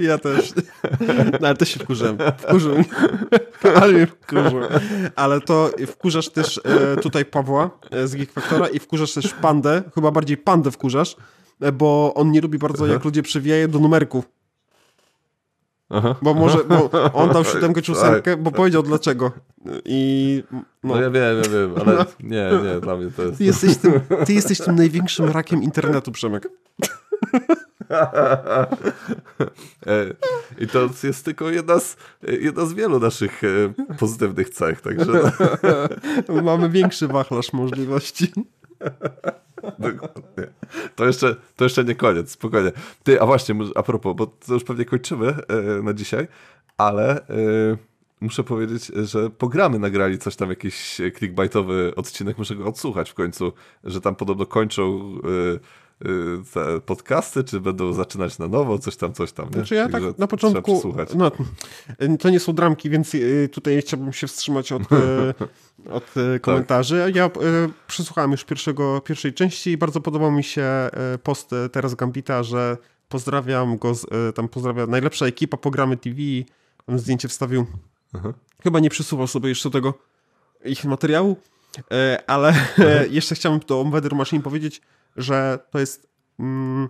[0.00, 0.52] Ja też.
[1.40, 2.18] No, ale też się wkurzyłem.
[2.38, 2.84] Wkurzył mnie.
[3.74, 4.60] Ale mnie wkurzył.
[5.16, 9.82] Ale to wkurzasz też e, tutaj Pawła e, z Geek Factora i wkurzasz też Pandę.
[9.94, 11.16] Chyba bardziej Pandę wkurzasz,
[11.60, 14.24] e, bo on nie lubi bardzo, jak ludzie przewijają do numerków.
[15.90, 16.16] Aha.
[16.22, 19.32] Bo może, bo on dał siódemkę czy ósemkę, bo powiedział dlaczego.
[19.84, 20.62] I, no.
[20.82, 22.04] no ja wiem, ja wiem, ale no.
[22.20, 23.38] nie, nie, dla mnie to jest...
[23.38, 23.92] Ty jesteś tym,
[24.26, 26.48] ty jesteś tym największym rakiem internetu, Przemek.
[29.86, 30.14] E,
[30.58, 31.96] I to jest tylko jedna z,
[32.40, 33.48] jedna z wielu naszych e,
[33.98, 35.32] pozytywnych cech, także...
[36.42, 38.32] Mamy większy wachlarz możliwości.
[39.78, 40.46] Dokładnie.
[40.96, 42.72] To jeszcze, to jeszcze nie koniec, spokojnie.
[43.02, 46.28] Ty, a właśnie, a propos, bo to już pewnie kończymy e, na dzisiaj,
[46.78, 47.26] ale
[48.20, 53.52] muszę powiedzieć, że pogramy nagrali coś tam, jakiś clickbaitowy odcinek, muszę go odsłuchać w końcu,
[53.84, 55.14] że tam podobno kończą
[56.52, 59.46] te podcasty, czy będą zaczynać na nowo, coś tam, coś tam.
[59.46, 59.52] Nie?
[59.52, 61.30] Znaczy ja tak na początku, no,
[62.18, 64.86] to nie są dramki, więc y, tutaj chciałbym się wstrzymać od, y,
[65.98, 67.02] od komentarzy.
[67.06, 67.14] Tak.
[67.14, 67.30] Ja
[67.86, 70.90] przesłuchałem już pierwszego, pierwszej części i bardzo podobał mi się
[71.22, 72.76] post teraz Gambita, że
[73.08, 73.92] pozdrawiam go,
[74.34, 76.16] tam pozdrawia najlepsza ekipa Programy TV,
[76.86, 77.66] tam zdjęcie wstawił.
[78.14, 78.32] Aha.
[78.62, 79.94] Chyba nie przesuwał sobie jeszcze tego
[80.64, 81.36] ich materiału,
[82.26, 82.54] ale
[83.10, 84.80] jeszcze chciałbym to o Weather Machine powiedzieć,
[85.16, 86.10] że to jest.
[86.38, 86.88] Mm,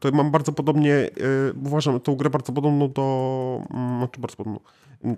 [0.00, 3.60] to mam bardzo podobnie, yy, uważam tą grę bardzo podobną do.
[3.70, 4.60] Mm, znaczy bardzo podobną.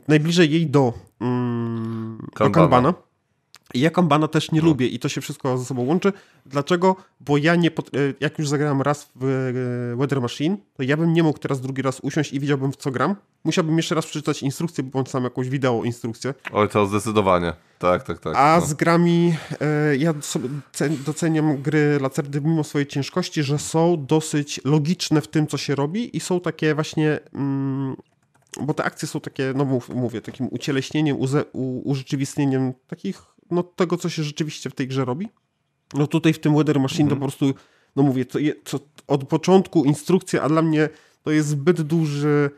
[0.09, 2.95] Najbliżej jej do, mm, do Kanbana.
[3.75, 4.66] Ja Kanbana też nie no.
[4.66, 6.12] lubię i to się wszystko ze sobą łączy.
[6.47, 6.97] Dlaczego?
[7.21, 7.69] Bo ja nie.
[7.69, 7.73] E,
[8.21, 11.83] jak już zagrałem raz w e, Weather Machine, to ja bym nie mógł teraz drugi
[11.83, 13.16] raz usiąść i widziałbym w co gram.
[13.45, 16.34] Musiałbym jeszcze raz przeczytać instrukcję, bądź sam jakąś wideo instrukcję.
[16.53, 17.53] Oj, to zdecydowanie.
[17.79, 18.37] Tak, tak, tak.
[18.37, 18.67] A no.
[18.67, 20.14] z grami, e, ja
[21.07, 26.17] doceniam gry Lacerdy mimo swojej ciężkości, że są dosyć logiczne w tym, co się robi
[26.17, 27.18] i są takie właśnie...
[27.34, 27.97] Mm,
[28.61, 33.62] bo te akcje są takie, no mów, mówię, takim ucieleśnieniem, uze, u, urzeczywistnieniem takich no,
[33.62, 35.29] tego, co się rzeczywiście w tej grze robi.
[35.95, 37.11] No tutaj w tym Weather Machine -hmm.
[37.11, 37.20] to mhm.
[37.20, 37.61] po prostu,
[37.96, 40.88] no mówię, to, je, to od początku instrukcja, a dla mnie
[41.22, 42.50] to jest zbyt duży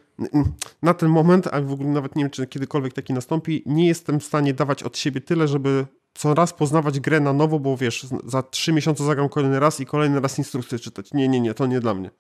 [0.83, 4.21] na ten moment, a w ogóle nawet nie wiem, czy kiedykolwiek taki nastąpi, nie jestem
[4.21, 8.07] w stanie dawać od siebie tyle, żeby co raz poznawać grę na nowo, bo wiesz,
[8.25, 11.13] za trzy miesiące zagram kolejny raz i kolejny raz instrukcję czytać.
[11.13, 12.11] Nie, nie, nie, to nie dla mnie.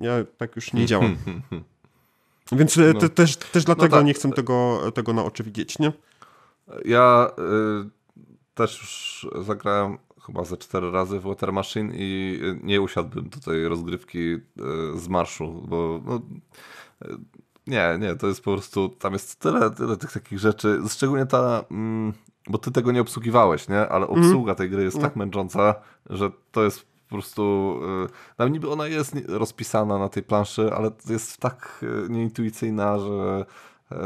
[0.00, 1.16] Ja tak już nie działam.
[2.52, 3.00] Więc e, no.
[3.00, 4.06] te, też, też dlatego no tak.
[4.06, 5.92] nie chcę tego, tego na oczy widzieć, nie?
[6.84, 7.30] Ja
[7.84, 7.90] y,
[8.54, 14.18] też już zagrałem chyba ze cztery razy w Water Machine i nie usiadłbym tutaj rozgrywki
[14.18, 14.40] y,
[14.94, 16.20] z marszu, bo no,
[17.04, 17.16] y,
[17.66, 21.64] nie, nie, to jest po prostu, tam jest tyle, tyle tych takich rzeczy, szczególnie ta,
[21.70, 22.12] mm,
[22.48, 24.24] bo ty tego nie obsługiwałeś, nie, ale mhm.
[24.24, 25.08] obsługa tej gry jest mm.
[25.08, 25.74] tak męcząca,
[26.10, 27.74] że to jest po prostu,
[28.36, 33.46] tam niby ona jest rozpisana na tej planszy, ale jest tak nieintuicyjna, że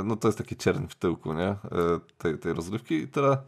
[0.05, 1.49] no to jest taki ciern w tyłku, nie?
[1.49, 1.59] E,
[2.19, 3.39] tej, tej rozgrywki i tyle.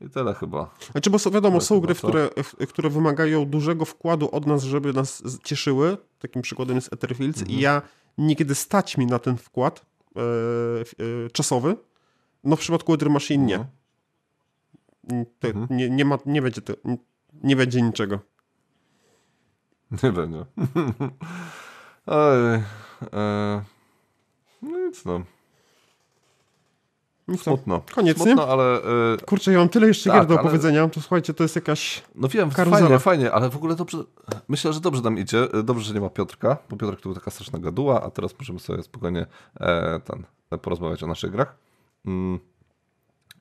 [0.00, 0.70] I tyle chyba.
[0.92, 2.08] Znaczy, bo są, wiadomo, Ale są gry, co?
[2.08, 2.30] które,
[2.68, 5.96] które wymagają dużego wkładu od nas, żeby nas cieszyły.
[6.18, 7.58] Takim przykładem jest Etherfields Mhm.
[7.58, 7.82] i ja
[8.18, 9.86] niekiedy stać mi na ten wkład
[10.16, 11.76] e, e, czasowy.
[12.44, 13.66] No w przypadku Ether Machine nie.
[15.04, 15.26] Mhm.
[15.38, 15.78] Te, Mhm.
[15.78, 16.74] nie, nie, ma, nie, będzie te,
[17.42, 18.18] nie będzie niczego.
[20.02, 20.44] Nie będzie.
[22.06, 22.54] Oj,
[23.12, 23.62] e,
[24.62, 25.22] no nic no.
[27.32, 27.42] No?
[27.42, 27.82] Smutno.
[27.94, 28.24] Koniec, nie?
[28.24, 28.82] Smutno, ale e,
[29.26, 32.02] Kurczę, ja mam tyle jeszcze Tak, gier do ale- opowiedzenia, to słuchajcie, to jest jakaś...
[32.14, 32.80] no wiem, Karuzela.
[32.80, 33.98] fajnie, fajnie, ale w ogóle dobrze,
[34.48, 35.48] myślę, że dobrze nam idzie.
[35.64, 38.60] Dobrze, że nie ma Piotrka, bo Piotrek to był taka straszna gaduła, a teraz możemy
[38.60, 39.26] sobie spokojnie
[39.60, 40.22] e, ten,
[40.62, 41.54] porozmawiać o naszych grach.
[42.06, 42.38] Mm.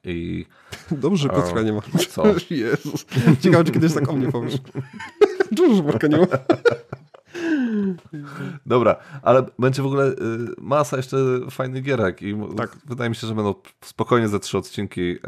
[0.04, 0.46] I
[0.92, 1.82] Dobrze, że A, Piotrka nie ma.
[2.10, 2.24] co?
[2.50, 3.06] Jezus.
[3.42, 4.56] Ciekawe, czy kiedyś tak o mnie powiesz.
[5.52, 6.26] Dobrze, że Piotrka nie ma.
[8.66, 10.16] Dobra, ale będzie w ogóle y,
[10.58, 11.18] masa jeszcze
[11.52, 12.78] fajnych gierek i Tak.
[12.86, 15.20] wydaje mi się, że będą spokojnie ze trzy odcinki, y,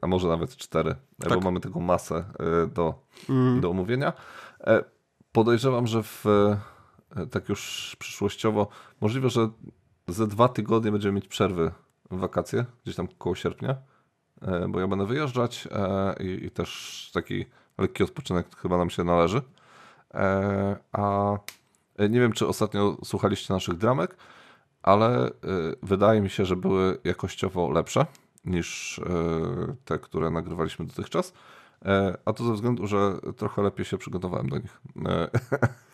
[0.00, 1.34] a może nawet cztery, Tak.
[1.34, 2.24] bo mamy tego masę
[2.64, 2.94] y, do,
[3.28, 3.60] Mm.
[3.60, 4.12] do omówienia.
[4.60, 4.84] E,
[5.32, 8.68] Podejrzewam, że w, e, tak już przyszłościowo
[9.00, 9.48] możliwe, że
[10.08, 11.70] ze dwa tygodnie będziemy mieć przerwy
[12.10, 13.76] w wakacje, gdzieś tam koło sierpnia,
[14.42, 15.68] e, bo ja będę wyjeżdżać
[16.20, 17.46] i, i też taki
[17.78, 19.42] lekki odpoczynek chyba nam się należy.
[20.16, 21.32] E, A
[21.96, 24.16] e, nie wiem, czy ostatnio słuchaliście naszych dramek,
[24.82, 25.32] ale e,
[25.82, 28.06] wydaje mi się, że były jakościowo lepsze
[28.44, 29.00] niż
[29.84, 31.32] te, które nagrywaliśmy dotychczas.
[32.24, 34.80] A to ze względu, że trochę lepiej się przygotowałem do nich.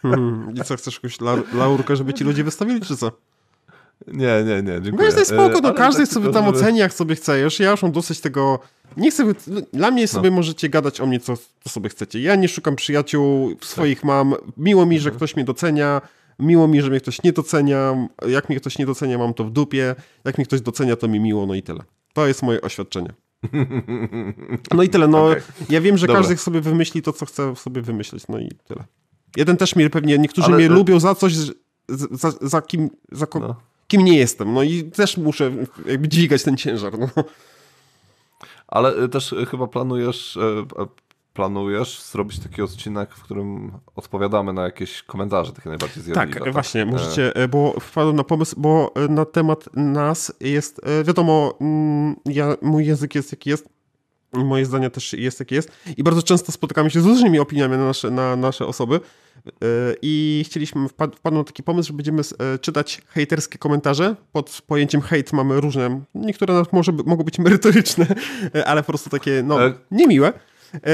[0.03, 0.55] Hmm.
[0.55, 3.13] I co, chcesz jakąś lau- laurkę, żeby ci ludzie wystawili, czy co?
[4.07, 4.93] Nie, nie, nie, dziękuję.
[5.13, 7.41] No jest spoko, E, no każdy tak sobie tam żeby- oceni, jak sobie chce.
[7.41, 8.59] Już ja już mam dosyć tego...
[8.97, 9.25] Nie chcę...
[9.73, 12.21] Dla mnie sobie możecie gadać o mnie, co, co sobie chcecie.
[12.21, 14.35] Ja nie szukam przyjaciół, swoich mam.
[14.57, 16.01] Miło mi, że ktoś mnie docenia.
[16.39, 18.09] Miło mi, że mnie ktoś nie docenia.
[18.29, 19.95] Jak mnie ktoś nie docenia, mam to w dupie.
[20.25, 21.81] Jak mnie ktoś docenia, to mi miło, no i tyle.
[22.13, 23.13] To jest moje oświadczenie.
[24.75, 25.09] No i tyle.
[25.09, 25.43] No, Okej.
[25.71, 26.21] ja wiem, że Dobra.
[26.23, 28.29] każdy sobie wymyśli to, co chce sobie wymyślić.
[28.29, 28.85] No i tyle.
[29.37, 31.35] Jeden też mnie pewnie, niektórzy Ale- mnie e- lubią za coś,
[31.89, 33.57] za, za kim, za ko- No.
[33.93, 34.55] Kim nie jestem.
[34.55, 35.53] No i też muszę
[35.87, 36.99] jakby dźwigać ten ciężar.
[36.99, 37.09] No.
[38.69, 40.41] Ale y, też y, chyba planujesz, y,
[41.35, 46.41] planujesz zrobić taki odcinek, w którym odpowiadamy na jakieś komentarze takie najbardziej zjadliwe.
[46.41, 51.05] Tak, właśnie, możecie, e, bo wpadłem na pomysł, bo e, na temat nas jest, e,
[51.05, 53.69] wiadomo, mm, ja, mój język jest jaki jest,
[54.33, 57.85] moje zdanie też jest jakie jest i bardzo często spotykamy się z różnymi opiniami na
[57.85, 59.01] nasze, na nasze osoby
[59.47, 59.51] e,
[60.03, 65.01] i chcieliśmy, wpad, wpadł na taki pomysł, że będziemy e, czytać hejterskie komentarze, pod pojęciem
[65.01, 68.07] hejt mamy różne, niektóre nawet może, mogą być merytoryczne,
[68.55, 69.59] e, ale po prostu takie, no,
[69.91, 70.33] niemiłe.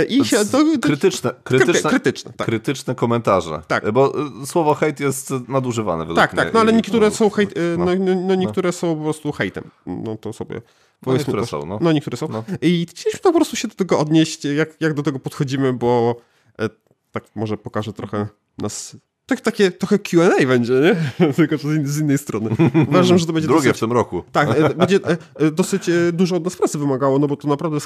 [0.09, 2.47] I się, to, to, Krytyczne, krytyczne, krytyczne, tak.
[2.47, 3.63] krytyczne komentarze.
[3.69, 3.93] Tak.
[3.93, 4.13] Bo
[4.47, 6.43] słowo hejt jest nadużywane według Tak, mnie.
[6.43, 7.85] tak, no ale niektóre są hejt, no.
[7.85, 9.65] no, no, no niektóre są po prostu hejtem.
[9.87, 10.61] No to sobie.
[11.07, 11.79] Niektóre są, no.
[11.83, 12.29] No niektóre są.
[12.29, 12.45] No.
[12.63, 16.17] I chcieliśmy po prostu się do tego odnieść, jak, jak do tego podchodzimy, bo
[16.59, 16.69] e,
[17.13, 18.27] tak może pokażę trochę
[18.59, 18.97] nas.
[19.27, 20.97] Tak, takie trochę QA będzie, nie?
[21.37, 22.51] Tylko z, in- z innej strony.
[22.89, 24.23] Uważam, że to będzie Drugie dosyć, w tym roku.
[24.33, 27.49] tak, e, będzie e, e, dosyć e, dużo od nas pracy wymagało, no bo to
[27.49, 27.79] naprawdę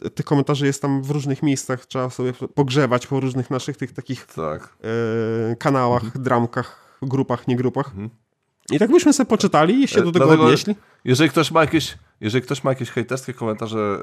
[0.00, 3.92] e, tych komentarzy jest tam w różnych miejscach, trzeba sobie pogrzewać po różnych naszych tych
[3.92, 4.76] takich Tak.
[5.52, 7.92] e, kanałach, dramkach, grupach, nie grupach.
[8.70, 10.74] I tak byśmy sobie poczytali i się do tego dlatego- odnieśli.
[11.04, 13.98] Jeżeli ktoś ma jakieś, jeżeli ktoś ma jakieś hejterskie komentarze,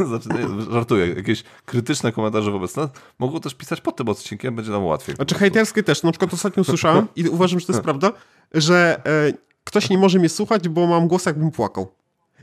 [0.00, 4.56] e, znaczy nie, żartuję, jakieś krytyczne komentarze wobec nas, mogą też pisać pod tym odcinkiem,
[4.56, 5.16] będzie nam łatwiej.
[5.16, 6.02] Znaczy hejterskie też.
[6.02, 8.12] Na przykład ostatnio słyszałem i uważam, że to jest prawda,
[8.54, 9.32] że e,
[9.64, 11.92] ktoś nie może mnie słuchać, bo mam głos jakbym płakał.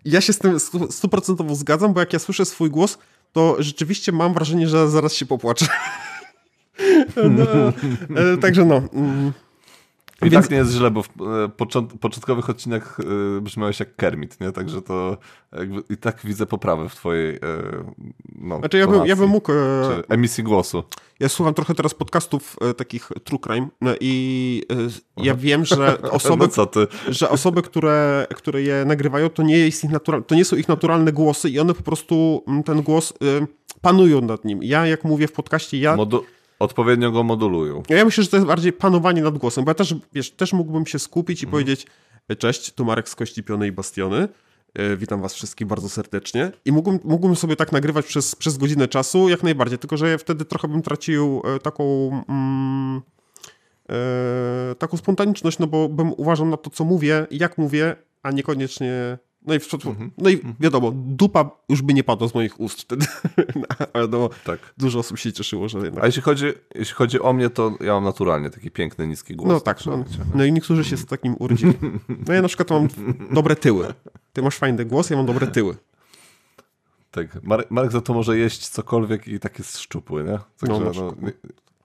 [0.05, 2.97] I ja się z tym stu- stuprocentowo zgadzam, bo jak ja słyszę swój głos,
[3.33, 5.65] to rzeczywiście mam wrażenie, że zaraz się popłaczę.
[7.37, 7.43] no,
[8.21, 8.81] e, także no.
[8.93, 9.33] Mm,
[10.21, 12.97] I Więc- tak nie jest źle, bo w e, począt, początkowych odcinkach
[13.37, 14.51] e, brzmiałeś jak Kermit, nie?
[14.51, 15.17] Także to
[15.89, 17.39] i tak widzę poprawę w twojej e,
[18.35, 19.51] no, znaczy ja bym, ja bym mógł...
[20.09, 20.83] Emisji głosu.
[21.19, 24.63] Ja słucham trochę teraz podcastów takich true crime no i
[25.17, 26.87] ja wiem, że osoby, No co ty?
[27.07, 30.67] że osoby, które, które je nagrywają, to nie, jest ich natural, to nie są ich
[30.67, 33.47] naturalne głosy i one po prostu mm, ten głos y,
[33.81, 34.63] panują nad nim.
[34.63, 36.25] Ja jak mówię w podcaście, ja, Modu
[36.63, 37.83] odpowiednio go modulują.
[37.89, 40.85] ja myślę, że to jest bardziej panowanie nad głosem, bo ja też, wiesz, też mógłbym
[40.85, 41.49] się skupić Mhm.
[41.49, 41.87] i powiedzieć
[42.37, 44.27] cześć, tu Marek z Kości Pionej i Bastiony.
[44.73, 46.51] E, Witam was wszystkich bardzo serdecznie.
[46.65, 50.17] I mógłbym, mógłbym sobie tak nagrywać przez, przez godzinę czasu, jak najbardziej, tylko że ja
[50.17, 52.11] wtedy trochę bym tracił e, taką...
[52.29, 53.01] Mm,
[53.89, 59.17] e, taką spontaniczność, no bo bym uważał na to, co mówię, jak mówię, a niekoniecznie.
[59.45, 59.67] No i, w,
[60.17, 63.05] no i wiadomo, dupa już by nie padła z moich ust wtedy.
[63.93, 64.59] Ale no, Tak.
[64.77, 66.03] dużo osób się cieszyło, że jednak.
[66.03, 66.45] A jeśli chodzi,
[66.75, 69.49] jeśli chodzi o mnie, to ja mam naturalnie taki piękny, niski głos.
[69.49, 70.03] No tak, no,
[70.35, 71.73] no i niektórzy się z takim urodzili.
[72.27, 72.87] No ja na przykład mam
[73.31, 73.93] dobre tyły.
[74.33, 75.75] Ty masz fajny głos, ja mam dobre tyły.
[77.11, 80.39] Tak, Marek, Marek za to może jeść cokolwiek i tak jest szczupły, nie?
[80.59, 81.15] Także, no, przykład.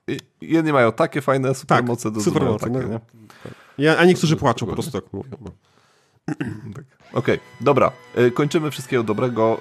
[0.09, 2.93] i- jedni mają takie fajne supermoce, Tak, drudzy mają supermoce, takie, no.
[2.93, 3.01] nie?
[3.85, 5.31] Ja, a niektórzy płaczą po prostu, jak mówią.
[5.41, 5.51] No.
[6.75, 6.85] Tak.
[7.13, 7.93] Okej, dobra.
[8.19, 9.61] Y, Kończymy wszystkiego dobrego.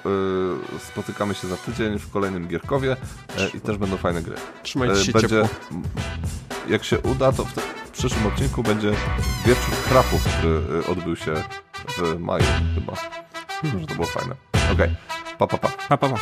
[0.76, 4.34] y, Spotykamy się za tydzień w kolejnym Gierkowie y, i też będą fajne gry.
[4.62, 5.48] Trzymajcie się Będzie, ciepło.
[6.68, 8.90] jak się uda, to w, te, w przyszłym odcinku będzie
[9.46, 11.34] wieczór krapów, który odbył się
[11.98, 12.92] w maju chyba.
[13.80, 14.34] Że to było fajne.
[14.72, 14.96] Okej,
[15.38, 15.68] pa pa pa.
[15.88, 16.16] Pa, pa, pa.